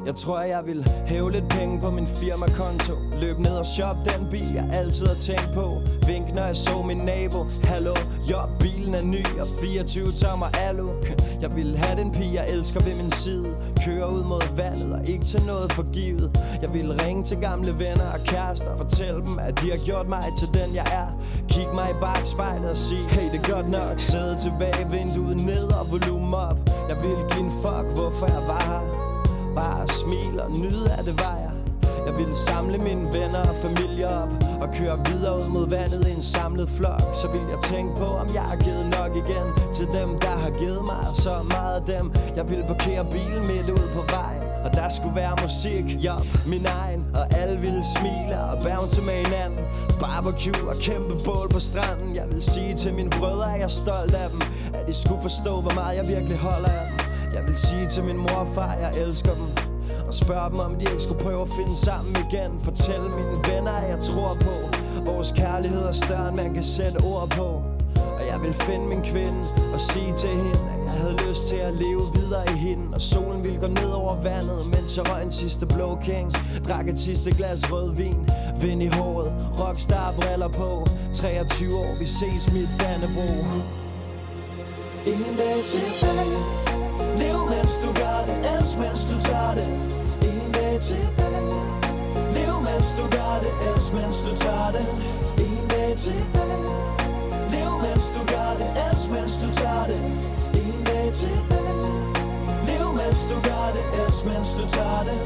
Jeg 0.08 0.16
tror, 0.16 0.40
jeg 0.40 0.66
vil 0.66 0.88
hæve 1.06 1.32
lidt 1.32 1.48
penge 1.48 1.80
på 1.80 1.90
min 1.90 2.06
firmakonto. 2.06 2.94
Løb 3.20 3.38
ned 3.38 3.56
og 3.56 3.66
shop 3.66 3.96
den 4.04 4.30
bil, 4.30 4.52
jeg 4.54 4.68
altid 4.72 5.06
har 5.06 5.14
tænkt 5.14 5.50
på. 5.54 5.80
Vink, 6.06 6.34
når 6.34 6.42
jeg 6.42 6.56
så 6.56 6.82
min 6.82 6.96
nabo. 6.96 7.46
Hallo, 7.62 7.94
jo, 8.30 8.38
bilen 8.60 8.94
er 8.94 9.02
ny 9.02 9.24
og 9.40 9.48
24 9.60 10.12
tommer 10.12 10.46
alu. 10.68 10.88
Jeg 11.40 11.56
vil 11.56 11.76
have 11.76 12.00
den 12.00 12.12
pige, 12.12 12.34
jeg 12.34 12.46
elsker 12.48 12.80
ved 12.80 12.94
min 13.02 13.10
side. 13.10 13.56
Køre 13.84 14.12
ud 14.12 14.24
mod 14.24 14.56
vandet 14.56 14.92
og 14.92 15.08
ikke 15.08 15.24
til 15.24 15.42
noget 15.46 15.72
forgivet. 15.72 16.58
Jeg 16.62 16.72
vil 16.72 16.92
ringe 17.02 17.24
til 17.24 17.36
gamle 17.36 17.78
venner 17.78 18.08
og 18.14 18.20
kærester. 18.24 18.76
Fortælle 18.76 19.20
dem, 19.20 19.38
at 19.38 19.60
de 19.60 19.70
har 19.70 19.80
gjort 19.84 20.08
mig 20.08 20.24
til 20.38 20.48
den, 20.48 20.74
jeg 20.74 20.86
er. 21.02 21.08
Kig 21.48 21.68
mig 21.74 21.90
i 21.90 21.96
bagspejlet 22.00 22.70
og 22.70 22.76
sige, 22.76 23.04
hey, 23.08 23.26
det 23.32 23.48
er 23.48 23.54
godt 23.54 23.70
nok. 23.70 24.00
Sæde 24.00 24.36
tilbage, 24.38 24.90
vinduet 24.90 25.40
ned 25.50 25.66
og 25.80 25.84
volumen 25.90 26.34
op. 26.34 26.58
Jeg 26.88 26.96
vil 27.02 27.18
give 27.30 27.44
en 27.46 27.52
fuck, 27.62 27.86
hvorfor 27.96 28.26
jeg 28.26 28.42
var 28.52 28.62
her. 28.70 28.97
Bare 29.58 29.88
smil 29.88 30.40
og 30.40 30.50
nyde 30.50 30.92
af 30.98 31.04
det 31.04 31.20
vejer 31.20 31.40
jeg. 31.40 31.52
Jeg 32.06 32.18
ville 32.18 32.34
samle 32.34 32.78
mine 32.78 33.04
venner 33.16 33.40
og 33.40 33.56
familie 33.66 34.08
op 34.08 34.28
Og 34.60 34.68
køre 34.78 34.98
videre 35.08 35.38
ud 35.40 35.48
mod 35.48 35.70
vandet 35.70 36.08
i 36.08 36.10
en 36.10 36.22
samlet 36.22 36.68
flok. 36.68 37.02
Så 37.14 37.26
vil 37.28 37.40
jeg 37.52 37.60
tænke 37.62 37.96
på 37.96 38.04
om 38.04 38.26
jeg 38.34 38.42
har 38.42 38.56
givet 38.56 38.86
nok 38.98 39.12
igen 39.22 39.46
Til 39.72 39.86
dem 39.86 40.08
der 40.24 40.36
har 40.44 40.50
givet 40.50 40.82
mig 40.92 41.04
så 41.14 41.34
meget 41.54 41.74
af 41.80 41.84
dem. 41.94 42.12
Jeg 42.36 42.50
vil 42.50 42.64
parkere 42.66 43.04
bilen 43.14 43.42
midt 43.50 43.70
ud 43.70 43.86
på 43.96 44.02
vejen 44.16 44.42
Og 44.64 44.70
der 44.72 44.88
skulle 44.96 45.16
være 45.16 45.34
musik, 45.42 46.04
ja, 46.04 46.16
min 46.46 46.66
egen. 46.66 47.06
Og 47.14 47.24
alle 47.40 47.56
ville 47.58 47.82
smile 47.96 48.34
og 48.50 48.56
bounce 48.66 49.00
med 49.08 49.16
hinanden. 49.24 49.60
Barbecue 50.00 50.68
og 50.70 50.76
kæmpe 50.76 51.14
bål 51.24 51.48
på 51.48 51.60
stranden. 51.60 52.10
Jeg 52.20 52.26
vil 52.30 52.42
sige 52.42 52.74
til 52.74 52.94
mine 52.94 53.10
brødre 53.10 53.46
at 53.52 53.58
jeg 53.58 53.64
er 53.72 53.76
stolt 53.82 54.14
af 54.14 54.28
dem. 54.30 54.40
At 54.74 54.86
de 54.88 54.92
skulle 54.92 55.22
forstå 55.22 55.60
hvor 55.60 55.74
meget 55.74 55.96
jeg 55.96 56.08
virkelig 56.08 56.38
holder 56.38 56.68
af 56.68 56.84
dem 56.88 57.07
jeg 57.34 57.46
vil 57.46 57.58
sige 57.58 57.86
til 57.88 58.04
min 58.04 58.16
mor 58.16 58.38
og 58.44 58.48
far, 58.54 58.72
jeg 58.74 58.92
elsker 59.06 59.30
dem. 59.30 59.48
Og 60.06 60.14
spørge 60.14 60.50
dem, 60.50 60.58
om 60.58 60.74
de 60.74 60.84
ikke 60.92 61.02
skulle 61.02 61.22
prøve 61.22 61.42
at 61.42 61.48
finde 61.48 61.76
sammen 61.76 62.16
igen. 62.30 62.60
Fortælle 62.60 63.08
mine 63.08 63.36
venner, 63.50 63.72
at 63.72 63.90
jeg 63.90 64.00
tror 64.00 64.36
på. 64.40 64.54
Vores 65.04 65.32
kærlighed 65.32 65.82
er 65.82 65.92
større, 65.92 66.28
end 66.28 66.36
man 66.36 66.54
kan 66.54 66.62
sætte 66.62 66.96
ord 66.96 67.28
på. 67.30 67.62
Og 68.18 68.26
jeg 68.26 68.42
vil 68.42 68.54
finde 68.54 68.86
min 68.86 69.02
kvinde 69.02 69.40
og 69.74 69.80
sige 69.80 70.12
til 70.16 70.28
hende 70.28 70.50
At 70.50 70.84
jeg 70.84 70.92
havde 70.92 71.16
lyst 71.28 71.46
til 71.46 71.56
at 71.56 71.74
leve 71.74 72.02
videre 72.14 72.44
i 72.46 72.58
hende. 72.58 72.84
Og 72.94 73.00
solen 73.00 73.44
ville 73.44 73.60
gå 73.60 73.66
ned 73.66 73.90
over 73.90 74.22
vandet 74.22 74.66
Mens 74.66 74.96
jeg 74.96 75.10
røg 75.12 75.22
en 75.22 75.32
sidste 75.32 75.66
blå 75.66 75.98
kings. 76.02 76.34
Drak 76.68 76.88
et 76.88 77.00
sidste 77.00 77.30
glas 77.34 77.72
rødvin 77.72 78.28
Vind 78.60 78.82
i 78.82 78.86
håret, 78.86 79.32
rockstar 79.60 80.14
briller 80.20 80.48
på. 80.48 80.86
23 81.14 81.78
år, 81.78 81.98
vi 81.98 82.06
ses 82.06 82.52
mit 82.52 82.68
Dannebro 82.80 83.30
Ingen 85.06 85.36
dag 85.36 85.56
tilbage 85.64 86.67
Lev 87.20 87.38
mens 87.52 87.74
du 87.84 87.90
gør 88.02 88.18
det, 88.28 88.36
elsk 88.54 88.76
mens 88.82 89.00
du 89.10 89.16
tager 89.28 89.54
det. 89.58 89.68
Ingen 90.28 90.52
dag 90.52 90.74
tilbage 90.88 91.56
Lev 92.36 92.54
mens 92.66 92.88
du 92.98 93.04
gør 93.16 93.34
det, 93.44 93.52
elsk 93.68 93.92
mens 93.98 94.18
du 94.26 94.32
tager 94.44 94.70
det. 94.76 94.86
Ingen 95.46 95.68
dag 95.74 95.90
tilbage 96.04 96.58
Lev 97.52 97.70
mens 97.84 98.06
du 98.14 98.20
gør 98.34 98.50
det, 98.60 98.68
elsk 98.86 99.08
mens 99.14 99.34
du 99.42 99.48
tager 99.60 99.84
det. 99.90 100.00
Ingen 100.62 100.84
dag 100.90 101.06
tilbage 101.20 101.86
Lev 102.68 102.86
mens 103.00 103.20
du 103.30 103.36
gør 103.48 103.66
det, 103.76 103.84
elsk 104.02 104.22
mens 104.30 104.50
du 104.58 104.64
tager 104.76 105.02
det. 105.08 105.18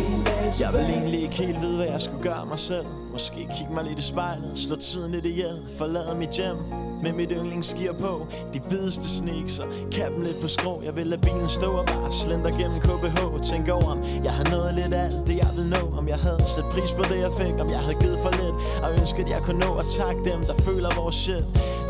Ingen 0.00 0.24
dag 0.24 0.44
tilbage 0.52 0.62
Jeg 0.64 0.72
vil 0.74 0.86
egentlig 0.96 1.20
ikke 1.22 1.36
helt 1.44 1.60
vide, 1.60 1.76
hvad 1.76 1.86
jeg 1.94 2.00
skulle 2.00 2.22
gøre 2.22 2.46
mig 2.46 2.58
selv. 2.58 2.86
Måske 3.12 3.40
kigge 3.56 3.72
mig 3.74 3.84
lidt 3.84 3.98
i 3.98 4.02
spejlet, 4.02 4.58
slå 4.58 4.76
tiden 4.76 5.10
lidt 5.12 5.24
ihjel 5.24 5.58
Forlade 5.78 6.14
mit 6.14 6.30
hjem 6.30 6.91
med 7.02 7.12
mit 7.12 7.30
yndlingsgear 7.30 7.92
på 7.92 8.26
De 8.52 8.60
hvideste 8.68 9.08
sneaks 9.08 9.58
og 9.58 9.68
kappen 9.92 10.22
lidt 10.24 10.36
på 10.42 10.48
skrå. 10.48 10.82
Jeg 10.84 10.96
vil 10.96 11.06
lade 11.06 11.20
bilen 11.20 11.48
stå 11.48 11.70
og 11.70 11.86
bare 11.86 12.12
slender 12.12 12.50
gennem 12.58 12.80
KBH. 12.80 13.42
Tænk 13.50 13.68
over 13.68 13.90
om 13.94 13.98
jeg 14.24 14.32
har 14.32 14.46
nået 14.54 14.74
lidt 14.74 14.94
af 14.94 15.04
alt 15.04 15.26
det 15.26 15.36
jeg 15.36 15.50
vil 15.56 15.66
nå. 15.76 15.96
Om 15.98 16.08
jeg 16.08 16.18
havde 16.26 16.42
sat 16.46 16.64
pris 16.64 16.92
på 16.92 17.02
det 17.02 17.18
jeg 17.26 17.32
fik. 17.40 17.54
Om 17.62 17.68
jeg 17.74 17.80
havde 17.86 17.98
givet 18.04 18.18
for 18.24 18.32
lidt 18.40 18.56
Og 18.84 18.88
ønsket 19.00 19.26
jeg 19.34 19.40
kunne 19.44 19.60
nå 19.66 19.70
at 19.82 19.86
takke 19.98 20.20
dem 20.30 20.40
der 20.48 20.56
føler 20.66 20.90
vores 21.00 21.14
shit. 21.14 21.44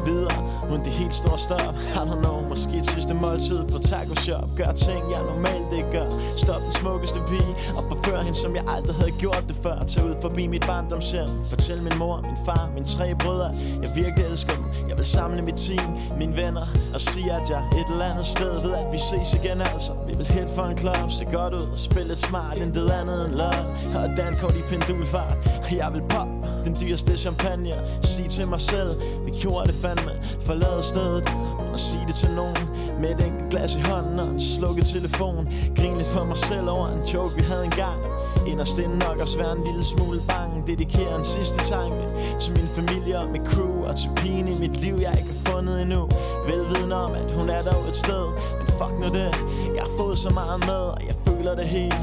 Videre, 0.06 0.38
hun 0.70 0.78
det 0.84 0.92
helt 1.00 1.14
store 1.14 1.38
stop. 1.38 1.74
I 1.98 2.02
don't 2.08 2.20
know, 2.24 2.36
måske 2.48 2.74
et 2.78 2.86
sidste 2.86 3.14
måltid 3.14 3.60
på 3.72 3.78
taco 3.78 4.14
shop. 4.14 4.48
Gør 4.56 4.72
ting 4.72 5.02
jeg 5.14 5.22
normalt 5.30 5.72
ikke 5.78 5.90
gør. 5.96 6.08
Stop 6.36 6.60
den 6.66 6.72
smukkeste 6.72 7.20
pige 7.28 7.52
Og 7.76 7.82
forfør 7.90 8.20
hende 8.26 8.38
som 8.44 8.52
jeg 8.56 8.64
aldrig 8.76 8.96
havde 8.96 9.14
gjort 9.22 9.44
det 9.48 9.56
før. 9.62 9.76
Tag 9.84 10.04
ud 10.04 10.14
forbi 10.20 10.46
mit 10.46 10.64
barndomshjem. 10.66 11.28
Fortæl 11.50 11.82
min 11.82 11.96
mor, 11.98 12.16
min 12.28 12.38
far, 12.46 12.70
mine 12.74 12.86
tre 12.86 13.14
brødre. 13.22 13.50
Jeg 13.82 13.90
virkelig 13.94 14.24
elsker 14.30 14.52
dem. 14.58 14.64
Jeg 14.88 14.96
vil 15.02 15.10
samle 15.10 15.42
mit 15.42 15.54
team, 15.54 15.88
mine 16.18 16.36
venner 16.36 16.66
Og 16.94 17.00
sige 17.00 17.32
at 17.32 17.50
jeg 17.50 17.62
et 17.80 17.86
eller 17.92 18.04
andet 18.04 18.26
sted 18.26 18.52
ved 18.64 18.72
at 18.72 18.86
vi 18.92 18.98
ses 18.98 19.28
igen 19.38 19.60
altså. 19.60 19.92
Vi 20.08 20.14
vil 20.16 20.26
hit 20.26 20.50
for 20.56 20.62
en 20.62 20.78
club, 20.78 21.10
se 21.10 21.24
godt 21.24 21.54
ud 21.54 21.66
Og 21.72 21.78
spille 21.78 22.08
lidt 22.08 22.18
smart, 22.18 22.56
intet 22.58 22.90
andet 22.90 23.26
end 23.26 23.34
love 23.34 23.64
Og 24.02 24.08
dankort 24.16 24.54
i 24.60 24.62
pendulfart 24.70 25.36
Og 25.64 25.76
jeg 25.76 25.88
vil 25.94 26.02
pop 26.08 26.28
den 26.64 26.76
dyreste 26.80 27.16
champagne. 27.16 27.74
Sig 28.02 28.30
til 28.30 28.46
mig 28.48 28.60
selv, 28.60 28.90
vi 29.26 29.30
gjorde 29.42 29.66
det 29.66 29.74
fandme 29.74 30.12
Forlade 30.46 30.82
stedet, 30.82 31.24
og 31.72 31.80
sige 31.80 32.04
det 32.06 32.14
til 32.14 32.30
nogen 32.40 32.62
Med 33.00 33.10
et 33.14 33.26
enkelt 33.26 33.50
glas 33.50 33.74
i 33.76 33.80
hånden 33.80 34.18
og 34.18 34.26
en 34.26 34.40
slukket 34.40 34.86
telefon. 34.86 35.48
Grin 35.76 35.96
lidt 35.96 36.08
for 36.08 36.24
mig 36.24 36.38
selv 36.38 36.68
over 36.68 36.88
en 36.88 37.02
joke 37.14 37.34
vi 37.34 37.42
havde 37.42 37.64
engang. 37.64 38.21
Inderst 38.46 38.78
inden 38.78 38.98
nok 38.98 39.18
også 39.20 39.38
være 39.38 39.52
en 39.52 39.64
lille 39.64 39.84
smule 39.84 40.20
bange. 40.28 40.62
Dedikerer 40.66 41.18
en 41.18 41.24
sidste 41.24 41.58
tanke 41.64 42.04
Til 42.40 42.52
min 42.52 42.68
familie 42.76 43.18
og 43.18 43.28
mit 43.28 43.46
crew 43.46 43.84
Og 43.88 43.96
til 43.96 44.10
pigen 44.16 44.48
i 44.48 44.58
mit 44.58 44.76
liv 44.84 44.94
jeg 45.00 45.14
ikke 45.18 45.32
har 45.32 45.52
fundet 45.52 45.82
endnu. 45.82 46.08
Velviden 46.46 46.92
om 46.92 47.12
at 47.12 47.30
hun 47.38 47.50
er 47.50 47.62
dog 47.62 47.88
et 47.88 47.94
sted. 47.94 48.24
Men 48.58 48.66
fuck 48.66 48.94
nu 49.00 49.06
det 49.18 49.30
Jeg 49.76 49.82
har 49.82 49.92
fået 49.98 50.18
så 50.18 50.30
meget 50.30 50.58
med 50.66 50.82
og 50.94 51.00
jeg 51.06 51.16
føler 51.26 51.54
det 51.54 51.64
helt 51.64 51.94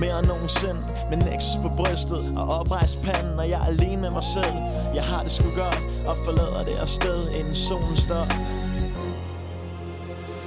mere 0.00 0.18
end 0.18 0.26
nogensinde. 0.26 0.80
Med 1.10 1.18
Nexus 1.18 1.56
på 1.62 1.70
brystet 1.76 2.22
og 2.36 2.46
oprejst 2.58 3.02
panden 3.04 3.38
Og 3.38 3.48
jeg 3.50 3.60
er 3.60 3.66
alene 3.66 4.00
med 4.00 4.10
mig 4.10 4.24
selv. 4.24 4.54
Jeg 4.94 5.04
har 5.04 5.22
det 5.22 5.32
sgu 5.32 5.48
godt 5.56 5.82
Og 6.06 6.16
forlader 6.24 6.64
det 6.64 6.76
afsted 6.84 7.30
inden 7.38 7.54
solen 7.54 7.96
står. 7.96 8.26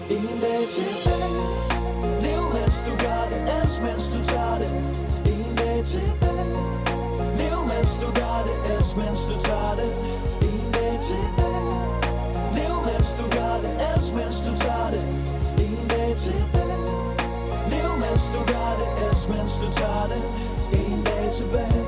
Ingen 0.09 0.39
dag 0.45 0.61
tilbage 0.75 1.71
Lev 2.23 2.41
mens 2.53 2.77
du 2.87 2.93
gør 3.05 3.21
det. 3.31 3.39
Elsk 3.61 3.81
mens 3.81 4.05
du 4.13 4.23
tager 4.23 4.57
det. 4.57 5.10
Ingen 5.81 5.93
tilbage 5.93 6.61
Lev 7.37 7.59
mens 7.65 7.93
du 8.01 8.07
gør 8.19 8.37
det 8.47 8.75
Elsk 8.75 8.97
mens 8.97 9.21
du 9.29 9.41
tager 9.41 9.75
det 9.75 9.91
En 10.41 10.71
dag 10.73 10.99
tilbage 11.09 11.75
Lev 12.55 12.75
mens 12.85 13.09
du 13.19 13.25
gør 13.37 13.55
det 13.63 13.71
Elsk 13.89 14.13
mens 14.13 14.37
du 14.45 14.55
tager 14.63 14.89
det 14.91 15.03
En 15.57 15.87
dag 15.89 16.15
tilbage 16.17 16.77
Lev 17.71 17.89
mens 18.03 18.25
du 18.33 18.39
gør 18.53 18.71
det 18.79 18.89
Elsk 19.07 19.29
mens 19.29 19.53
du 19.61 19.73
tager 19.79 20.07
det 20.11 20.21
En 20.73 21.03
dag 21.03 21.31
tilbage 21.33 21.81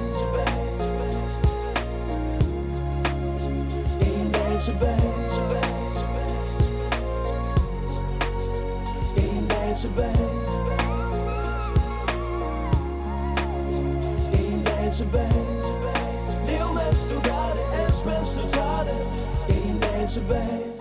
Ingen 4.01 4.31
dag 4.31 4.61
tilbage 4.61 5.05
En 5.05 5.21
dag 5.21 5.31
tilbage 5.35 5.73
Ingen 9.17 9.47
dag 9.47 9.77
tilbage 9.77 10.52
Lev 14.93 16.73
mens 16.73 17.01
du 17.09 17.15
gør 17.21 17.53
det 17.57 17.85
Elsk 17.85 18.05
mens 18.05 18.29
du 18.37 18.49
tager 18.49 18.83
det 18.83 19.55
Ingen 19.55 19.79
dag 19.79 20.09
tilbage 20.09 20.72